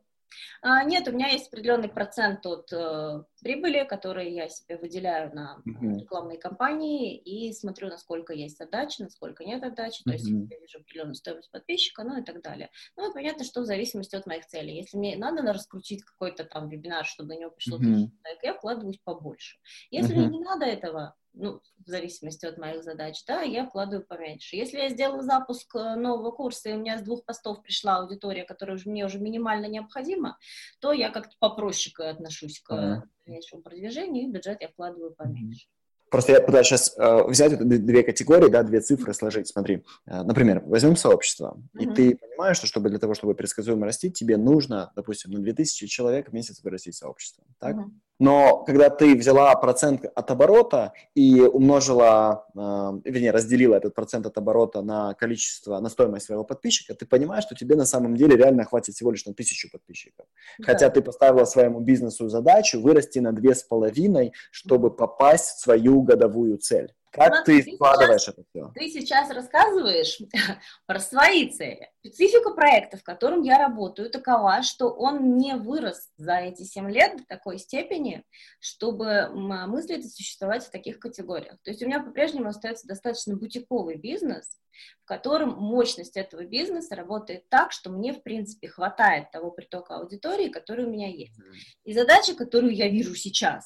А, 0.62 0.84
нет, 0.84 1.08
у 1.08 1.12
меня 1.12 1.28
есть 1.28 1.48
определенный 1.48 1.90
процент 1.90 2.46
от 2.46 2.72
э, 2.74 3.24
прибыли, 3.46 3.86
который 3.88 4.34
я 4.34 4.50
себе 4.50 4.76
выделяю 4.76 5.32
на 5.36 5.62
mm-hmm. 5.68 6.00
рекламные 6.00 6.40
кампании 6.40 7.16
и 7.16 7.54
смотрю, 7.54 7.90
насколько 7.90 8.34
есть 8.34 8.60
отдачи, 8.60 9.04
насколько 9.04 9.46
нет 9.46 9.62
отдачи, 9.64 10.02
mm-hmm. 10.02 10.06
то 10.06 10.12
есть 10.14 10.28
я 10.28 10.60
вижу 10.60 10.80
определенную 10.80 11.14
стоимость 11.14 11.52
подписчика, 11.52 12.04
ну 12.04 12.20
и 12.20 12.24
так 12.24 12.42
далее. 12.42 12.72
Ну 12.98 13.08
и 13.08 13.14
понятно, 13.14 13.46
что 13.46 13.62
в 13.62 13.66
зависимости 13.66 14.16
от 14.16 14.26
моих 14.26 14.48
целей. 14.48 14.78
Если 14.78 14.98
мне 14.98 15.16
надо 15.16 15.44
раскрутить 15.54 16.04
какой-то 16.04 16.44
там 16.44 16.70
вебинар, 16.70 17.06
чтобы 17.06 17.36
на 17.36 17.40
него 17.40 17.52
пришло 17.52 17.78
mm-hmm. 17.78 17.84
человек, 17.84 18.40
я 18.42 18.54
вкладываюсь 18.56 19.00
побольше. 19.04 19.60
Если 19.92 20.16
mm-hmm. 20.16 20.20
мне 20.28 20.40
не 20.40 20.44
надо 20.44 20.66
этого, 20.66 21.16
ну, 21.34 21.62
в 21.86 21.88
зависимости 21.88 22.48
от 22.48 22.58
моих 22.58 22.84
задач, 22.84 23.24
да, 23.28 23.42
я 23.42 23.68
вкладываю 23.68 24.08
поменьше. 24.08 24.56
Если 24.56 24.78
я 24.78 24.90
сделала 24.90 25.22
запуск 25.22 25.76
э, 25.76 25.96
нового 25.96 26.32
курса, 26.32 26.70
и 26.70 26.74
у 26.74 26.80
меня 26.80 26.98
с 26.98 27.04
двух 27.04 27.26
постов 27.26 27.62
пришла 27.62 27.98
аудитория, 27.98 28.44
которая 28.44 28.80
мне 28.86 29.06
уже 29.06 29.20
минимально 29.20 29.68
необходима, 29.68 30.40
то 30.80 30.94
я 30.94 31.12
как-то 31.12 31.36
попроще 31.40 32.10
отношусь 32.10 32.60
к. 32.62 33.04
Дальнейшему 33.26 33.62
продвижению, 33.62 34.24
и 34.24 34.32
бюджет 34.32 34.62
я 34.62 34.70
вкладываю 34.70 35.14
поменьше. 35.14 35.68
Просто 36.10 36.34
я 36.34 36.42
пытаюсь 36.42 36.68
сейчас 36.68 36.96
э, 36.98 37.24
взять 37.28 37.58
две 37.60 38.04
категории, 38.04 38.50
да, 38.50 38.64
две 38.64 38.80
цифры 38.80 39.14
сложить. 39.14 39.48
Смотри, 39.48 39.84
э, 40.06 40.24
например, 40.24 40.62
возьмем 40.66 40.96
сообщество, 40.96 41.60
uh-huh. 41.74 41.82
и 41.82 41.94
ты 41.94 42.16
понимаешь, 42.16 42.58
что 42.58 42.68
чтобы 42.68 42.90
для 42.90 43.00
того, 43.00 43.16
чтобы 43.16 43.34
предсказуемо 43.34 43.86
расти, 43.86 44.12
тебе 44.12 44.38
нужно, 44.38 44.92
допустим, 44.96 45.32
на 45.32 45.40
2000 45.40 45.88
человек 45.88 46.30
в 46.30 46.34
месяц 46.34 46.64
вырастить 46.64 46.96
сообщество, 46.96 47.44
так? 47.60 47.76
Uh-huh. 47.76 47.90
Но 48.20 48.64
когда 48.64 48.90
ты 48.90 49.16
взяла 49.16 49.54
процент 49.56 50.06
от 50.06 50.32
оборота 50.32 50.94
и 51.16 51.42
умножила, 51.42 52.46
э, 52.56 52.60
вернее, 53.04 53.32
разделила 53.32 53.76
этот 53.76 53.94
процент 53.94 54.26
от 54.26 54.38
оборота 54.38 54.82
на 54.82 55.14
количество, 55.16 55.80
на 55.80 55.90
стоимость 55.90 56.28
своего 56.28 56.46
подписчика, 56.46 56.96
ты 56.96 57.06
понимаешь, 57.06 57.44
что 57.44 57.56
тебе 57.56 57.76
на 57.76 57.86
самом 57.86 58.16
деле 58.16 58.38
реально 58.38 58.64
хватит 58.64 58.96
всего 58.96 59.12
лишь 59.12 59.26
на 59.26 59.34
тысячу 59.34 59.70
подписчиков. 59.70 60.26
Да. 60.60 60.66
Хотя 60.66 60.90
ты 60.90 61.02
поставила 61.02 61.46
своему 61.46 61.82
бизнесу 61.82 62.30
задачу 62.30 62.82
вырасти 62.82 63.20
на 63.20 63.34
две 63.34 63.54
с 63.54 63.64
половиной, 63.64 64.32
чтобы 64.52 64.96
попасть 64.96 65.58
в 65.58 65.60
свою 65.60 66.02
годовую 66.02 66.58
цель. 66.58 66.94
Как 67.16 67.46
ты 67.46 67.62
вкладываешь 67.62 68.22
сейчас, 68.22 68.34
это 68.34 68.44
все? 68.50 68.72
Ты 68.76 68.90
сейчас 68.90 69.30
рассказываешь 69.30 70.20
про 70.86 71.00
свои 71.00 71.50
цели. 71.50 71.90
Специфика 72.00 72.52
проекта, 72.52 72.98
в 72.98 73.04
котором 73.04 73.42
я 73.42 73.58
работаю, 73.58 74.10
такова, 74.10 74.62
что 74.64 74.90
он 74.90 75.38
не 75.38 75.56
вырос 75.56 76.10
за 76.18 76.36
эти 76.36 76.64
7 76.64 76.90
лет 76.92 77.18
до 77.18 77.26
такой 77.26 77.58
степени, 77.58 78.24
чтобы 78.60 79.30
мыслить 79.34 80.06
и 80.06 80.10
существовать 80.10 80.66
в 80.66 80.72
таких 80.72 81.00
категориях. 81.00 81.58
То 81.64 81.72
есть 81.72 81.82
у 81.82 81.86
меня 81.86 82.02
по-прежнему 82.02 82.50
остается 82.50 82.86
достаточно 82.88 83.36
бутиковый 83.36 83.96
бизнес, 83.96 84.60
в 85.04 85.06
котором 85.06 85.52
мощность 85.52 86.18
этого 86.18 86.44
бизнеса 86.44 86.96
работает 86.96 87.48
так, 87.48 87.72
что 87.72 87.90
мне, 87.90 88.14
в 88.14 88.24
принципе, 88.24 88.68
хватает 88.68 89.32
того 89.32 89.52
притока 89.52 89.96
аудитории, 89.96 90.50
который 90.50 90.86
у 90.86 90.90
меня 90.90 91.08
есть. 91.08 91.40
И 91.86 91.94
задача, 91.94 92.36
которую 92.36 92.76
я 92.76 92.90
вижу 92.90 93.16
сейчас, 93.16 93.66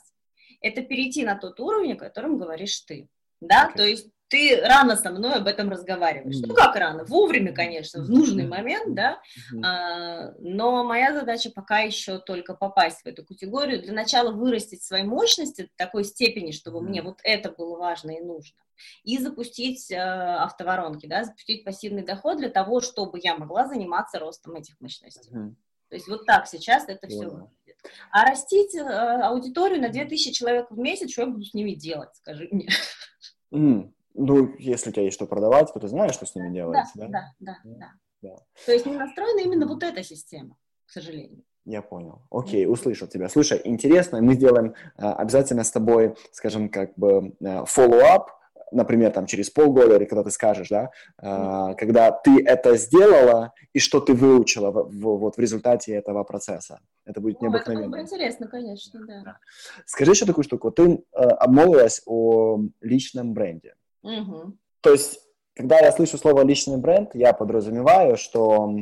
это 0.62 0.82
перейти 0.82 1.24
на 1.24 1.36
тот 1.36 1.60
уровень, 1.60 1.94
о 1.94 1.98
котором 1.98 2.38
говоришь 2.38 2.82
ты 2.82 3.10
да, 3.42 3.70
okay. 3.70 3.78
то 3.78 3.84
есть 3.84 4.08
ты 4.30 4.62
рано 4.62 4.96
со 4.96 5.12
мной 5.12 5.36
об 5.36 5.48
этом 5.48 5.70
разговариваешь. 5.70 6.38
Mm-hmm. 6.38 6.48
Ну, 6.48 6.54
как 6.54 6.76
рано? 6.76 7.04
Вовремя, 7.04 7.52
конечно, 7.52 8.04
в 8.04 8.10
нужный 8.10 8.46
mm-hmm. 8.46 8.48
момент, 8.48 8.96
да, 8.96 9.20
mm-hmm. 9.54 9.62
а, 9.66 10.34
но 10.40 10.84
моя 10.84 11.14
задача 11.14 11.50
пока 11.50 11.80
еще 11.80 12.20
только 12.20 12.54
попасть 12.54 13.02
в 13.02 13.08
эту 13.08 13.26
категорию, 13.26 13.82
для 13.82 13.94
начала 13.94 14.32
вырастить 14.32 14.84
свои 14.84 15.04
мощности 15.04 15.64
до 15.64 15.70
такой 15.76 16.04
степени, 16.04 16.52
чтобы 16.52 16.80
mm-hmm. 16.80 16.90
мне 16.90 17.02
вот 17.02 17.20
это 17.24 17.52
было 17.52 17.78
важно 17.78 18.12
и 18.12 18.22
нужно, 18.22 18.58
и 19.04 19.18
запустить 19.18 19.92
э, 19.92 19.98
автоворонки, 19.98 21.08
да, 21.08 21.24
запустить 21.24 21.66
пассивный 21.66 22.04
доход 22.04 22.38
для 22.38 22.50
того, 22.50 22.82
чтобы 22.82 23.20
я 23.22 23.36
могла 23.36 23.68
заниматься 23.68 24.20
ростом 24.20 24.56
этих 24.56 24.80
мощностей. 24.80 25.32
Mm-hmm. 25.32 25.56
То 25.90 25.96
есть 25.96 26.08
вот 26.08 26.26
так 26.28 26.48
сейчас 26.48 26.88
это 26.88 27.08
все 27.08 27.24
yeah. 27.24 27.30
выглядит. 27.30 27.60
А 28.12 28.26
растить 28.30 28.76
э, 28.76 28.82
аудиторию 28.82 29.82
на 29.82 29.90
2000 29.90 30.34
человек 30.34 30.68
в 30.70 30.78
месяц, 30.78 31.12
что 31.12 31.22
я 31.22 31.28
буду 31.28 31.44
с 31.44 31.56
ними 31.56 31.72
делать, 31.72 32.10
скажи 32.14 32.48
мне? 32.52 32.70
Mm. 33.52 33.92
Ну, 34.16 34.56
если 34.58 34.90
у 34.90 34.94
тебя 34.94 35.04
есть 35.04 35.16
что 35.16 35.26
продавать, 35.26 35.72
то 35.74 35.80
ты 35.80 35.88
знаешь, 35.88 36.14
что 36.14 36.26
с 36.26 36.36
ними 36.36 36.54
делается, 36.54 36.92
да? 36.96 37.08
Да, 37.08 37.34
да, 37.40 37.58
да. 37.64 37.76
да. 37.80 37.92
да. 38.22 38.36
То 38.66 38.72
есть 38.72 38.86
не 38.86 38.96
настроена 38.96 39.42
именно 39.42 39.68
вот 39.68 39.84
эта 39.84 40.04
система, 40.04 40.56
к 40.86 40.92
сожалению. 40.92 41.44
Я 41.66 41.82
понял. 41.82 42.24
Окей, 42.32 42.66
услышал 42.66 43.08
тебя. 43.08 43.30
Слушай, 43.30 43.62
интересно, 43.64 44.22
мы 44.22 44.34
сделаем 44.34 44.74
а, 44.98 45.14
обязательно 45.14 45.64
с 45.64 45.72
тобой, 45.72 46.16
скажем, 46.32 46.70
как 46.70 46.96
бы 46.96 47.36
а, 47.42 47.64
follow-up, 47.66 48.26
например, 48.72 49.12
там 49.12 49.26
через 49.26 49.50
полгода, 49.50 49.96
или 49.96 50.06
когда 50.06 50.24
ты 50.24 50.32
скажешь, 50.32 50.70
да, 50.70 50.92
mm-hmm. 51.22 51.76
когда 51.76 52.12
ты 52.12 52.44
это 52.44 52.76
сделала 52.78 53.54
и 53.74 53.80
что 53.80 54.00
ты 54.00 54.14
выучила 54.14 54.72
в, 54.72 54.90
в, 54.90 55.20
вот 55.20 55.38
в 55.38 55.40
результате 55.40 55.94
этого 55.94 56.24
процесса. 56.24 56.80
Это 57.06 57.22
будет 57.22 57.42
необыкновенно. 57.42 57.82
Это 57.82 57.90
было 57.90 57.98
бы 57.98 58.02
интересно, 58.02 58.48
конечно, 58.48 59.06
да. 59.06 59.38
Скажи 59.86 60.12
еще 60.12 60.26
такую 60.26 60.44
штуку. 60.44 60.72
Ты 60.72 60.84
э, 60.84 61.18
обмолвилась 61.18 62.02
о 62.06 62.60
личном 62.82 63.34
бренде. 63.34 63.76
Угу. 64.04 64.58
То 64.82 64.92
есть, 64.92 65.20
когда 65.56 65.80
я 65.80 65.92
слышу 65.92 66.18
слово 66.18 66.44
личный 66.44 66.78
бренд, 66.78 67.16
я 67.16 67.34
подразумеваю, 67.34 68.18
что 68.18 68.80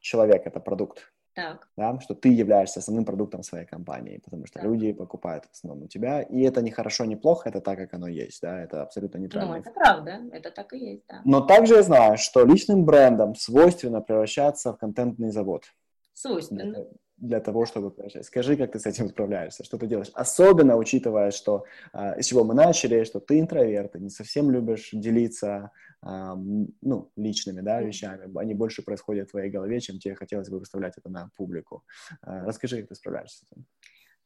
человек 0.00 0.46
это 0.46 0.60
продукт. 0.60 1.12
Так. 1.40 1.68
Да, 1.76 2.00
что 2.00 2.14
ты 2.14 2.28
являешься 2.28 2.80
основным 2.80 3.04
продуктом 3.04 3.42
своей 3.42 3.66
компании, 3.66 4.20
потому 4.24 4.46
что 4.46 4.58
так. 4.58 4.64
люди 4.64 4.92
покупают 4.92 5.44
в 5.46 5.52
основном 5.52 5.84
у 5.84 5.88
тебя, 5.88 6.22
и 6.22 6.42
это 6.42 6.60
не 6.62 6.70
хорошо, 6.70 7.06
не 7.06 7.16
плохо, 7.16 7.48
это 7.48 7.60
так, 7.60 7.78
как 7.78 7.94
оно 7.94 8.08
есть, 8.08 8.42
да, 8.42 8.62
это 8.62 8.82
абсолютно 8.82 9.18
нейтрально. 9.18 9.52
Ну, 9.52 9.60
это 9.60 9.70
правда, 9.70 10.20
это 10.32 10.50
так 10.50 10.72
и 10.72 10.78
есть, 10.78 11.04
да. 11.08 11.22
Но 11.24 11.40
также 11.40 11.74
я 11.74 11.82
знаю, 11.82 12.18
что 12.18 12.44
личным 12.44 12.84
брендом 12.84 13.34
свойственно 13.34 14.00
превращаться 14.00 14.72
в 14.72 14.76
контентный 14.76 15.30
завод. 15.30 15.64
Свойственно 16.12 16.86
для 17.20 17.40
того, 17.40 17.66
чтобы 17.66 17.90
превращать. 17.90 18.24
Скажи, 18.24 18.56
как 18.56 18.72
ты 18.72 18.78
с 18.78 18.86
этим 18.86 19.08
справляешься, 19.08 19.62
что 19.62 19.76
ты 19.78 19.86
делаешь? 19.86 20.10
Особенно 20.14 20.76
учитывая, 20.76 21.30
что 21.30 21.64
а, 21.92 22.20
с 22.20 22.26
чего 22.26 22.44
мы 22.44 22.54
начали, 22.54 23.04
что 23.04 23.20
ты 23.20 23.40
интроверт, 23.40 23.92
ты 23.92 24.00
не 24.00 24.10
совсем 24.10 24.50
любишь 24.50 24.88
делиться 24.92 25.70
ну, 26.02 27.12
личными 27.16 27.60
да, 27.60 27.82
вещами, 27.82 28.30
они 28.38 28.54
больше 28.54 28.82
происходят 28.82 29.28
в 29.28 29.30
твоей 29.32 29.50
голове, 29.50 29.80
чем 29.80 29.98
тебе 29.98 30.14
хотелось 30.14 30.48
бы 30.48 30.58
выставлять 30.58 30.96
это 30.96 31.10
на 31.10 31.30
публику. 31.36 31.84
А, 32.22 32.44
расскажи, 32.44 32.80
как 32.80 32.88
ты 32.88 32.94
справляешься 32.94 33.38
с 33.38 33.52
этим. 33.52 33.66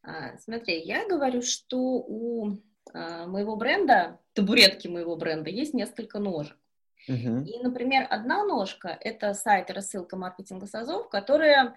А, 0.02 0.38
смотри, 0.38 0.80
я 0.80 1.08
говорю, 1.08 1.42
что 1.42 1.78
у 1.78 2.58
а, 2.92 3.26
моего 3.26 3.56
бренда, 3.56 4.20
табуретки 4.34 4.88
моего 4.88 5.16
бренда, 5.16 5.50
есть 5.50 5.74
несколько 5.74 6.18
ножек. 6.18 6.56
Uh-huh. 7.08 7.44
И, 7.44 7.62
например, 7.62 8.06
одна 8.08 8.44
ножка— 8.44 8.88
это 9.00 9.34
сайт 9.34 9.70
рассылка 9.70 10.16
маркетинга 10.16 10.66
САЗов, 10.66 11.10
которая 11.10 11.74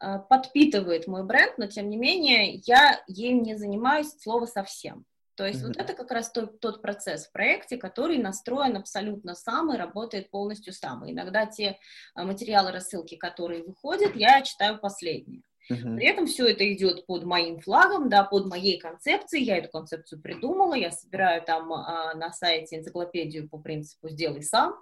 Э, 0.00 0.18
подпитывает 0.28 1.06
мой 1.06 1.24
бренд, 1.24 1.58
но 1.58 1.66
тем 1.66 1.90
не 1.90 1.96
менее 1.96 2.54
я 2.66 3.02
им 3.08 3.42
не 3.42 3.56
занимаюсь 3.56 4.12
слова 4.20 4.46
совсем. 4.46 5.04
То 5.38 5.46
есть 5.46 5.62
mm-hmm. 5.62 5.68
вот 5.68 5.76
это 5.76 5.94
как 5.94 6.10
раз 6.10 6.32
тот, 6.32 6.58
тот 6.58 6.82
процесс 6.82 7.28
в 7.28 7.32
проекте, 7.32 7.76
который 7.76 8.18
настроен 8.18 8.76
абсолютно 8.76 9.36
сам 9.36 9.72
и 9.72 9.76
работает 9.76 10.32
полностью 10.32 10.72
сам. 10.72 11.08
иногда 11.08 11.46
те 11.46 11.78
э, 12.16 12.22
материалы 12.24 12.72
рассылки, 12.72 13.14
которые 13.14 13.62
выходят, 13.62 14.16
я 14.16 14.42
читаю 14.42 14.80
последние. 14.80 15.42
Uh-huh. 15.70 15.94
При 15.94 16.06
этом 16.06 16.26
все 16.26 16.48
это 16.48 16.70
идет 16.72 17.06
под 17.06 17.22
моим 17.22 17.60
флагом, 17.60 18.08
да, 18.08 18.24
под 18.24 18.46
моей 18.46 18.80
концепцией. 18.80 19.44
Я 19.44 19.58
эту 19.58 19.68
концепцию 19.68 20.20
придумала, 20.20 20.74
я 20.74 20.90
собираю 20.90 21.40
там 21.42 21.72
а, 21.72 22.14
на 22.14 22.32
сайте 22.32 22.76
энциклопедию 22.76 23.48
по 23.48 23.58
принципу 23.58 24.08
«сделай 24.08 24.42
сам». 24.42 24.74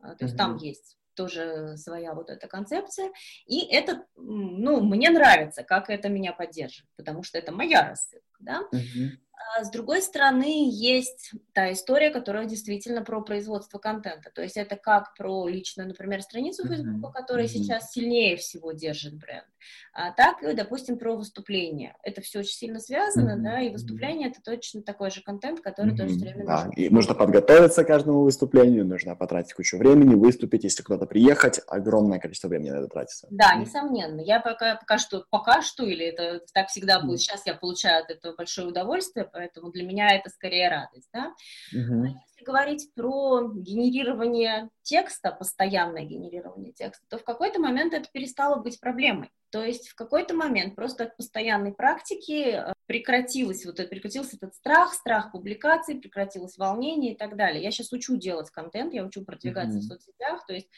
А, 0.00 0.14
то 0.14 0.24
есть 0.24 0.36
uh-huh. 0.36 0.38
там 0.38 0.56
есть 0.56 0.96
тоже 1.16 1.76
своя 1.76 2.14
вот 2.14 2.30
эта 2.30 2.46
концепция. 2.46 3.12
И 3.44 3.60
это, 3.74 4.06
ну, 4.16 4.80
мне 4.80 5.10
нравится, 5.10 5.64
как 5.64 5.90
это 5.90 6.08
меня 6.08 6.32
поддерживает, 6.32 6.88
потому 6.96 7.22
что 7.24 7.36
это 7.36 7.52
моя 7.52 7.86
рассылка, 7.86 8.24
да. 8.40 8.62
Uh-huh. 8.72 9.10
А 9.56 9.64
с 9.64 9.70
другой 9.70 10.02
стороны, 10.02 10.68
есть 10.70 11.32
та 11.52 11.72
история, 11.72 12.10
которая 12.10 12.46
действительно 12.46 13.02
про 13.02 13.20
производство 13.22 13.78
контента. 13.78 14.30
То 14.30 14.42
есть 14.42 14.56
это 14.56 14.76
как 14.76 15.14
про 15.14 15.46
личную, 15.46 15.88
например, 15.88 16.22
страницу 16.22 16.66
Facebook, 16.66 17.12
которая 17.12 17.46
uh-huh. 17.46 17.48
сейчас 17.48 17.92
сильнее 17.92 18.36
всего 18.36 18.72
держит 18.72 19.14
бренд. 19.14 19.46
А, 19.92 20.12
так 20.12 20.42
и, 20.42 20.54
допустим, 20.54 20.98
про 20.98 21.16
выступление. 21.16 21.96
Это 22.02 22.20
все 22.20 22.40
очень 22.40 22.52
сильно 22.52 22.80
связано, 22.80 23.36
mm-hmm. 23.36 23.42
да, 23.42 23.60
и 23.60 23.70
выступление 23.70 24.28
это 24.28 24.40
точно 24.42 24.82
такой 24.82 25.10
же 25.10 25.22
контент, 25.22 25.60
который 25.60 25.92
mm-hmm. 25.92 25.96
тоже 25.96 26.14
все 26.14 26.24
время 26.24 26.46
да. 26.46 26.56
нужен. 26.56 26.70
И 26.72 26.88
нужно 26.88 27.14
подготовиться 27.14 27.84
к 27.84 27.86
каждому 27.86 28.22
выступлению, 28.22 28.86
нужно 28.86 29.16
потратить 29.16 29.54
кучу 29.54 29.78
времени, 29.78 30.14
выступить, 30.14 30.64
если 30.64 30.82
куда-то 30.82 31.06
приехать, 31.06 31.60
огромное 31.66 32.18
количество 32.18 32.48
времени 32.48 32.70
на 32.70 32.76
это 32.76 32.88
тратится. 32.88 33.26
Да, 33.30 33.54
mm-hmm. 33.54 33.60
несомненно. 33.60 34.20
Я 34.20 34.40
пока, 34.40 34.76
пока 34.76 34.98
что, 34.98 35.24
пока 35.30 35.62
что, 35.62 35.84
или 35.84 36.06
это 36.06 36.40
так 36.52 36.68
всегда 36.68 37.00
будет, 37.00 37.18
mm-hmm. 37.18 37.22
сейчас 37.22 37.46
я 37.46 37.54
получаю 37.54 38.04
от 38.04 38.10
этого 38.10 38.34
большое 38.34 38.68
удовольствие, 38.68 39.28
поэтому 39.32 39.70
для 39.70 39.84
меня 39.84 40.14
это 40.14 40.30
скорее 40.30 40.68
радость, 40.68 41.08
да. 41.12 41.32
Mm-hmm. 41.74 42.14
Если 42.38 42.44
говорить 42.44 42.94
про 42.94 43.50
генерирование 43.52 44.70
текста, 44.82 45.32
постоянное 45.32 46.04
генерирование 46.04 46.72
текста, 46.72 47.04
то 47.08 47.18
в 47.18 47.24
какой-то 47.24 47.60
момент 47.60 47.94
это 47.94 48.08
перестало 48.12 48.62
быть 48.62 48.78
проблемой. 48.78 49.30
То 49.50 49.64
есть 49.64 49.88
в 49.88 49.96
какой-то 49.96 50.34
момент 50.34 50.76
просто 50.76 51.04
от 51.04 51.16
постоянной 51.16 51.72
практики 51.72 52.54
э, 52.54 52.72
прекратилось 52.86 53.64
вот 53.66 53.80
это, 53.80 53.88
прекратился 53.88 54.36
этот 54.36 54.54
страх, 54.54 54.94
страх 54.94 55.32
публикации, 55.32 55.98
прекратилось 55.98 56.58
волнение 56.58 57.14
и 57.14 57.16
так 57.16 57.36
далее. 57.36 57.62
Я 57.62 57.72
сейчас 57.72 57.92
учу 57.92 58.16
делать 58.16 58.50
контент, 58.50 58.94
я 58.94 59.04
учу 59.04 59.24
продвигаться 59.24 59.78
mm-hmm. 59.78 59.80
в 59.80 59.84
соцсетях, 59.84 60.46
то 60.46 60.52
есть 60.52 60.68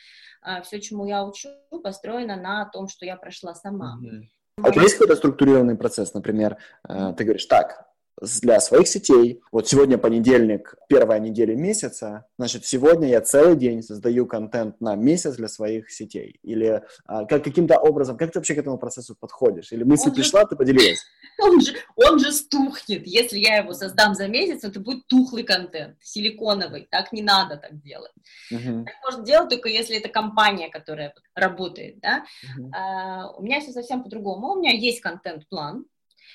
а, 0.40 0.62
все, 0.62 0.80
чему 0.80 1.06
я 1.06 1.26
учу, 1.26 1.50
построено 1.82 2.36
на 2.36 2.64
том, 2.66 2.88
что 2.88 3.04
я 3.04 3.16
прошла 3.16 3.54
сама. 3.54 3.98
Mm-hmm. 4.02 4.62
А 4.62 4.68
у 4.68 4.72
тебя 4.72 4.82
есть 4.82 4.94
какой-то 4.94 5.16
структурированный 5.16 5.76
процесс, 5.76 6.14
например, 6.14 6.56
э, 6.88 7.12
ты 7.18 7.24
говоришь, 7.24 7.44
так, 7.46 7.89
для 8.20 8.60
своих 8.60 8.88
сетей. 8.88 9.40
Вот 9.52 9.68
сегодня 9.68 9.98
понедельник, 9.98 10.74
первая 10.88 11.20
неделя 11.20 11.54
месяца, 11.54 12.26
значит, 12.38 12.64
сегодня 12.66 13.08
я 13.08 13.20
целый 13.20 13.56
день 13.56 13.82
создаю 13.82 14.26
контент 14.26 14.80
на 14.80 14.94
месяц 14.94 15.36
для 15.36 15.48
своих 15.48 15.90
сетей. 15.90 16.38
Или 16.42 16.82
а, 17.06 17.24
как, 17.24 17.44
каким-то 17.44 17.78
образом, 17.78 18.16
как 18.16 18.32
ты 18.32 18.38
вообще 18.38 18.54
к 18.54 18.58
этому 18.58 18.78
процессу 18.78 19.16
подходишь? 19.18 19.72
Или 19.72 19.84
мысль 19.84 20.08
он 20.08 20.14
пришла, 20.14 20.42
же, 20.42 20.48
ты 20.48 20.56
поделилась? 20.56 21.00
Он 21.42 21.58
же, 21.58 21.72
он 21.96 22.18
же 22.18 22.32
стухнет. 22.32 23.06
Если 23.06 23.38
я 23.38 23.58
его 23.58 23.72
создам 23.72 24.14
за 24.14 24.28
месяц, 24.28 24.62
это 24.62 24.78
будет 24.78 25.06
тухлый 25.06 25.42
контент, 25.42 25.96
силиконовый. 26.02 26.86
Так 26.90 27.12
не 27.12 27.22
надо 27.22 27.56
так 27.56 27.80
делать. 27.80 28.12
Uh-huh. 28.52 28.84
Так 28.84 28.94
можно 29.02 29.24
делать 29.24 29.48
только 29.48 29.70
если 29.70 29.96
это 29.96 30.10
компания, 30.10 30.68
которая 30.68 31.14
работает, 31.34 31.98
да. 32.00 32.24
Uh-huh. 32.44 32.70
А, 32.76 33.30
у 33.30 33.42
меня 33.42 33.60
все 33.60 33.72
совсем 33.72 34.02
по-другому. 34.02 34.52
У 34.52 34.60
меня 34.60 34.72
есть 34.72 35.00
контент-план, 35.00 35.86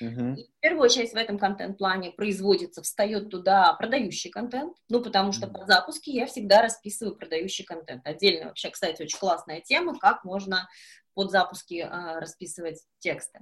Uh-huh. 0.02 0.36
И 0.36 0.44
в 0.44 0.60
первую 0.60 0.84
очередь 0.84 1.12
в 1.12 1.16
этом 1.16 1.38
контент-плане 1.38 2.12
производится, 2.12 2.82
встает 2.82 3.30
туда 3.30 3.74
продающий 3.74 4.30
контент, 4.30 4.76
ну, 4.90 5.02
потому 5.02 5.32
что 5.32 5.48
uh-huh. 5.48 5.60
по 5.60 5.66
запуске 5.66 6.12
я 6.12 6.26
всегда 6.26 6.62
расписываю 6.62 7.16
продающий 7.16 7.66
контент. 7.66 8.06
Отдельно 8.06 8.48
вообще, 8.48 8.70
кстати, 8.70 9.02
очень 9.02 9.20
классная 9.20 9.62
тема, 9.62 9.98
как 9.98 10.24
можно 10.24 10.68
под 11.16 11.32
запуски 11.32 11.80
а, 11.80 12.20
расписывать 12.20 12.84
тексты. 13.00 13.40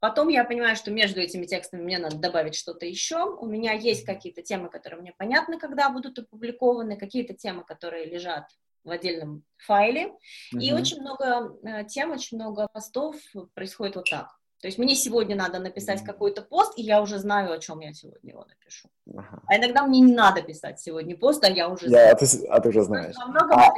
Потом 0.00 0.28
я 0.28 0.44
понимаю, 0.44 0.74
что 0.74 0.90
между 0.90 1.20
этими 1.20 1.44
текстами 1.44 1.82
мне 1.82 1.98
надо 1.98 2.16
добавить 2.16 2.54
что-то 2.54 2.86
еще. 2.86 3.36
У 3.36 3.46
меня 3.46 3.72
есть 3.72 4.06
какие-то 4.06 4.42
темы, 4.42 4.70
которые 4.70 5.02
мне 5.02 5.12
понятны, 5.12 5.58
когда 5.58 5.90
будут 5.90 6.18
опубликованы, 6.18 6.96
какие-то 6.96 7.34
темы, 7.34 7.64
которые 7.64 8.06
лежат 8.06 8.48
в 8.82 8.90
отдельном 8.90 9.44
файле. 9.58 10.06
Uh-huh. 10.54 10.60
И 10.60 10.72
очень 10.72 11.02
много 11.02 11.54
э, 11.62 11.84
тем, 11.84 12.12
очень 12.12 12.38
много 12.38 12.66
постов 12.72 13.16
происходит 13.52 13.96
вот 13.96 14.08
так. 14.10 14.39
То 14.60 14.68
есть 14.68 14.78
мне 14.78 14.94
сегодня 14.94 15.36
надо 15.36 15.58
написать 15.58 16.04
какой-то 16.04 16.42
пост, 16.42 16.74
и 16.76 16.82
я 16.82 17.00
уже 17.00 17.18
знаю, 17.18 17.52
о 17.52 17.58
чем 17.58 17.80
я 17.80 17.94
сегодня 17.94 18.30
его 18.32 18.44
напишу. 18.44 18.88
Ага. 19.16 19.42
А 19.46 19.56
иногда 19.56 19.86
мне 19.86 20.00
не 20.00 20.12
надо 20.12 20.42
писать 20.42 20.78
сегодня 20.78 21.16
пост, 21.16 21.42
а 21.44 21.48
я 21.48 21.68
уже 21.68 21.88
знаю. 21.88 22.12
А, 22.12 22.14
ты, 22.14 22.46
а 22.46 22.60
ты 22.60 22.68
уже 22.68 22.82
знаешь. 22.82 23.16
Во 23.16 23.40
а, 23.56 23.70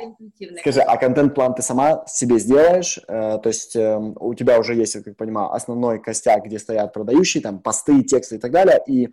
Скажи, 0.61 0.81
а 0.81 0.97
контент-план 0.97 1.55
ты 1.55 1.63
сама 1.63 2.05
себе 2.07 2.39
сделаешь? 2.39 2.99
Э, 3.07 3.39
то 3.39 3.49
есть 3.49 3.77
э, 3.77 3.97
у 3.97 4.35
тебя 4.35 4.59
уже 4.59 4.75
есть, 4.75 5.01
как 5.05 5.17
понимаю, 5.17 5.53
основной 5.53 6.03
костяк, 6.03 6.45
где 6.45 6.59
стоят 6.59 6.93
продающие, 6.93 7.43
там, 7.43 7.61
посты, 7.61 8.03
тексты 8.03 8.37
и 8.37 8.39
так 8.39 8.51
далее, 8.51 8.83
и 8.87 9.09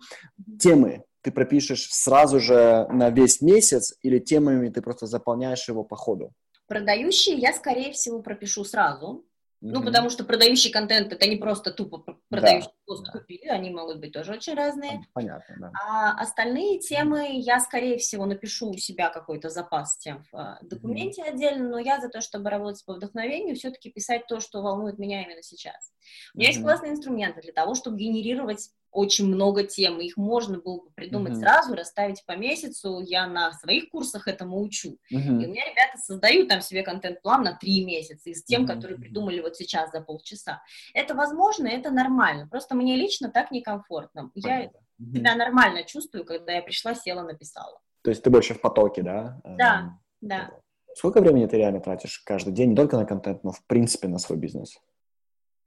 темы 0.58 1.04
ты 1.22 1.30
пропишешь 1.30 1.88
сразу 1.90 2.40
же 2.40 2.86
на 2.90 3.10
весь 3.10 3.42
месяц, 3.42 3.94
или 4.02 4.18
темами 4.18 4.70
ты 4.70 4.82
просто 4.82 5.06
заполняешь 5.06 5.68
его 5.68 5.84
по 5.84 5.94
ходу? 5.94 6.32
Продающие 6.66 7.36
я, 7.36 7.52
скорее 7.52 7.92
всего, 7.92 8.22
пропишу 8.22 8.64
сразу, 8.64 9.24
ну, 9.60 9.82
потому 9.82 10.08
что 10.08 10.24
продающий 10.24 10.70
контент 10.70 11.12
это 11.12 11.28
не 11.28 11.36
просто 11.36 11.70
тупо 11.70 12.04
продающий 12.28 12.68
да, 12.68 12.74
пост 12.86 13.04
да. 13.04 13.12
купили, 13.12 13.46
они 13.48 13.70
могут 13.70 13.98
быть 13.98 14.12
тоже 14.12 14.32
очень 14.32 14.54
разные. 14.54 15.04
Понятно, 15.12 15.56
да. 15.58 15.72
А 15.86 16.12
остальные 16.20 16.78
темы 16.78 17.28
я, 17.32 17.60
скорее 17.60 17.98
всего, 17.98 18.24
напишу 18.24 18.70
у 18.70 18.76
себя 18.76 19.10
какой-то 19.10 19.50
запас 19.50 19.98
тем 19.98 20.24
в 20.32 20.36
а, 20.36 20.58
документе 20.62 21.22
mm-hmm. 21.22 21.28
отдельно, 21.28 21.68
но 21.68 21.78
я 21.78 22.00
за 22.00 22.08
то, 22.08 22.20
чтобы 22.20 22.48
работать 22.48 22.84
по 22.86 22.94
вдохновению, 22.94 23.56
все-таки 23.56 23.90
писать 23.90 24.26
то, 24.26 24.40
что 24.40 24.62
волнует 24.62 24.98
меня 24.98 25.22
именно 25.24 25.42
сейчас. 25.42 25.92
У 26.34 26.38
меня 26.38 26.48
mm-hmm. 26.48 26.52
есть 26.52 26.62
классные 26.62 26.92
инструменты 26.92 27.42
для 27.42 27.52
того, 27.52 27.74
чтобы 27.74 27.98
генерировать 27.98 28.70
очень 28.92 29.26
много 29.26 29.64
тем, 29.64 30.00
их 30.00 30.16
можно 30.16 30.58
было 30.58 30.82
бы 30.82 30.90
придумать 30.90 31.34
mm-hmm. 31.34 31.40
сразу, 31.40 31.74
расставить 31.74 32.24
по 32.26 32.36
месяцу, 32.36 33.00
я 33.00 33.26
на 33.26 33.52
своих 33.52 33.88
курсах 33.90 34.28
этому 34.28 34.60
учу. 34.60 34.98
Mm-hmm. 35.12 35.42
И 35.42 35.46
у 35.46 35.48
меня 35.48 35.62
ребята 35.64 35.98
создают 35.98 36.48
там 36.48 36.60
себе 36.60 36.82
контент-план 36.82 37.42
на 37.42 37.54
три 37.54 37.84
месяца 37.84 38.30
из 38.30 38.42
тем, 38.44 38.64
mm-hmm. 38.64 38.66
которые 38.66 38.98
придумали 38.98 39.40
вот 39.40 39.56
сейчас 39.56 39.90
за 39.90 40.00
полчаса. 40.00 40.62
Это 40.94 41.14
возможно, 41.14 41.68
это 41.68 41.90
нормально, 41.90 42.48
просто 42.48 42.74
мне 42.74 42.96
лично 42.96 43.30
так 43.30 43.50
некомфортно. 43.50 44.30
Я 44.34 44.64
mm-hmm. 44.64 45.16
себя 45.16 45.34
нормально 45.34 45.84
чувствую, 45.84 46.24
когда 46.24 46.52
я 46.52 46.62
пришла, 46.62 46.94
села, 46.94 47.22
написала. 47.22 47.80
То 48.02 48.10
есть 48.10 48.22
ты 48.22 48.30
больше 48.30 48.54
в 48.54 48.60
потоке, 48.60 49.02
да? 49.02 49.40
Да, 49.44 49.80
эм, 49.80 50.00
да. 50.20 50.50
Сколько 50.94 51.20
времени 51.20 51.46
ты 51.46 51.56
реально 51.56 51.80
тратишь 51.80 52.18
каждый 52.20 52.52
день, 52.52 52.70
не 52.70 52.76
только 52.76 52.96
на 52.96 53.04
контент, 53.04 53.44
но 53.44 53.52
в 53.52 53.64
принципе 53.66 54.08
на 54.08 54.18
свой 54.18 54.38
бизнес? 54.38 54.78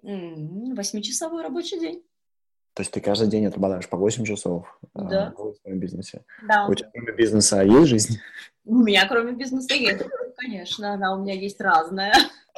Восьмичасовой 0.02 1.44
рабочий 1.44 1.80
день. 1.80 2.04
То 2.74 2.82
есть 2.82 2.92
ты 2.92 3.02
каждый 3.02 3.28
день 3.28 3.46
отрабатываешь 3.46 3.88
по 3.88 3.98
8 3.98 4.26
часов 4.26 4.80
а, 4.94 5.04
да. 5.04 5.34
в 5.38 5.56
своем 5.62 5.80
бизнесе? 5.80 6.24
Да. 6.48 6.68
У 6.68 6.74
тебя 6.74 6.90
кроме 6.92 7.14
бизнеса 7.14 7.62
есть 7.62 7.88
жизнь? 7.88 8.20
У 8.66 8.78
меня 8.78 9.08
кроме 9.08 9.34
бизнеса 9.34 9.74
есть, 9.76 10.04
конечно, 10.38 10.94
она 10.94 11.16
у 11.16 11.22
меня 11.22 11.34
есть 11.34 11.62
разная. 11.62 12.14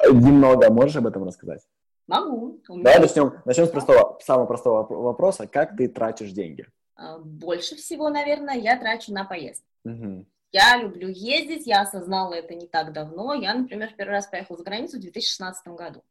Немного 0.09 0.69
можешь 0.71 0.95
об 0.95 1.07
этом 1.07 1.25
рассказать? 1.25 1.61
Могу. 2.07 2.61
Давай 2.67 3.01
есть... 3.01 3.15
начнем, 3.15 3.41
начнем 3.45 3.65
с 3.65 3.69
простого, 3.69 4.17
самого 4.21 4.45
простого 4.45 4.85
вопроса. 5.03 5.47
Как 5.47 5.75
ты 5.75 5.87
тратишь 5.87 6.31
деньги? 6.31 6.67
А, 6.95 7.17
больше 7.17 7.75
всего, 7.75 8.09
наверное, 8.09 8.55
я 8.55 8.77
трачу 8.77 9.11
на 9.11 9.25
поездки. 9.25 9.65
Угу. 9.83 10.25
Я 10.51 10.77
люблю 10.77 11.09
ездить, 11.09 11.67
я 11.67 11.81
осознала 11.81 12.33
это 12.33 12.55
не 12.55 12.67
так 12.67 12.93
давно. 12.93 13.33
Я, 13.33 13.53
например, 13.55 13.93
первый 13.97 14.11
раз 14.11 14.27
поехала 14.27 14.57
за 14.57 14.63
границу 14.63 14.97
в 14.97 15.01
2016 15.01 15.67
году. 15.69 16.01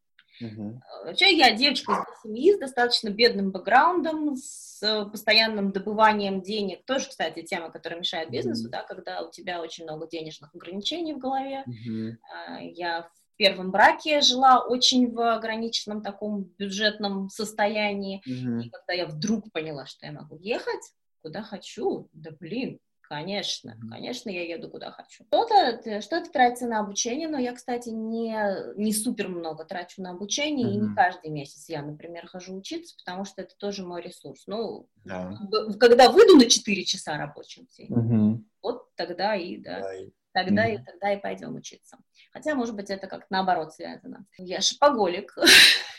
Uh-huh. 0.43 0.79
Вообще 1.05 1.37
я 1.37 1.55
девочка 1.55 1.93
из 1.93 2.23
семьи 2.23 2.53
с 2.53 2.59
достаточно 2.59 3.09
бедным 3.09 3.53
бэкграундом, 3.53 4.37
с 4.37 4.81
постоянным 5.11 5.73
добыванием 5.73 6.43
денег. 6.43 6.85
Тоже, 6.85 7.09
кстати, 7.09 7.43
тема, 7.43 7.71
которая 7.71 8.01
мешает 8.01 8.31
бизнесу, 8.31 8.69
uh-huh. 8.69 8.73
да, 8.73 8.83
когда 8.83 9.23
у 9.23 9.31
тебя 9.31 9.61
очень 9.61 9.85
много 9.85 10.09
денежных 10.09 10.55
ограничений 10.55 11.15
в 11.15 11.19
голове. 11.19 11.65
Uh-huh. 11.69 12.17
Я 12.61 13.03
в 13.03 13.37
первом 13.37 13.71
браке 13.71 14.21
жила 14.21 14.65
очень 14.65 15.13
в 15.13 15.35
ограниченном 15.35 16.03
таком 16.03 16.45
бюджетном 16.59 17.29
состоянии. 17.31 18.23
Uh-huh. 18.29 18.63
И 18.65 18.71
когда 18.71 18.93
я 18.93 19.07
вдруг 19.07 19.51
поняла, 19.53 19.87
что 19.87 20.07
я 20.07 20.13
могу 20.13 20.37
ехать 20.39 20.93
куда 21.23 21.43
хочу, 21.43 22.11
да 22.13 22.33
блин, 22.39 22.79
Конечно, 23.09 23.77
конечно, 23.91 24.31
я 24.31 24.43
еду 24.45 24.71
куда 24.71 24.91
хочу. 24.91 25.25
Что-то, 25.27 26.01
что-то 26.01 26.31
тратится 26.31 26.67
на 26.67 26.81
обучение, 26.81 27.29
но 27.29 27.39
я, 27.39 27.53
кстати, 27.53 27.91
не, 27.91 28.35
не 28.77 28.93
супер 28.93 29.29
много 29.29 29.65
трачу 29.65 30.01
на 30.01 30.11
обучение, 30.11 30.67
mm-hmm. 30.67 30.73
и 30.73 30.89
не 30.89 30.95
каждый 30.95 31.31
месяц 31.31 31.69
я, 31.69 31.83
например, 31.83 32.27
хожу 32.27 32.57
учиться, 32.57 32.97
потому 33.05 33.25
что 33.25 33.43
это 33.43 33.55
тоже 33.59 33.85
мой 33.85 34.01
ресурс. 34.01 34.45
Ну, 34.47 34.89
yeah. 35.05 35.35
когда 35.79 36.11
выйду 36.11 36.37
на 36.37 36.49
4 36.49 36.85
часа 36.85 37.19
рабочим 37.19 37.67
день, 37.77 37.91
mm-hmm. 37.91 38.45
вот 38.63 38.95
тогда 38.95 39.37
и, 39.37 39.59
да, 39.59 39.81
yeah. 39.81 40.11
тогда 40.33 40.67
mm-hmm. 40.67 40.75
и 40.75 40.85
тогда 40.85 41.13
и 41.13 41.21
пойдем 41.21 41.57
учиться. 41.57 41.99
Хотя, 42.33 42.55
может 42.55 42.75
быть, 42.75 42.89
это 42.89 43.07
как 43.07 43.27
наоборот 43.29 43.75
связано. 43.75 44.27
Я 44.39 44.63
шопоголик. 44.63 45.37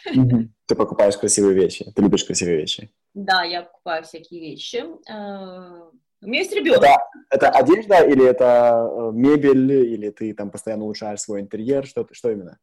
Mm-hmm. 0.08 0.50
Ты 0.66 0.76
покупаешь 0.76 1.18
красивые 1.18 1.54
вещи, 1.56 1.92
ты 1.96 2.02
любишь 2.02 2.24
красивые 2.24 2.58
вещи. 2.58 2.92
Да, 3.14 3.44
я 3.44 3.62
покупаю 3.62 4.04
всякие 4.04 4.42
вещи 4.42 4.84
э, 5.08 5.92
у 6.26 6.30
меня 6.30 6.40
есть 6.40 6.54
ребенок. 6.54 6.84
Это, 6.84 6.98
это 7.30 7.50
одежда 7.50 8.04
или 8.04 8.26
это 8.26 8.90
э, 8.92 9.12
мебель, 9.14 9.72
или 9.72 10.10
ты 10.10 10.34
там 10.34 10.52
постоянно 10.52 10.84
улучшаешь 10.84 11.22
свой 11.22 11.42
интерьер? 11.42 11.86
Что, 11.86 12.08
что 12.12 12.32
именно? 12.32 12.58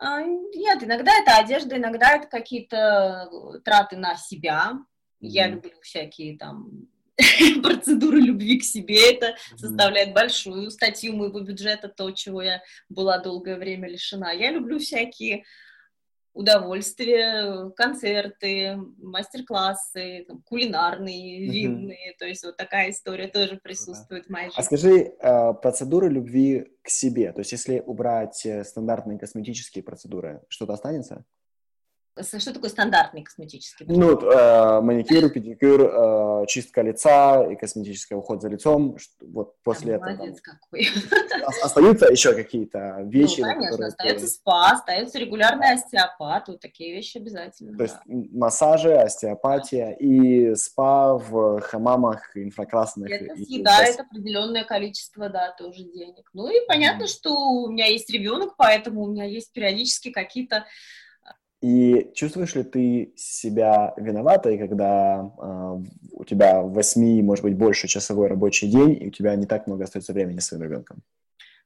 А, 0.00 0.22
нет, 0.22 0.82
иногда 0.82 1.12
это 1.20 1.36
одежда, 1.36 1.76
иногда 1.76 2.16
это 2.16 2.26
какие-то 2.26 3.28
траты 3.64 3.96
на 3.96 4.16
себя. 4.16 4.72
Я 5.20 5.46
люблю 5.46 5.72
всякие 5.80 6.36
там 6.36 6.88
процедуры 7.62 8.18
любви 8.20 8.58
к 8.58 8.64
себе. 8.64 9.12
Это 9.14 9.26
mm-hmm. 9.26 9.58
составляет 9.58 10.12
большую 10.12 10.70
статью 10.70 11.14
моего 11.14 11.40
бюджета, 11.40 11.88
то, 11.88 12.10
чего 12.10 12.42
я 12.42 12.62
была 12.88 13.18
долгое 13.18 13.56
время 13.56 13.88
лишена. 13.88 14.32
Я 14.32 14.50
люблю 14.50 14.78
всякие 14.78 15.44
удовольствие, 16.34 17.70
концерты, 17.72 18.76
мастер-классы, 18.98 20.26
кулинарные, 20.46 21.50
винные, 21.50 22.12
mm-hmm. 22.12 22.18
то 22.18 22.26
есть 22.26 22.44
вот 22.44 22.56
такая 22.56 22.90
история 22.90 23.28
тоже 23.28 23.60
присутствует 23.62 24.26
в 24.26 24.30
моей 24.30 24.46
а 24.46 24.50
жизни. 24.50 24.60
А 24.60 24.62
скажи, 24.62 25.14
э, 25.18 25.54
процедуры 25.60 26.08
любви 26.08 26.72
к 26.82 26.88
себе, 26.88 27.32
то 27.32 27.40
есть 27.40 27.52
если 27.52 27.80
убрать 27.80 28.46
э, 28.46 28.64
стандартные 28.64 29.18
косметические 29.18 29.84
процедуры, 29.84 30.42
что-то 30.48 30.72
останется? 30.72 31.24
Что 32.20 32.52
такое 32.52 32.68
стандартный 32.68 33.22
косметический? 33.22 33.86
Ну, 33.88 34.18
э, 34.20 34.80
маникюр, 34.82 35.30
педикюр, 35.30 35.80
э, 35.80 36.46
чистка 36.46 36.82
лица 36.82 37.42
и 37.50 37.56
косметический 37.56 38.14
уход 38.14 38.42
за 38.42 38.48
лицом. 38.48 38.98
Вот 39.20 39.54
после 39.62 39.98
да, 39.98 40.10
этого. 40.12 40.36
какой. 40.42 40.88
Остаются 41.62 42.06
еще 42.10 42.34
какие-то 42.34 42.98
вещи? 43.04 43.40
Ну, 43.40 43.46
конечно, 43.46 43.86
остается 43.86 44.26
ты... 44.26 44.32
спа, 44.32 44.72
остается 44.72 45.18
регулярный 45.18 45.72
остеопат, 45.72 46.48
вот 46.48 46.60
такие 46.60 46.94
вещи 46.94 47.16
обязательно. 47.16 47.72
То 47.72 47.78
да. 47.78 47.84
есть 47.84 47.96
массажи, 48.32 48.94
остеопатия 48.94 49.92
и 49.92 50.54
спа 50.54 51.14
в 51.14 51.60
хамамах 51.62 52.36
инфракрасных. 52.36 53.10
Это 53.10 53.36
съедает 53.36 53.96
и... 53.96 54.02
определенное 54.02 54.64
количество, 54.64 55.30
да, 55.30 55.50
тоже 55.52 55.84
денег. 55.84 56.28
Ну 56.34 56.50
и 56.50 56.66
понятно, 56.66 57.04
mm. 57.04 57.08
что 57.08 57.34
у 57.34 57.70
меня 57.70 57.86
есть 57.86 58.10
ребенок, 58.10 58.54
поэтому 58.58 59.02
у 59.02 59.10
меня 59.10 59.24
есть 59.24 59.50
периодически 59.52 60.10
какие-то 60.10 60.66
и 61.62 62.10
чувствуешь 62.14 62.56
ли 62.56 62.64
ты 62.64 63.12
себя 63.16 63.94
виноватой, 63.96 64.58
когда 64.58 65.30
э, 65.38 65.78
у 66.10 66.24
тебя 66.24 66.60
8, 66.60 67.22
может 67.22 67.44
быть, 67.44 67.56
больше 67.56 67.86
часовой 67.86 68.26
рабочий 68.26 68.68
день, 68.68 69.00
и 69.00 69.06
у 69.06 69.10
тебя 69.10 69.36
не 69.36 69.46
так 69.46 69.68
много 69.68 69.84
остается 69.84 70.12
времени 70.12 70.40
с 70.40 70.46
своим 70.46 70.64
ребенком? 70.64 70.98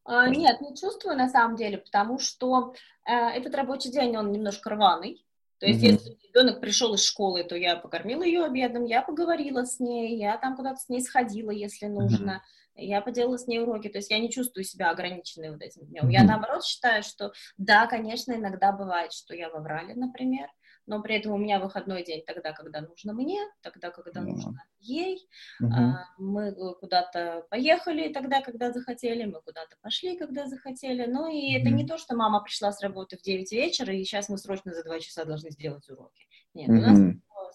А, 0.04 0.28
нет, 0.28 0.60
не 0.60 0.76
чувствую 0.76 1.16
на 1.16 1.30
самом 1.30 1.56
деле, 1.56 1.78
потому 1.78 2.18
что 2.18 2.74
э, 3.06 3.10
этот 3.10 3.54
рабочий 3.54 3.90
день, 3.90 4.14
он 4.18 4.32
немножко 4.32 4.68
рваный. 4.68 5.24
То 5.60 5.66
есть, 5.66 5.82
mm-hmm. 5.82 5.92
если 5.92 6.16
ребенок 6.28 6.60
пришел 6.60 6.92
из 6.92 7.02
школы, 7.02 7.42
то 7.42 7.56
я 7.56 7.76
покормила 7.76 8.22
ее 8.22 8.44
обедом, 8.44 8.84
я 8.84 9.00
поговорила 9.00 9.64
с 9.64 9.80
ней, 9.80 10.18
я 10.18 10.36
там 10.36 10.56
куда-то 10.56 10.78
с 10.78 10.90
ней 10.90 11.00
сходила, 11.00 11.50
если 11.50 11.86
нужно. 11.86 12.30
Mm-hmm 12.32 12.65
я 12.76 13.00
поделала 13.00 13.38
с 13.38 13.46
ней 13.46 13.60
уроки, 13.60 13.88
то 13.88 13.98
есть 13.98 14.10
я 14.10 14.18
не 14.18 14.30
чувствую 14.30 14.64
себя 14.64 14.90
ограниченной 14.90 15.50
вот 15.50 15.62
этим 15.62 15.86
днем. 15.86 16.08
Я 16.08 16.24
наоборот 16.24 16.64
считаю, 16.64 17.02
что 17.02 17.32
да, 17.56 17.86
конечно, 17.86 18.32
иногда 18.32 18.72
бывает, 18.72 19.12
что 19.12 19.34
я 19.34 19.50
воврали, 19.50 19.94
например, 19.94 20.48
но 20.86 21.02
при 21.02 21.16
этом 21.16 21.32
у 21.32 21.36
меня 21.36 21.58
выходной 21.58 22.04
день 22.04 22.22
тогда, 22.24 22.52
когда 22.52 22.80
нужно 22.80 23.12
мне, 23.12 23.40
тогда, 23.60 23.90
когда 23.90 24.20
yeah. 24.20 24.24
нужно 24.24 24.64
ей. 24.78 25.28
А, 25.60 26.04
мы 26.16 26.54
куда-то 26.74 27.44
поехали 27.50 28.12
тогда, 28.12 28.40
когда 28.40 28.72
захотели, 28.72 29.24
мы 29.24 29.42
куда-то 29.42 29.76
пошли, 29.82 30.16
когда 30.16 30.46
захотели. 30.46 31.06
Ну 31.06 31.28
и 31.28 31.56
uh-huh. 31.56 31.60
это 31.60 31.70
не 31.70 31.86
то, 31.86 31.98
что 31.98 32.14
мама 32.14 32.40
пришла 32.40 32.70
с 32.70 32.80
работы 32.82 33.16
в 33.18 33.22
9 33.22 33.50
вечера, 33.50 33.92
и 33.92 34.04
сейчас 34.04 34.28
мы 34.28 34.38
срочно 34.38 34.72
за 34.72 34.84
2 34.84 35.00
часа 35.00 35.24
должны 35.24 35.50
сделать 35.50 35.88
уроки. 35.90 36.24
Нет, 36.54 36.68
uh-huh. 36.68 36.72
у 36.72 36.80
нас 36.80 36.98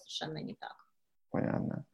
совершенно 0.02 0.38
не 0.38 0.54
так. 0.54 0.76
Понятно. 1.30 1.86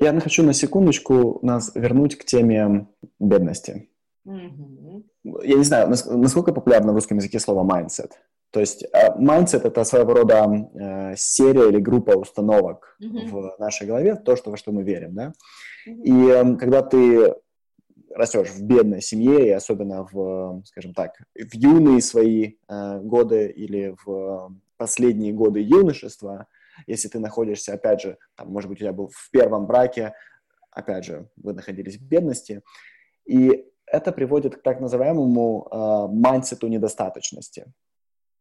Я 0.00 0.18
хочу 0.18 0.42
на 0.42 0.54
секундочку 0.54 1.38
нас 1.42 1.72
вернуть 1.74 2.16
к 2.16 2.24
теме 2.24 2.86
бедности. 3.18 3.90
Mm-hmm. 4.26 5.04
Я 5.44 5.56
не 5.56 5.64
знаю, 5.64 5.88
насколько 5.88 6.52
популярно 6.52 6.92
в 6.92 6.94
русском 6.94 7.18
языке 7.18 7.38
слово 7.38 7.68
mindset. 7.68 8.12
То 8.50 8.60
есть 8.60 8.82
э, 8.82 9.14
mindset 9.18 9.62
это 9.64 9.84
своего 9.84 10.14
рода 10.14 10.68
э, 10.74 11.14
серия 11.16 11.68
или 11.68 11.78
группа 11.78 12.12
установок 12.12 12.96
mm-hmm. 13.02 13.28
в 13.30 13.56
нашей 13.58 13.86
голове, 13.86 14.16
то, 14.16 14.36
что, 14.36 14.50
во 14.50 14.56
что 14.56 14.72
мы 14.72 14.82
верим, 14.82 15.14
да. 15.14 15.32
Mm-hmm. 15.86 16.02
И 16.02 16.28
э, 16.28 16.56
когда 16.56 16.82
ты 16.82 17.34
растешь 18.14 18.48
в 18.48 18.62
бедной 18.62 19.02
семье, 19.02 19.46
и 19.46 19.50
особенно 19.50 20.08
в, 20.10 20.62
скажем 20.64 20.94
так, 20.94 21.12
в 21.34 21.54
юные 21.54 22.00
свои 22.00 22.54
э, 22.68 23.00
годы 23.00 23.48
или 23.48 23.94
в 24.04 24.50
последние 24.78 25.32
годы 25.32 25.60
юношества, 25.60 26.46
если 26.86 27.08
ты 27.08 27.18
находишься, 27.18 27.74
опять 27.74 28.00
же, 28.02 28.18
там, 28.36 28.48
может 28.48 28.68
быть, 28.68 28.78
у 28.78 28.80
тебя 28.80 28.92
был 28.92 29.08
в 29.08 29.30
первом 29.30 29.66
браке, 29.66 30.14
опять 30.70 31.04
же, 31.04 31.28
вы 31.36 31.52
находились 31.52 31.96
в 31.96 32.02
бедности, 32.02 32.62
и 33.24 33.66
это 33.86 34.12
приводит 34.12 34.56
к 34.56 34.62
так 34.62 34.80
называемому 34.80 35.68
э, 35.70 36.12
mindset 36.12 36.61
у 36.61 36.68
недостаточности. 36.68 37.66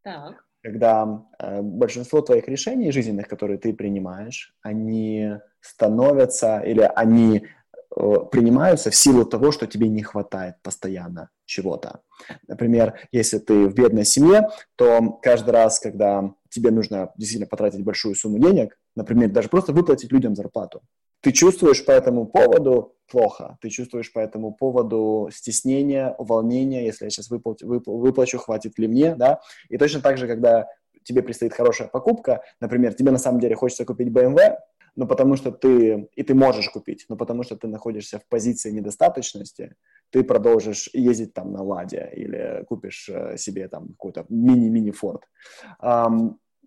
Так. 0.03 0.45
Когда 0.61 1.25
э, 1.39 1.61
большинство 1.61 2.21
твоих 2.21 2.47
решений 2.47 2.91
жизненных, 2.91 3.27
которые 3.27 3.57
ты 3.57 3.73
принимаешь, 3.73 4.55
они 4.61 5.37
становятся 5.61 6.59
или 6.59 6.89
они 6.95 7.47
принимаются 7.95 8.91
в 8.91 8.95
силу 8.95 9.25
того, 9.25 9.51
что 9.51 9.67
тебе 9.67 9.87
не 9.87 10.03
хватает 10.03 10.55
постоянно 10.61 11.29
чего-то. 11.45 12.01
Например, 12.47 12.99
если 13.11 13.39
ты 13.39 13.67
в 13.67 13.73
бедной 13.73 14.05
семье, 14.05 14.49
то 14.75 15.19
каждый 15.21 15.51
раз, 15.51 15.79
когда 15.79 16.33
тебе 16.49 16.71
нужно 16.71 17.11
действительно 17.17 17.47
потратить 17.47 17.83
большую 17.83 18.15
сумму 18.15 18.39
денег, 18.39 18.77
например, 18.95 19.29
даже 19.31 19.49
просто 19.49 19.73
выплатить 19.73 20.11
людям 20.11 20.35
зарплату, 20.35 20.81
ты 21.21 21.31
чувствуешь 21.31 21.83
по 21.83 21.91
этому 21.91 22.27
поводу 22.27 22.95
плохо, 23.11 23.57
ты 23.61 23.69
чувствуешь 23.69 24.13
по 24.13 24.19
этому 24.19 24.53
поводу 24.53 25.29
стеснение, 25.33 26.15
волнение, 26.17 26.85
если 26.85 27.05
я 27.05 27.09
сейчас 27.09 27.29
выплачу, 27.29 27.67
выплачу, 27.67 28.37
хватит 28.37 28.77
ли 28.77 28.87
мне, 28.87 29.15
да, 29.15 29.41
и 29.67 29.77
точно 29.77 30.01
так 30.01 30.17
же, 30.17 30.27
когда 30.27 30.67
тебе 31.03 31.23
предстоит 31.23 31.53
хорошая 31.53 31.87
покупка, 31.87 32.43
например, 32.61 32.93
тебе 32.93 33.11
на 33.11 33.17
самом 33.17 33.39
деле 33.39 33.55
хочется 33.55 33.83
купить 33.83 34.09
BMW, 34.09 34.57
но 34.95 35.07
потому 35.07 35.35
что 35.35 35.51
ты, 35.51 36.09
и 36.15 36.23
ты 36.23 36.33
можешь 36.33 36.69
купить, 36.69 37.05
но 37.09 37.15
потому 37.15 37.43
что 37.43 37.55
ты 37.55 37.67
находишься 37.67 38.19
в 38.19 38.27
позиции 38.27 38.71
недостаточности, 38.71 39.75
ты 40.09 40.23
продолжишь 40.23 40.89
ездить 40.93 41.33
там 41.33 41.51
на 41.51 41.63
Ладе 41.63 42.09
или 42.15 42.63
купишь 42.67 43.09
э, 43.09 43.37
себе 43.37 43.67
там 43.67 43.89
какой-то 43.89 44.25
мини-мини 44.29 44.91
Форд. 44.91 45.23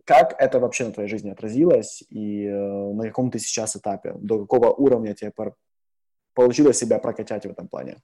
Как 0.05 0.35
это 0.41 0.59
вообще 0.59 0.85
на 0.85 0.93
твоей 0.93 1.09
жизни 1.09 1.31
отразилось 1.31 2.03
и 2.11 2.45
э, 2.45 2.93
на 2.93 3.05
каком 3.07 3.31
ты 3.31 3.39
сейчас 3.39 3.77
этапе, 3.77 4.15
до 4.19 4.41
какого 4.41 4.73
уровня 4.73 5.15
тебе 5.15 5.31
пор- 5.31 5.55
получилось 6.35 6.79
себя 6.79 6.99
прокачать 6.99 7.47
в 7.47 7.51
этом 7.51 7.69
плане? 7.69 8.03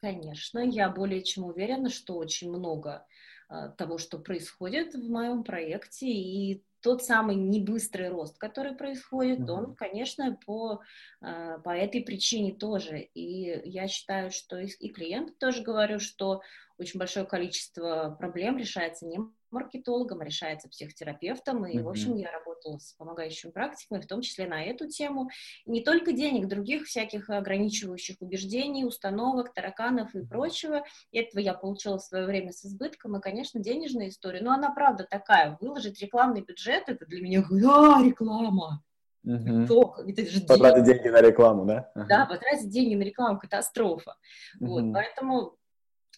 Конечно, 0.00 0.58
я 0.58 0.88
более 0.88 1.22
чем 1.22 1.44
уверена, 1.44 1.90
что 1.90 2.16
очень 2.16 2.50
много 2.50 3.06
э, 3.48 3.70
того, 3.78 3.98
что 3.98 4.18
происходит 4.18 4.94
в 4.94 5.10
моем 5.10 5.44
проекте, 5.44 6.06
и 6.06 6.64
тот 6.82 7.02
самый 7.02 7.36
небыстрый 7.36 8.08
рост, 8.08 8.38
который 8.38 8.74
происходит, 8.74 9.40
mm-hmm. 9.40 9.50
он, 9.50 9.74
конечно, 9.74 10.38
по, 10.44 10.82
э, 11.20 11.58
по 11.62 11.70
этой 11.70 12.02
причине 12.02 12.54
тоже. 12.54 12.98
И 13.14 13.62
я 13.64 13.88
считаю, 13.88 14.30
что 14.30 14.58
и, 14.58 14.88
клиентам 14.88 15.34
тоже 15.36 15.62
говорю, 15.62 16.00
что 16.00 16.42
очень 16.78 16.98
большое 16.98 17.26
количество 17.26 18.16
проблем 18.18 18.58
решается 18.58 19.06
не 19.06 19.18
маркетологом, 19.52 20.22
решается 20.22 20.68
психотерапевтом. 20.68 21.66
И, 21.66 21.76
mm-hmm. 21.76 21.82
в 21.82 21.88
общем, 21.88 22.16
я 22.16 22.32
работала 22.32 22.78
с 22.78 22.92
помогающими 22.94 23.50
практиками, 23.50 24.00
в 24.00 24.06
том 24.06 24.22
числе 24.22 24.46
на 24.46 24.64
эту 24.64 24.88
тему. 24.88 25.28
И 25.66 25.70
не 25.70 25.82
только 25.82 26.12
денег, 26.12 26.48
других 26.48 26.86
всяких 26.86 27.28
ограничивающих 27.30 28.16
убеждений, 28.20 28.84
установок, 28.84 29.52
тараканов 29.52 30.14
и 30.14 30.24
прочего. 30.24 30.84
И 31.10 31.18
этого 31.18 31.40
я 31.40 31.54
получила 31.54 31.98
в 31.98 32.02
свое 32.02 32.26
время 32.26 32.52
с 32.52 32.64
избытком. 32.64 33.16
И, 33.16 33.20
конечно, 33.20 33.60
денежная 33.60 34.08
история. 34.08 34.40
Но 34.40 34.52
она, 34.52 34.70
правда, 34.70 35.06
такая. 35.08 35.58
Выложить 35.60 36.00
рекламный 36.00 36.42
бюджет, 36.42 36.84
это 36.88 37.06
для 37.06 37.20
меня, 37.20 37.40
а, 37.40 38.02
реклама. 38.02 38.82
Угу. 39.24 39.66
Только, 39.68 40.02
это 40.02 40.26
же 40.26 40.40
потратить 40.40 40.84
деньги. 40.84 41.02
деньги 41.02 41.08
на 41.08 41.20
рекламу, 41.22 41.64
да? 41.64 41.92
Да, 41.94 42.26
потратить 42.26 42.70
деньги 42.70 42.94
на 42.96 43.02
рекламу, 43.02 43.38
катастрофа. 43.38 44.16
Угу. 44.60 44.66
Вот, 44.68 44.92
поэтому 44.92 45.56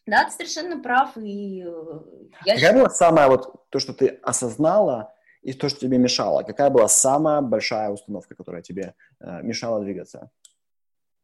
да, 0.07 0.24
ты 0.24 0.30
совершенно 0.32 0.80
прав. 0.82 1.16
И 1.16 1.64
э, 1.66 2.00
я 2.44 2.55
Какая 2.55 2.74
была 2.74 2.90
самая 2.90 3.28
вот 3.28 3.68
то, 3.70 3.78
что 3.78 3.92
ты 3.92 4.18
осознала, 4.22 5.12
и 5.42 5.52
то, 5.52 5.68
что 5.68 5.80
тебе 5.80 5.98
мешало? 5.98 6.42
Какая 6.42 6.70
была 6.70 6.88
самая 6.88 7.40
большая 7.42 7.90
установка, 7.90 8.34
которая 8.34 8.62
тебе 8.62 8.94
э, 9.20 9.42
мешала 9.42 9.80
двигаться? 9.80 10.30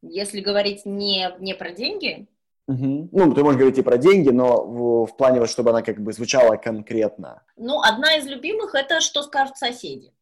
Если 0.02 0.40
говорить 0.40 0.86
не, 0.86 1.34
не 1.40 1.54
про 1.54 1.70
деньги? 1.70 2.26
Угу. 2.68 3.08
Ну, 3.12 3.34
ты 3.34 3.42
можешь 3.42 3.58
говорить 3.58 3.78
и 3.78 3.82
про 3.82 3.98
деньги, 3.98 4.30
но 4.30 4.64
в, 4.64 5.06
в 5.06 5.16
плане, 5.16 5.40
вот, 5.40 5.50
чтобы 5.50 5.70
она 5.70 5.82
как 5.82 6.00
бы 6.00 6.12
звучала 6.12 6.56
конкретно. 6.56 7.42
Ну, 7.56 7.80
одна 7.80 8.16
из 8.16 8.26
любимых– 8.26 8.74
это 8.76 9.00
«Что 9.00 9.22
скажут 9.22 9.56
соседи». 9.56 10.12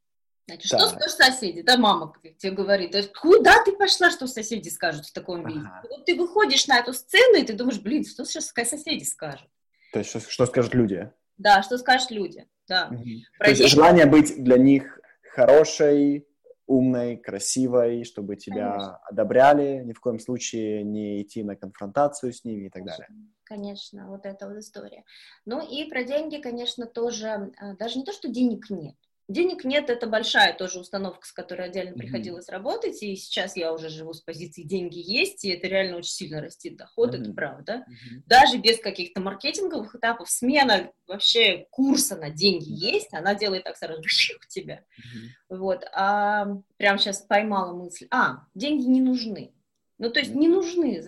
Значит, 0.49 0.71
так. 0.71 0.81
что 0.81 0.89
скажут 0.89 1.17
соседи? 1.19 1.61
Да, 1.61 1.77
мама 1.77 2.15
тебе 2.39 2.53
говорит, 2.53 2.97
куда 3.21 3.63
ты 3.65 3.73
пошла, 3.73 4.11
что 4.11 4.27
соседи 4.27 4.71
скажут 4.71 5.05
в 5.05 5.13
таком 5.13 5.47
виде? 5.47 5.61
Ага. 5.61 5.83
Вот 5.91 6.07
ты 6.07 6.17
выходишь 6.17 6.67
на 6.67 6.79
эту 6.79 6.95
сцену, 6.95 7.37
и 7.37 7.45
ты 7.45 7.53
думаешь, 7.53 7.79
блин, 7.79 8.05
что 8.07 8.25
сейчас 8.25 8.47
соседи 8.49 9.05
скажут? 9.05 9.49
То 9.93 9.99
есть, 9.99 10.09
что, 10.09 10.21
что 10.21 10.47
скажут 10.47 10.75
люди? 10.75 11.13
Да, 11.37 11.63
что 11.63 11.77
скажут 11.77 12.11
люди, 12.11 12.47
да. 12.67 12.89
Угу. 12.91 13.05
То 13.41 13.51
есть, 13.51 13.69
желание 13.69 14.07
быть 14.07 14.43
для 14.43 14.57
них 14.57 14.99
хорошей, 15.35 16.27
умной, 16.67 17.17
красивой, 17.17 18.05
чтобы 18.05 18.37
тебя 18.37 18.71
Конечно. 18.71 18.97
одобряли, 19.05 19.83
ни 19.85 19.93
в 19.93 20.01
коем 20.01 20.19
случае 20.19 20.83
не 20.83 21.23
идти 21.23 21.43
на 21.43 21.57
конфронтацию 21.57 22.33
с 22.33 22.45
ними 22.45 22.67
и 22.67 22.71
так 22.71 22.85
далее. 22.85 23.09
Конечно, 23.45 24.09
вот 24.09 24.27
эта 24.27 24.49
вот 24.49 24.59
история. 24.59 25.05
Ну 25.47 25.61
и 25.67 25.89
про 25.89 26.05
деньги, 26.05 26.37
конечно, 26.37 26.87
тоже, 26.87 27.53
а, 27.59 27.75
даже 27.77 27.99
не 27.99 28.05
то, 28.05 28.13
что 28.13 28.29
денег 28.29 28.69
нет, 28.69 28.97
Денег 29.29 29.65
нет, 29.65 29.91
это 29.91 30.07
большая 30.07 30.57
тоже 30.57 30.81
установка, 30.81 31.27
с 31.27 31.33
которой 31.33 31.67
отдельно 31.67 31.91
mm-hmm. 31.91 31.99
приходилось 31.99 32.49
работать, 32.49 33.03
и 33.03 33.15
сейчас 33.15 33.57
я 33.57 33.75
уже 33.75 33.91
живу 33.91 34.15
с 34.15 34.23
позиции 34.23 34.63
деньги 34.63 34.99
есть, 34.99 35.45
и 35.45 35.51
это 35.51 35.69
реально 35.69 35.99
очень 35.99 36.13
сильно 36.13 36.41
растет 36.41 36.79
доход, 36.79 37.15
mm-hmm. 37.15 37.21
это 37.21 37.33
правда. 37.35 37.73
Mm-hmm. 37.73 38.23
Даже 38.25 38.57
без 38.57 38.81
каких-то 38.81 39.21
маркетинговых 39.21 39.95
этапов, 39.95 40.31
смена 40.31 40.91
вообще 41.07 41.67
курса 41.71 42.17
на 42.17 42.31
деньги 42.31 42.71
mm-hmm. 42.71 42.93
есть, 42.93 43.13
она 43.13 43.35
делает 43.35 43.65
так 43.65 43.77
сразу 43.77 44.01
у 44.01 44.49
тебя. 44.49 44.77
Mm-hmm. 44.77 45.57
Вот, 45.59 45.85
а 45.93 46.47
прям 46.79 46.99
сейчас 46.99 47.21
поймала 47.21 47.75
мысль, 47.75 48.07
а, 48.11 48.47
деньги 48.55 48.85
не 48.85 49.03
нужны. 49.03 49.53
Ну, 49.99 50.11
то 50.11 50.21
есть 50.21 50.35
не 50.35 50.49
нужны, 50.49 51.03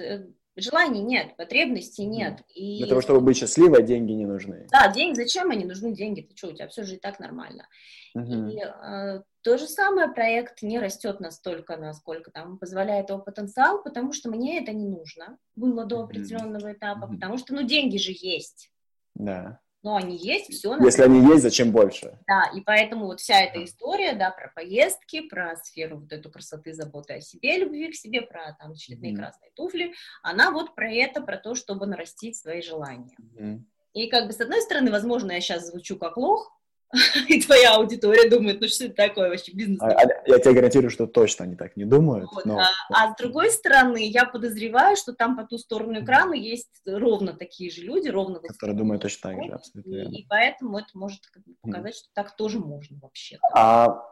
Желаний 0.57 1.01
нет, 1.01 1.36
потребностей 1.36 2.05
нет. 2.05 2.42
И... 2.55 2.78
Для 2.78 2.88
того, 2.88 3.01
чтобы 3.01 3.20
быть 3.20 3.36
счастливой, 3.36 3.82
деньги 3.82 4.12
не 4.12 4.26
нужны. 4.26 4.66
Да, 4.70 4.92
деньги, 4.92 5.16
зачем 5.16 5.51
они 5.51 5.64
нужны 5.64 5.94
деньги? 5.94 6.22
Ты 6.22 6.36
что, 6.36 6.48
у 6.48 6.53
тебя 6.53 6.68
все 6.68 6.82
же 6.82 6.96
и 6.96 6.98
так 6.98 7.20
нормально. 7.20 7.66
Угу. 8.14 8.48
И 8.48 8.59
э, 8.59 9.22
то 9.42 9.59
же 9.59 9.66
самое, 9.66 10.09
проект 10.09 10.62
не 10.62 10.80
растет 10.80 11.20
настолько, 11.20 11.76
насколько 11.76 12.30
там 12.30 12.59
позволяет 12.59 13.11
его 13.11 13.20
потенциал, 13.20 13.82
потому 13.82 14.12
что 14.12 14.28
мне 14.28 14.61
это 14.61 14.72
не 14.72 14.88
нужно 14.88 15.38
было 15.55 15.84
до 15.84 16.03
определенного 16.03 16.72
этапа, 16.72 17.05
угу. 17.05 17.14
потому 17.14 17.38
что, 17.38 17.55
ну, 17.55 17.62
деньги 17.62 17.96
же 17.96 18.12
есть. 18.12 18.72
Да 19.14 19.61
но 19.83 19.97
они 19.97 20.16
есть, 20.16 20.53
все. 20.53 20.76
Если 20.78 21.03
они 21.03 21.26
есть, 21.31 21.43
зачем 21.43 21.72
больше? 21.72 22.18
Да, 22.26 22.51
и 22.55 22.61
поэтому 22.61 23.07
вот 23.07 23.20
вся 23.20 23.41
эта 23.41 23.64
история, 23.64 24.12
да, 24.12 24.31
про 24.31 24.53
поездки, 24.55 25.22
про 25.22 25.57
сферу 25.57 26.01
вот 26.01 26.12
эту 26.12 26.31
красоты, 26.31 26.74
заботы 26.74 27.14
о 27.14 27.20
себе, 27.20 27.59
любви 27.59 27.91
к 27.91 27.95
себе, 27.95 28.22
про 28.22 28.57
там 28.59 28.72
очередные 28.72 29.12
mm-hmm. 29.12 29.16
красные 29.16 29.51
туфли, 29.55 29.95
она 30.22 30.51
вот 30.51 30.74
про 30.74 30.91
это, 30.93 31.22
про 31.22 31.39
то, 31.39 31.55
чтобы 31.55 31.87
нарастить 31.87 32.37
свои 32.37 32.61
желания. 32.61 33.16
Mm-hmm. 33.20 33.61
И 33.95 34.09
как 34.09 34.26
бы 34.26 34.33
с 34.33 34.41
одной 34.41 34.61
стороны, 34.61 34.91
возможно, 34.91 35.33
я 35.33 35.41
сейчас 35.41 35.66
звучу 35.66 35.97
как 35.97 36.16
лох, 36.16 36.53
и 37.28 37.41
твоя 37.41 37.76
аудитория 37.76 38.28
думает, 38.28 38.61
ну 38.61 38.68
что 38.68 38.86
это 38.86 38.95
такое 38.95 39.28
вообще 39.28 39.53
бизнес? 39.53 39.80
А, 39.80 39.86
а, 39.86 40.03
я 40.26 40.38
тебе 40.38 40.55
гарантирую, 40.55 40.91
что 40.91 41.07
точно 41.07 41.45
они 41.45 41.55
так 41.55 41.76
не 41.76 41.84
думают. 41.84 42.28
Вот, 42.32 42.45
но... 42.45 42.59
а, 42.59 42.66
а 42.91 43.12
с 43.12 43.16
другой 43.16 43.51
стороны, 43.51 44.09
я 44.09 44.24
подозреваю, 44.24 44.97
что 44.97 45.12
там 45.12 45.36
по 45.36 45.45
ту 45.45 45.59
сторону 45.59 46.03
экрана 46.03 46.34
есть 46.34 46.70
ровно 46.84 47.32
такие 47.32 47.70
же 47.70 47.82
люди, 47.82 48.09
ровно... 48.09 48.41
Которые 48.41 48.76
думают 48.76 49.03
точно 49.03 49.30
так 49.30 49.45
же, 49.45 49.53
абсолютно 49.53 49.95
и, 49.95 50.20
и 50.20 50.26
поэтому 50.28 50.78
это 50.78 50.88
может 50.95 51.20
как 51.26 51.45
бы, 51.45 51.55
показать, 51.62 51.95
mm. 51.95 51.99
что 51.99 52.09
так 52.12 52.36
тоже 52.36 52.59
можно 52.59 52.99
вообще. 53.01 53.38
А 53.55 54.03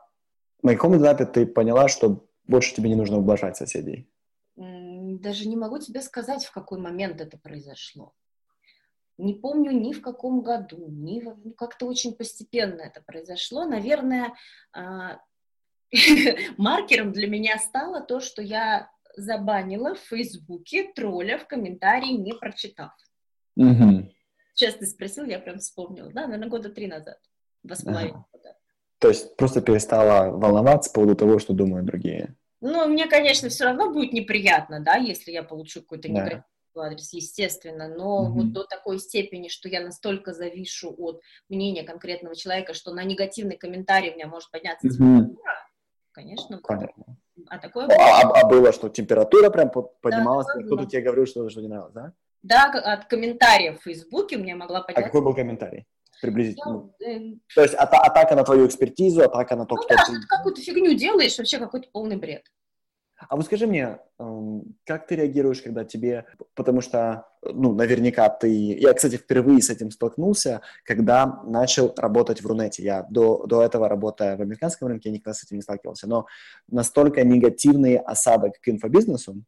на 0.62 0.74
каком 0.74 0.96
этапе 0.96 1.26
ты 1.26 1.46
поняла, 1.46 1.88
что 1.88 2.28
больше 2.46 2.74
тебе 2.74 2.88
не 2.88 2.96
нужно 2.96 3.18
ублажать 3.18 3.56
соседей? 3.56 4.08
Даже 4.56 5.48
не 5.48 5.56
могу 5.56 5.78
тебе 5.78 6.00
сказать, 6.00 6.44
в 6.44 6.52
какой 6.52 6.78
момент 6.78 7.20
это 7.20 7.38
произошло. 7.38 8.14
Не 9.18 9.34
помню 9.34 9.72
ни 9.72 9.92
в 9.92 10.00
каком 10.00 10.42
году, 10.42 10.86
ни 10.88 11.20
в... 11.20 11.36
ну, 11.44 11.52
как-то 11.52 11.86
очень 11.86 12.14
постепенно 12.14 12.82
это 12.82 13.02
произошло. 13.04 13.64
Наверное, 13.64 14.34
а, 14.72 15.18
маркером 16.56 17.12
для 17.12 17.26
меня 17.26 17.58
стало 17.58 18.00
то, 18.00 18.20
что 18.20 18.42
я 18.42 18.90
забанила 19.16 19.96
в 19.96 19.98
Фейсбуке 19.98 20.92
тролля 20.94 21.36
в 21.38 21.48
комментарии, 21.48 22.12
не 22.12 22.32
прочитав. 22.32 22.92
Угу. 23.56 24.08
Сейчас 24.54 24.74
ты 24.74 24.86
спросил, 24.86 25.24
я 25.24 25.40
прям 25.40 25.58
вспомнила. 25.58 26.12
Да, 26.12 26.26
наверное, 26.26 26.48
года 26.48 26.68
три 26.68 26.86
назад. 26.86 27.18
Два 27.64 27.74
с 27.74 27.82
половиной 27.82 28.22
года. 28.32 28.56
То 29.00 29.08
есть 29.08 29.36
просто 29.36 29.60
перестала 29.60 30.30
волноваться 30.30 30.90
по 30.90 31.00
поводу 31.00 31.16
того, 31.16 31.40
что 31.40 31.54
думают 31.54 31.86
другие? 31.86 32.36
Ну, 32.60 32.86
мне, 32.88 33.08
конечно, 33.08 33.48
все 33.48 33.64
равно 33.64 33.92
будет 33.92 34.12
неприятно, 34.12 34.80
да, 34.80 34.94
если 34.94 35.32
я 35.32 35.42
получу 35.42 35.80
какой-то 35.80 36.08
да 36.08 36.44
адрес, 36.80 37.12
естественно, 37.12 37.88
но 37.88 38.24
mm-hmm. 38.24 38.30
вот 38.32 38.52
до 38.52 38.64
такой 38.64 38.98
степени, 38.98 39.48
что 39.48 39.68
я 39.68 39.80
настолько 39.80 40.32
завишу 40.32 40.94
от 40.98 41.20
мнения 41.48 41.82
конкретного 41.82 42.36
человека, 42.36 42.74
что 42.74 42.92
на 42.92 43.04
негативный 43.04 43.56
комментарий 43.56 44.10
у 44.10 44.14
меня 44.14 44.26
может 44.26 44.50
подняться 44.50 44.86
mm-hmm. 44.86 44.90
температура, 44.90 45.68
конечно. 46.12 46.60
Понятно. 46.62 47.16
А 47.48 47.58
такое 47.58 47.86
было? 47.86 47.96
А, 47.96 48.40
а 48.40 48.48
было, 48.48 48.72
что 48.72 48.88
температура 48.88 49.50
прям 49.50 49.70
поднималась, 49.70 50.46
да, 50.54 50.62
кто-то 50.62 50.86
тебе 50.86 51.02
говорил, 51.02 51.26
что, 51.26 51.48
что 51.48 51.60
не 51.60 51.68
нравилось, 51.68 51.92
да? 51.92 52.12
Да, 52.42 52.64
от 52.64 53.06
комментариев 53.06 53.80
в 53.80 53.82
Фейсбуке 53.84 54.36
у 54.36 54.40
меня 54.40 54.56
могла 54.56 54.80
подняться. 54.80 55.02
А 55.02 55.06
какой 55.06 55.22
был 55.22 55.34
комментарий? 55.34 55.86
Приблизительно. 56.20 56.72
Ну, 56.72 56.94
э... 57.04 57.36
То 57.54 57.62
есть 57.62 57.74
ата- 57.74 58.00
атака 58.00 58.34
на 58.34 58.44
твою 58.44 58.66
экспертизу, 58.66 59.22
атака 59.22 59.54
на 59.56 59.66
то, 59.66 59.76
ну, 59.76 59.82
кто 59.82 59.94
да, 59.94 60.04
ты 60.04 60.12
какую-то 60.28 60.60
фигню 60.60 60.94
делаешь, 60.94 61.38
вообще 61.38 61.58
какой-то 61.58 61.88
полный 61.92 62.16
бред. 62.16 62.44
А 63.18 63.34
вот 63.34 63.46
скажи 63.46 63.66
мне, 63.66 63.98
эм, 64.20 64.76
как 64.84 65.06
ты 65.08 65.16
реагируешь, 65.16 65.60
когда 65.60 65.84
тебе, 65.84 66.26
потому 66.54 66.80
что, 66.80 67.26
ну, 67.42 67.74
наверняка 67.74 68.28
ты, 68.28 68.48
я, 68.48 68.94
кстати, 68.94 69.16
впервые 69.16 69.60
с 69.60 69.70
этим 69.70 69.90
столкнулся, 69.90 70.60
когда 70.84 71.40
начал 71.44 71.92
работать 71.96 72.40
в 72.40 72.46
Рунете. 72.46 72.84
Я 72.84 73.06
до, 73.10 73.44
до 73.46 73.62
этого, 73.62 73.88
работая 73.88 74.36
в 74.36 74.40
американском 74.40 74.88
рынке, 74.88 75.08
я 75.08 75.14
никогда 75.14 75.34
с 75.34 75.42
этим 75.42 75.56
не 75.56 75.62
сталкивался, 75.62 76.08
но 76.08 76.26
настолько 76.68 77.24
негативный 77.24 77.96
осадок 77.96 78.60
к 78.60 78.68
инфобизнесу, 78.68 79.42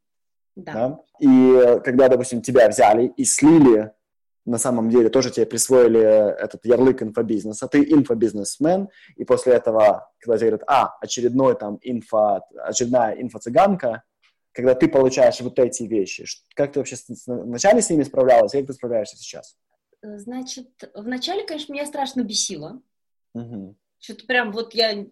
да. 0.57 0.73
да, 0.73 1.01
и 1.21 1.81
когда, 1.85 2.09
допустим, 2.09 2.43
тебя 2.43 2.69
взяли 2.69 3.07
и 3.17 3.25
слили 3.25 3.93
на 4.45 4.59
самом 4.59 4.91
деле 4.91 5.09
тоже 5.09 5.31
тебе 5.31 5.47
присвоили 5.47 6.01
этот 6.01 6.65
ярлык 6.65 7.03
инфобизнеса, 7.03 7.69
ты 7.69 7.83
инфобизнесмен, 7.83 8.89
и 9.17 9.25
после 9.25 9.55
этого, 9.55 10.11
когда 10.19 10.39
тебе 10.39 10.51
говорят, 10.51 10.69
а, 10.69 10.97
очередной 11.01 11.57
там 11.57 11.79
инфо, 11.83 12.43
очередная 12.57 13.21
инфо-цыганка, 13.21 14.03
когда 14.53 14.75
ты 14.75 14.89
получаешь 14.89 15.41
вот 15.41 15.59
эти 15.59 15.85
вещи, 15.85 16.25
как 16.55 16.73
ты 16.73 16.81
вообще 16.81 16.97
вначале 17.27 17.83
с 17.83 17.91
ними 17.91 18.03
справлялась, 18.03 18.53
как 18.53 18.67
ты 18.67 18.73
справляешься 18.73 19.17
сейчас? 19.17 19.57
Значит, 20.03 20.69
вначале, 20.95 21.45
конечно, 21.47 21.73
меня 21.73 21.87
страшно 21.87 22.23
бесило. 22.23 22.81
Угу. 23.35 23.77
Что-то 23.99 24.27
прям 24.27 24.51
вот 24.51 24.75
я 24.75 25.07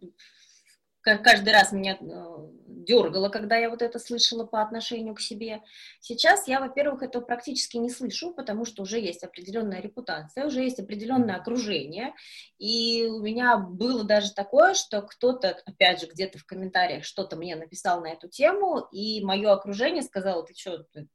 каждый 1.03 1.53
раз 1.53 1.73
меня 1.73 1.97
э, 2.01 2.49
дергало, 2.89 3.29
когда 3.29 3.57
я 3.57 3.69
вот 3.71 3.83
это 3.83 3.99
слышала 3.99 4.45
по 4.45 4.63
отношению 4.63 5.15
к 5.15 5.21
себе. 5.21 5.63
Сейчас 6.01 6.49
я, 6.49 6.61
во-первых, 6.61 7.03
этого 7.03 7.23
практически 7.23 7.77
не 7.77 7.91
слышу, 7.91 8.33
потому 8.33 8.65
что 8.65 8.83
уже 8.83 8.99
есть 8.99 9.23
определенная 9.23 9.81
репутация, 9.81 10.47
уже 10.47 10.63
есть 10.63 10.81
определенное 10.81 11.37
окружение, 11.37 12.15
и 12.59 13.07
у 13.07 13.21
меня 13.21 13.59
было 13.59 14.05
даже 14.05 14.33
такое, 14.33 14.75
что 14.75 15.03
кто-то, 15.03 15.61
опять 15.67 16.01
же, 16.01 16.07
где-то 16.07 16.39
в 16.39 16.47
комментариях 16.47 17.05
что-то 17.05 17.37
мне 17.37 17.57
написал 17.57 18.01
на 18.01 18.09
эту 18.09 18.29
тему, 18.29 18.89
и 18.91 19.23
мое 19.23 19.53
окружение 19.53 20.03
сказало, 20.03 20.45
ты 20.45 20.55
что, 20.55 20.85
ты, 20.93 21.09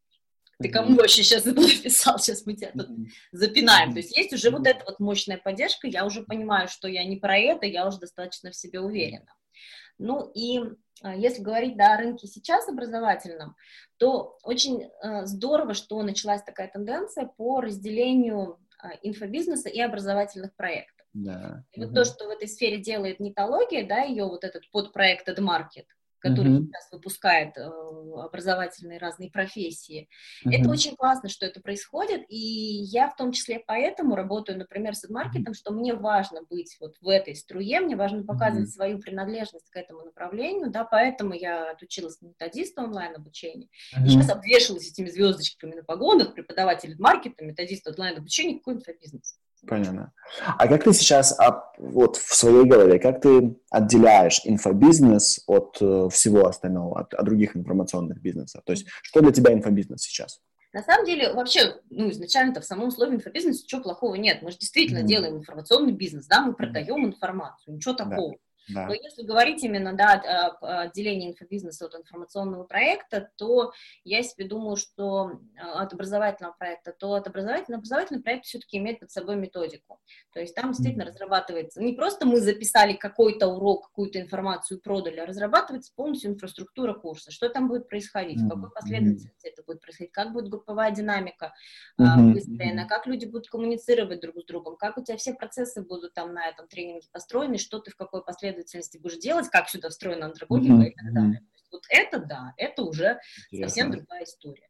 ты 0.61 0.69
кому 0.69 0.95
вообще 0.95 1.23
сейчас 1.23 1.47
это 1.47 1.59
написал, 1.61 2.19
сейчас 2.19 2.45
мы 2.45 2.53
тебя 2.53 2.71
тут 2.71 2.87
запинаем. 3.31 3.93
То 3.93 3.97
есть 3.97 4.15
есть 4.15 4.33
уже 4.33 4.51
вот 4.51 4.67
эта 4.67 4.85
вот 4.85 4.99
мощная 4.99 5.37
поддержка, 5.37 5.87
я 5.87 6.05
уже 6.05 6.21
понимаю, 6.21 6.67
что 6.67 6.87
я 6.87 7.03
не 7.03 7.17
про 7.17 7.37
это, 7.37 7.65
я 7.65 7.87
уже 7.87 7.99
достаточно 7.99 8.51
в 8.51 8.55
себе 8.55 8.79
уверена. 8.79 9.33
Ну 10.03 10.29
и 10.35 10.59
а, 11.01 11.15
если 11.15 11.41
говорить 11.41 11.77
да, 11.77 11.93
о 11.93 11.97
рынке 11.97 12.27
сейчас 12.27 12.67
образовательном, 12.67 13.55
то 13.97 14.37
очень 14.43 14.83
э, 14.83 15.25
здорово, 15.25 15.73
что 15.73 16.01
началась 16.03 16.43
такая 16.43 16.67
тенденция 16.67 17.25
по 17.25 17.61
разделению 17.61 18.59
а, 18.79 18.89
инфобизнеса 19.01 19.69
и 19.69 19.79
образовательных 19.79 20.53
проектов. 20.55 21.05
Да. 21.13 21.63
И 21.71 21.79
угу. 21.79 21.87
вот 21.87 21.95
то, 21.95 22.05
что 22.05 22.25
в 22.25 22.29
этой 22.31 22.47
сфере 22.47 22.79
делает 22.79 23.19
нетология, 23.19 23.87
да, 23.87 24.01
ее 24.01 24.25
вот 24.25 24.43
этот 24.43 24.69
подпроект 24.71 25.29
AdMarket, 25.29 25.85
который 26.23 26.53
mm-hmm. 26.53 26.67
сейчас 26.67 26.91
выпускает 26.91 27.57
э, 27.57 27.69
образовательные 28.15 28.97
разные 28.97 29.29
профессии. 29.29 30.07
Mm-hmm. 30.45 30.51
Это 30.53 30.69
очень 30.69 30.95
классно, 30.95 31.27
что 31.27 31.45
это 31.45 31.59
происходит, 31.59 32.21
и 32.29 32.37
я 32.37 33.09
в 33.09 33.15
том 33.17 33.33
числе 33.33 33.61
поэтому 33.67 34.15
работаю, 34.15 34.57
например, 34.57 34.95
с 34.95 35.09
маркетом, 35.09 35.53
что 35.53 35.73
мне 35.73 35.93
важно 35.93 36.41
быть 36.49 36.77
вот 36.79 36.95
в 37.01 37.09
этой 37.09 37.35
струе, 37.35 37.81
мне 37.81 37.97
важно 37.97 38.23
показывать 38.23 38.69
mm-hmm. 38.69 38.71
свою 38.71 38.99
принадлежность 38.99 39.69
к 39.69 39.75
этому 39.75 40.05
направлению, 40.05 40.71
да, 40.71 40.85
поэтому 40.85 41.33
я 41.33 41.71
отучилась 41.71 42.21
на 42.21 42.27
методиста 42.27 42.83
онлайн-обучения, 42.83 43.67
mm-hmm. 43.67 44.05
и 44.05 44.09
сейчас 44.09 44.29
обвешалась 44.29 44.89
этими 44.89 45.09
звездочками 45.09 45.75
на 45.75 45.83
погонах, 45.83 46.33
преподаватель 46.33 46.95
маркета, 46.97 47.43
методист 47.43 47.85
онлайн-обучения, 47.85 48.59
какой 48.59 48.75
инфобизнес. 48.75 49.37
Понятно. 49.67 50.11
А 50.57 50.67
как 50.67 50.83
ты 50.83 50.93
сейчас 50.93 51.37
вот 51.77 52.17
в 52.17 52.35
своей 52.35 52.65
голове, 52.65 52.99
как 52.99 53.21
ты 53.21 53.55
отделяешь 53.69 54.41
инфобизнес 54.43 55.43
от 55.47 55.77
э, 55.79 56.09
всего 56.11 56.47
остального, 56.47 56.99
от, 56.99 57.13
от 57.13 57.25
других 57.25 57.55
информационных 57.55 58.21
бизнесов? 58.21 58.61
То 58.65 58.71
есть 58.71 58.87
что 59.03 59.21
для 59.21 59.31
тебя 59.31 59.53
инфобизнес 59.53 60.01
сейчас? 60.01 60.41
На 60.73 60.81
самом 60.81 61.05
деле, 61.05 61.31
вообще, 61.33 61.75
ну, 61.91 62.09
изначально-то 62.09 62.61
в 62.61 62.65
самом 62.65 62.89
слове 62.89 63.15
инфобизнес 63.15 63.63
ничего 63.63 63.81
плохого 63.81 64.15
нет. 64.15 64.41
Мы 64.41 64.49
же 64.49 64.57
действительно 64.57 64.99
mm-hmm. 64.99 65.07
делаем 65.07 65.37
информационный 65.37 65.93
бизнес, 65.93 66.25
да, 66.25 66.41
мы 66.41 66.53
продаем 66.53 67.05
информацию, 67.05 67.75
ничего 67.75 67.93
такого. 67.93 68.31
Да. 68.31 68.37
Да. 68.69 68.87
Но 68.87 68.93
если 68.93 69.23
говорить 69.23 69.63
именно 69.63 69.93
да, 69.93 70.13
о 70.61 70.81
отделении 70.83 71.29
инфобизнеса 71.31 71.85
от 71.85 71.95
информационного 71.95 72.63
проекта, 72.63 73.29
то 73.35 73.73
я 74.03 74.23
себе 74.23 74.47
думаю, 74.47 74.77
что 74.77 75.41
от 75.57 75.93
образовательного 75.93 76.53
проекта, 76.53 76.93
то 76.97 77.13
от 77.13 77.27
образовательного, 77.27 77.79
образовательный 77.79 78.21
проект 78.21 78.45
все-таки 78.45 78.77
имеет 78.77 78.99
под 78.99 79.11
собой 79.11 79.35
методику. 79.35 79.99
То 80.33 80.39
есть 80.39 80.55
там 80.55 80.71
действительно 80.71 81.03
mm-hmm. 81.03 81.07
разрабатывается, 81.07 81.83
не 81.83 81.93
просто 81.93 82.25
мы 82.25 82.39
записали 82.39 82.93
какой-то 82.93 83.47
урок, 83.47 83.87
какую-то 83.87 84.21
информацию 84.21 84.79
продали, 84.79 85.19
а 85.19 85.25
разрабатывается 85.25 85.91
полностью 85.95 86.31
инфраструктура 86.31 86.93
курса, 86.93 87.31
что 87.31 87.49
там 87.49 87.67
будет 87.67 87.89
происходить, 87.89 88.39
mm-hmm. 88.39 88.45
в 88.45 88.49
какой 88.49 88.71
последовательности 88.71 89.47
это 89.47 89.63
будет 89.63 89.81
происходить, 89.81 90.13
как 90.13 90.31
будет 90.31 90.49
групповая 90.49 90.91
динамика 90.91 91.53
mm-hmm. 91.99 92.33
выстроена, 92.33 92.87
как 92.87 93.07
люди 93.07 93.25
будут 93.25 93.49
коммуницировать 93.49 94.21
друг 94.21 94.39
с 94.39 94.45
другом, 94.45 94.77
как 94.77 94.97
у 94.97 95.03
тебя 95.03 95.17
все 95.17 95.33
процессы 95.33 95.81
будут 95.81 96.13
там 96.13 96.33
на 96.33 96.47
этом 96.47 96.67
тренинге 96.67 97.07
построены, 97.11 97.57
что 97.57 97.79
ты 97.79 97.91
в 97.91 97.95
какой 97.95 98.23
последовательности 98.23 98.52
последовательности 98.53 98.97
будешь 98.97 99.17
делать, 99.17 99.49
как 99.49 99.69
сюда 99.69 99.89
встроена 99.89 100.27
андрогогика 100.27 100.73
mm-hmm. 100.73 100.87
и 100.87 100.95
так 100.95 101.13
далее. 101.13 101.41
Вот 101.71 101.83
это 101.89 102.19
да, 102.19 102.53
это 102.57 102.83
уже 102.83 103.19
Интересно. 103.51 103.67
совсем 103.67 103.91
другая 103.91 104.23
история. 104.23 104.67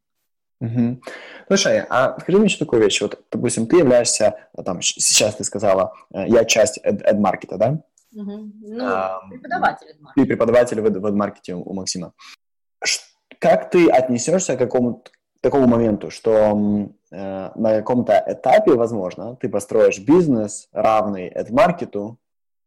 Угу. 0.60 1.00
Слушай, 1.48 1.84
а 1.90 2.18
скажи 2.20 2.38
мне 2.38 2.46
еще 2.46 2.58
такую 2.58 2.82
вещь. 2.82 3.02
Вот, 3.02 3.20
допустим, 3.30 3.66
ты 3.66 3.76
являешься, 3.76 4.48
там, 4.64 4.80
сейчас 4.80 5.34
ты 5.34 5.44
сказала, 5.44 5.92
э, 6.14 6.24
я 6.28 6.44
часть 6.46 6.78
эд-маркета, 6.82 7.58
да? 7.58 7.82
Угу. 8.14 8.52
Ну, 8.62 8.84
а, 8.84 9.20
преподаватель 9.28 9.88
эд-маркета. 9.88 10.22
Ты 10.22 10.26
преподаватель 10.26 10.80
в 10.80 10.86
эд-маркете 10.86 11.54
у 11.54 11.72
Максима. 11.74 12.14
Как 13.38 13.70
ты 13.70 13.90
отнесешься 13.90 14.56
к 14.56 14.58
какому-то 14.58 15.10
такому 15.42 15.66
моменту, 15.66 16.10
что 16.10 16.88
э, 17.10 17.50
на 17.54 17.76
каком-то 17.76 18.24
этапе, 18.26 18.72
возможно, 18.72 19.36
ты 19.36 19.50
построишь 19.50 19.98
бизнес 19.98 20.68
равный 20.72 21.30
маркету, 21.50 22.18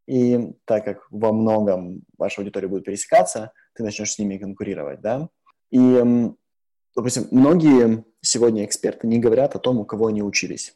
и 0.07 0.53
так 0.65 0.85
как 0.85 1.05
во 1.11 1.31
многом 1.33 2.03
ваша 2.17 2.41
аудитория 2.41 2.67
будет 2.67 2.85
пересекаться, 2.85 3.51
ты 3.73 3.83
начнешь 3.83 4.13
с 4.13 4.19
ними 4.19 4.37
конкурировать, 4.37 5.01
да? 5.01 5.29
И, 5.69 6.03
допустим, 6.95 7.27
многие 7.31 8.05
сегодня 8.21 8.65
эксперты 8.65 9.05
не 9.05 9.19
говорят 9.19 9.55
о 9.55 9.59
том, 9.59 9.79
у 9.79 9.85
кого 9.85 10.07
они 10.07 10.23
учились. 10.23 10.75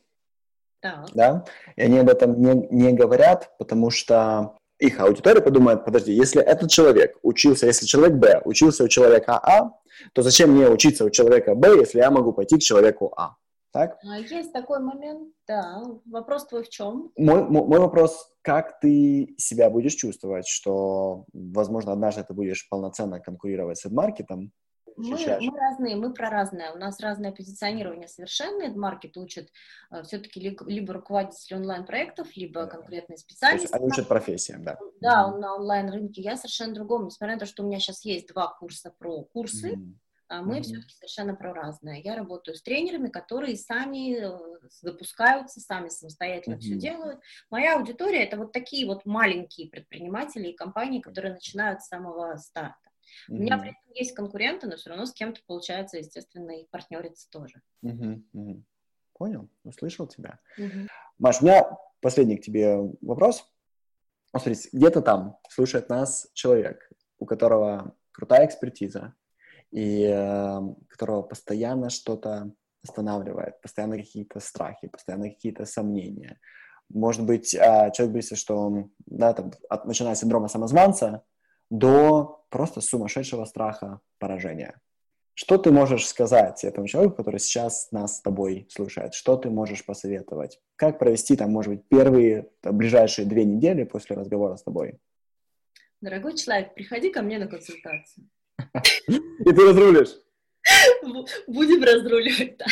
Да. 0.84 1.06
да? 1.14 1.46
И 1.76 1.82
они 1.82 2.00
об 2.00 2.10
этом 2.10 2.42
не, 2.42 2.68
не 2.72 2.92
говорят, 2.92 3.56
потому 3.58 3.90
что 3.90 4.58
их 4.80 5.00
аудитория 5.00 5.42
подумает, 5.42 5.86
подожди, 5.86 6.12
если 6.12 6.42
этот 6.42 6.72
человек 6.72 7.18
учился, 7.22 7.68
если 7.68 7.86
человек 7.86 8.18
Б 8.18 8.42
учился 8.46 8.84
у 8.84 8.88
человека 8.88 9.38
А, 9.38 9.74
то 10.14 10.24
зачем 10.24 10.52
мне 10.52 10.68
учиться 10.68 11.06
у 11.06 11.12
человека 11.12 11.54
Б, 11.54 11.78
если 11.78 12.00
я 12.00 12.10
могу 12.10 12.34
пойти 12.34 12.58
к 12.58 12.62
человеку 12.62 13.14
А? 13.16 13.36
Так? 13.72 13.98
А, 14.04 14.20
есть 14.20 14.52
такой 14.52 14.80
момент, 14.80 15.34
да. 15.48 15.82
Вопрос 16.06 16.46
твой 16.46 16.64
в 16.64 16.70
чем? 16.70 17.12
Мой, 17.18 17.44
мой, 17.44 17.64
мой 17.66 17.80
вопрос, 17.80 18.34
как 18.42 18.80
ты 18.80 19.34
себя 19.38 19.70
будешь 19.70 19.94
чувствовать, 19.94 20.48
что, 20.48 21.26
возможно, 21.34 21.94
однажды 21.94 22.24
ты 22.24 22.34
будешь 22.34 22.68
полноценно 22.70 23.20
конкурировать 23.20 23.78
с 23.78 23.90
маркетом, 23.90 24.52
мы, 24.98 25.18
мы 25.18 25.58
разные, 25.58 25.96
мы 25.96 26.14
про 26.14 26.30
разное. 26.30 26.72
У 26.74 26.78
нас 26.78 27.00
разное 27.00 27.32
позиционирование 27.32 28.08
совершенно. 28.08 28.70
Маркет 28.76 29.18
учат 29.18 29.48
э, 29.92 30.04
все-таки 30.04 30.40
ли, 30.40 30.58
либо 30.68 30.94
руководители 30.94 31.56
онлайн-проектов, 31.56 32.36
либо 32.36 32.68
конкретные 32.68 33.18
специалисты. 33.18 33.70
Они 33.72 33.86
учат 33.86 34.08
профессиям, 34.08 34.64
да. 34.64 34.78
Да, 35.00 35.28
mm-hmm. 35.28 35.40
на 35.40 35.56
онлайн-рынке. 35.56 36.22
Я 36.22 36.36
совершенно 36.36 36.74
другом. 36.74 37.06
Несмотря 37.06 37.36
на 37.36 37.40
то, 37.40 37.46
что 37.46 37.64
у 37.64 37.68
меня 37.68 37.80
сейчас 37.80 38.06
есть 38.06 38.28
два 38.28 38.54
курса 38.60 38.94
про 38.98 39.24
курсы, 39.24 39.74
mm-hmm. 39.74 39.94
А 40.32 40.42
мы 40.42 40.60
mm-hmm. 40.60 40.62
все-таки 40.62 40.96
совершенно 40.96 41.36
про 41.36 41.54
разное. 41.54 42.00
Я 42.00 42.16
работаю 42.16 42.56
с 42.56 42.62
тренерами, 42.62 43.10
которые 43.10 43.58
сами 43.58 44.16
э, 44.16 44.60
запускаются, 44.82 45.60
сами 45.60 45.90
самостоятельно 45.90 46.56
mm-hmm. 46.56 46.60
все 46.60 46.76
делают. 46.76 47.20
Моя 47.50 47.78
аудитория 47.78 48.24
это 48.24 48.38
вот 48.38 48.54
такие 48.54 48.88
вот 48.88 49.06
маленькие 49.06 49.68
предприниматели 49.68 50.48
и 50.48 50.56
компании, 50.56 51.02
которые 51.02 51.34
начинают 51.34 51.82
с 51.82 51.90
самого 51.90 52.38
старта. 52.38 52.78
Mm-hmm. 53.30 53.36
У 53.36 53.42
меня 53.42 53.58
при 53.58 53.70
этом 53.72 53.92
есть 53.94 54.16
конкуренты, 54.16 54.68
но 54.68 54.78
все 54.78 54.92
равно 54.92 55.06
с 55.06 55.12
кем-то 55.12 55.42
получается, 55.46 55.98
естественно, 55.98 56.52
и 56.52 56.66
партнериться 56.68 57.30
тоже. 57.30 57.62
Mm-hmm. 57.84 58.24
Mm-hmm. 58.34 58.64
Понял, 59.12 59.50
услышал 59.66 60.08
тебя. 60.08 60.40
Mm-hmm. 60.58 60.88
Маш, 61.20 61.42
у 61.42 61.46
меня 61.46 61.78
последний 62.00 62.38
к 62.38 62.42
тебе 62.42 62.78
вопрос. 63.02 63.46
Смотри, 64.30 64.56
где-то 64.72 65.02
там 65.02 65.38
слушает 65.50 65.90
нас 65.90 66.30
человек, 66.34 66.90
у 67.20 67.26
которого 67.26 67.98
крутая 68.14 68.46
экспертиза, 68.46 69.14
и 69.72 70.04
э, 70.04 70.62
которого 70.88 71.22
постоянно 71.22 71.90
что-то 71.90 72.52
останавливает, 72.84 73.62
постоянно 73.62 73.98
какие-то 73.98 74.40
страхи, 74.40 74.88
постоянно 74.88 75.30
какие-то 75.30 75.66
сомнения. 75.66 76.40
Может 76.90 77.26
быть, 77.26 77.54
э, 77.54 77.92
человек 77.94 78.14
боится, 78.14 78.36
что 78.36 78.58
он, 78.58 78.92
да, 79.06 79.34
там, 79.34 79.52
от, 79.70 79.86
начиная 79.86 80.16
с 80.16 80.20
синдрома 80.20 80.48
самозванца 80.48 81.24
до 81.70 82.46
просто 82.50 82.82
сумасшедшего 82.82 83.46
страха 83.46 84.02
поражения. 84.20 84.80
Что 85.34 85.58
ты 85.58 85.72
можешь 85.72 86.08
сказать 86.08 86.64
этому 86.66 86.88
человеку, 86.88 87.16
который 87.16 87.40
сейчас 87.40 87.90
нас 87.92 88.18
с 88.18 88.22
тобой 88.22 88.68
слушает? 88.70 89.14
Что 89.14 89.38
ты 89.38 89.50
можешь 89.50 89.86
посоветовать? 89.86 90.60
Как 90.76 91.00
провести 91.00 91.38
там, 91.38 91.52
может 91.52 91.74
быть, 91.74 91.88
первые, 91.88 92.50
там, 92.60 92.78
ближайшие 92.78 93.26
две 93.26 93.46
недели 93.46 93.86
после 93.86 94.18
разговора 94.18 94.58
с 94.58 94.64
тобой? 94.64 95.00
Дорогой 96.02 96.36
человек, 96.36 96.74
приходи 96.74 97.10
ко 97.10 97.22
мне 97.22 97.40
на 97.40 97.48
консультацию. 97.48 98.28
И 99.08 99.44
ты 99.44 99.66
разрулишь? 99.66 100.16
Будем 101.48 101.84
разруливать, 101.84 102.58
да. 102.58 102.66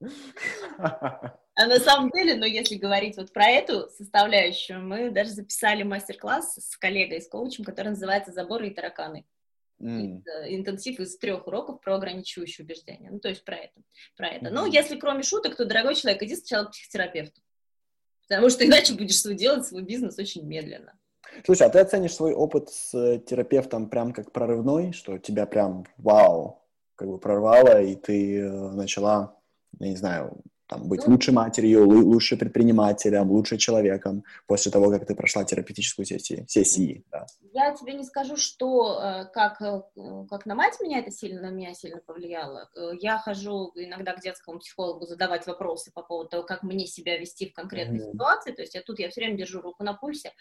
А 1.56 1.66
на 1.66 1.78
самом 1.78 2.10
деле, 2.10 2.34
ну, 2.34 2.46
если 2.46 2.74
говорить 2.74 3.16
вот 3.16 3.32
про 3.32 3.46
эту 3.46 3.88
составляющую, 3.88 4.80
мы 4.80 5.10
даже 5.10 5.30
записали 5.30 5.84
мастер-класс 5.84 6.56
с 6.56 6.76
коллегой, 6.76 7.22
с 7.22 7.28
коучем, 7.28 7.62
который 7.62 7.90
называется 7.90 8.32
«Заборы 8.32 8.68
и 8.68 8.74
тараканы». 8.74 9.24
Mm. 9.80 10.22
Интенсив 10.48 10.98
из 10.98 11.16
трех 11.16 11.46
уроков 11.46 11.80
про 11.80 11.94
ограничивающие 11.94 12.64
убеждения. 12.64 13.08
Ну, 13.10 13.20
то 13.20 13.28
есть 13.28 13.44
про 13.44 13.56
это. 13.56 13.80
Про 14.16 14.28
это. 14.30 14.46
Mm-hmm. 14.46 14.50
Ну, 14.50 14.66
если 14.66 14.98
кроме 14.98 15.22
шуток, 15.22 15.56
то, 15.56 15.64
дорогой 15.64 15.94
человек, 15.94 16.22
иди 16.22 16.34
сначала 16.34 16.64
к 16.64 16.72
психотерапевту. 16.72 17.40
Потому 18.26 18.50
что 18.50 18.66
иначе 18.66 18.94
будешь 18.94 19.22
делать 19.22 19.66
свой 19.66 19.82
бизнес 19.82 20.18
очень 20.18 20.44
медленно. 20.46 20.98
Слушай, 21.44 21.66
а 21.66 21.70
ты 21.70 21.78
оценишь 21.80 22.14
свой 22.14 22.32
опыт 22.32 22.70
с 22.70 23.18
терапевтом 23.26 23.88
прям 23.88 24.12
как 24.12 24.32
прорывной, 24.32 24.92
что 24.92 25.18
тебя 25.18 25.46
прям 25.46 25.84
вау, 25.98 26.62
как 26.94 27.08
бы 27.08 27.18
прорвало, 27.18 27.82
и 27.82 27.94
ты 27.96 28.40
э, 28.40 28.50
начала, 28.70 29.36
я 29.80 29.88
не 29.88 29.96
знаю, 29.96 30.36
там, 30.66 30.88
быть 30.88 31.06
ну, 31.06 31.12
лучшей 31.12 31.34
матерью, 31.34 31.86
лучше 31.86 32.36
предпринимателем, 32.36 33.30
лучше 33.30 33.58
человеком 33.58 34.24
после 34.46 34.72
того, 34.72 34.90
как 34.90 35.06
ты 35.06 35.14
прошла 35.14 35.44
терапевтическую 35.44 36.06
сессию, 36.06 36.46
сессии. 36.48 37.04
Да. 37.10 37.26
Я 37.52 37.74
тебе 37.74 37.92
не 37.94 38.04
скажу, 38.04 38.36
что 38.36 39.00
э, 39.00 39.24
как, 39.32 39.60
э, 39.60 39.82
как 40.30 40.46
на 40.46 40.54
мать 40.54 40.80
меня 40.80 41.00
это 41.00 41.10
сильно, 41.10 41.42
на 41.42 41.50
меня 41.50 41.74
сильно 41.74 42.00
повлияло. 42.00 42.70
Э, 42.76 42.92
я 42.98 43.18
хожу 43.18 43.72
иногда 43.74 44.14
к 44.14 44.20
детскому 44.20 44.58
психологу 44.58 45.06
задавать 45.06 45.46
вопросы 45.46 45.90
по 45.92 46.02
поводу 46.02 46.30
того, 46.30 46.42
как 46.44 46.62
мне 46.62 46.86
себя 46.86 47.18
вести 47.18 47.50
в 47.50 47.52
конкретной 47.52 48.00
mm-hmm. 48.00 48.12
ситуации, 48.12 48.52
то 48.52 48.62
есть 48.62 48.74
я 48.74 48.82
тут 48.82 48.98
я 48.98 49.10
все 49.10 49.20
время 49.20 49.36
держу 49.36 49.60
руку 49.60 49.84
на 49.84 49.92
пульсе. 49.92 50.32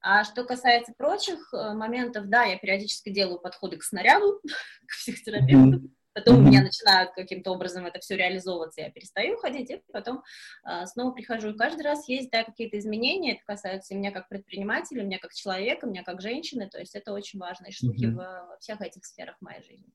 А 0.00 0.24
что 0.24 0.44
касается 0.44 0.92
прочих 0.96 1.52
моментов, 1.52 2.28
да, 2.28 2.44
я 2.44 2.56
периодически 2.58 3.10
делаю 3.10 3.40
подходы 3.40 3.76
к 3.76 3.82
снаряду, 3.82 4.40
к 4.86 4.92
психотерапевту, 4.92 5.78
mm-hmm 5.78 5.95
Потом 6.16 6.36
mm-hmm. 6.36 6.38
у 6.38 6.48
меня 6.48 6.62
начинает 6.62 7.10
каким-то 7.12 7.50
образом 7.50 7.84
это 7.84 8.00
все 8.00 8.16
реализовываться, 8.16 8.80
я 8.80 8.90
перестаю 8.90 9.36
ходить, 9.36 9.70
и 9.70 9.82
потом 9.92 10.22
а, 10.64 10.86
снова 10.86 11.12
прихожу. 11.12 11.50
И 11.50 11.56
каждый 11.58 11.82
раз 11.82 12.08
есть, 12.08 12.30
да, 12.30 12.42
какие-то 12.42 12.78
изменения, 12.78 13.34
это 13.34 13.42
касается 13.44 13.94
меня 13.94 14.10
как 14.10 14.30
предпринимателя, 14.30 15.02
меня 15.02 15.18
как 15.18 15.34
человека, 15.34 15.86
меня 15.86 16.02
как 16.04 16.22
женщины, 16.22 16.70
то 16.70 16.78
есть 16.78 16.94
это 16.94 17.12
очень 17.12 17.38
важные 17.38 17.70
штуки 17.70 18.06
mm-hmm. 18.06 18.14
во 18.14 18.56
всех 18.60 18.80
этих 18.80 19.04
сферах 19.04 19.36
моей 19.42 19.62
жизни. 19.62 19.92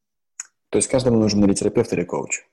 То 0.69 0.77
есть 0.77 0.89
каждому 0.89 1.17
нужен 1.17 1.43
или 1.43 1.53
терапевт, 1.55 1.91
или 1.91 2.03
коуч? 2.03 2.45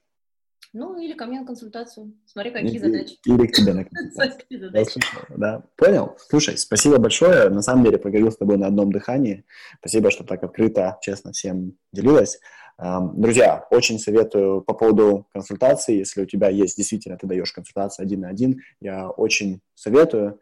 Ну, 0.73 0.99
или 0.99 1.13
ко 1.13 1.27
мне 1.27 1.41
на 1.41 1.47
консультацию. 1.47 2.15
Смотри, 2.25 2.51
какие 2.51 2.77
и, 2.77 2.79
задачи. 2.79 3.17
Или 3.27 3.49
к 3.49 3.53
тебе 3.53 3.75
на 3.75 3.85
консультацию. 4.65 5.29
Да, 5.37 5.63
понял. 5.77 6.17
Слушай, 6.31 6.57
спасибо 6.57 6.97
большое. 6.97 7.51
На 7.51 7.61
самом 7.61 7.85
деле 7.85 7.99
поговорил 7.99 8.33
с 8.33 8.39
тобой 8.39 8.57
на 8.57 8.69
одном 8.69 8.93
дыхании. 8.93 9.45
Спасибо, 9.81 10.11
что 10.11 10.25
так 10.25 10.43
открыто, 10.43 10.99
честно 11.03 11.33
всем 11.33 11.77
делилась. 11.93 12.41
Друзья, 12.79 13.67
очень 13.71 13.99
советую 13.99 14.63
по 14.63 14.73
поводу 14.73 15.27
консультации, 15.33 15.97
если 15.97 16.23
у 16.23 16.27
тебя 16.27 16.49
есть, 16.49 16.77
действительно, 16.77 17.19
ты 17.19 17.27
даешь 17.27 17.51
консультацию 17.51 18.05
один 18.05 18.21
на 18.21 18.29
один, 18.29 18.61
я 18.81 19.11
очень 19.11 19.61
советую 19.75 20.39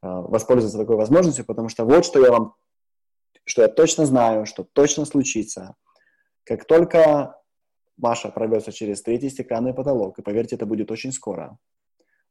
а, 0.00 0.22
воспользоваться 0.22 0.78
такой 0.78 0.96
возможностью, 0.96 1.44
потому 1.44 1.68
что 1.68 1.84
вот 1.84 2.06
что 2.06 2.24
я 2.24 2.30
вам, 2.30 2.54
что 3.44 3.60
я 3.60 3.68
точно 3.68 4.06
знаю, 4.06 4.46
что 4.46 4.64
точно 4.64 5.04
случится. 5.04 5.76
Как 6.44 6.64
только 6.64 7.38
Маша 7.98 8.30
пробьется 8.30 8.72
через 8.72 9.02
третий 9.02 9.28
стеклянный 9.28 9.74
потолок, 9.74 10.18
и 10.18 10.22
поверьте, 10.22 10.56
это 10.56 10.64
будет 10.64 10.90
очень 10.90 11.12
скоро, 11.12 11.58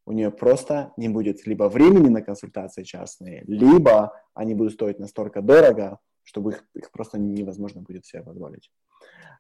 у 0.05 0.13
нее 0.13 0.31
просто 0.31 0.93
не 0.97 1.09
будет 1.09 1.45
либо 1.45 1.69
времени 1.69 2.09
на 2.09 2.23
консультации 2.23 2.81
частные, 2.81 3.43
либо 3.45 4.19
они 4.33 4.55
будут 4.55 4.73
стоить 4.73 4.97
настолько 4.97 5.41
дорого, 5.41 5.99
чтобы 6.24 6.51
их, 6.53 6.65
их 6.74 6.91
просто 6.91 7.17
невозможно 7.17 7.82
будет 7.82 8.05
себе 8.05 8.24
позволить. 8.24 8.71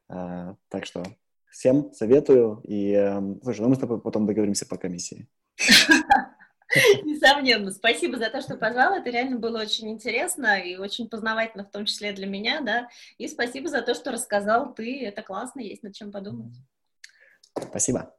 А, 0.09 0.55
так 0.69 0.85
что 0.85 1.03
всем 1.51 1.93
советую. 1.93 2.61
И, 2.63 2.91
эм, 2.91 3.39
слушай, 3.43 3.61
ну 3.61 3.69
мы 3.69 3.75
с 3.75 3.79
тобой 3.79 4.01
потом 4.01 4.25
договоримся 4.25 4.65
по 4.65 4.77
комиссии. 4.77 5.27
Несомненно. 7.03 7.71
Спасибо 7.71 8.17
за 8.17 8.29
то, 8.29 8.41
что 8.41 8.57
позвал. 8.57 8.95
Это 8.95 9.09
реально 9.09 9.37
было 9.37 9.61
очень 9.61 9.89
интересно 9.91 10.59
и 10.59 10.75
очень 10.77 11.07
познавательно, 11.07 11.63
в 11.63 11.71
том 11.71 11.85
числе 11.85 12.11
для 12.11 12.25
меня, 12.25 12.61
да. 12.61 12.89
И 13.17 13.27
спасибо 13.27 13.69
за 13.69 13.81
то, 13.81 13.93
что 13.93 14.11
рассказал 14.11 14.73
ты. 14.73 15.05
Это 15.05 15.21
классно, 15.21 15.59
есть 15.59 15.83
над 15.83 15.93
чем 15.93 16.11
подумать. 16.11 16.55
Спасибо. 17.69 18.15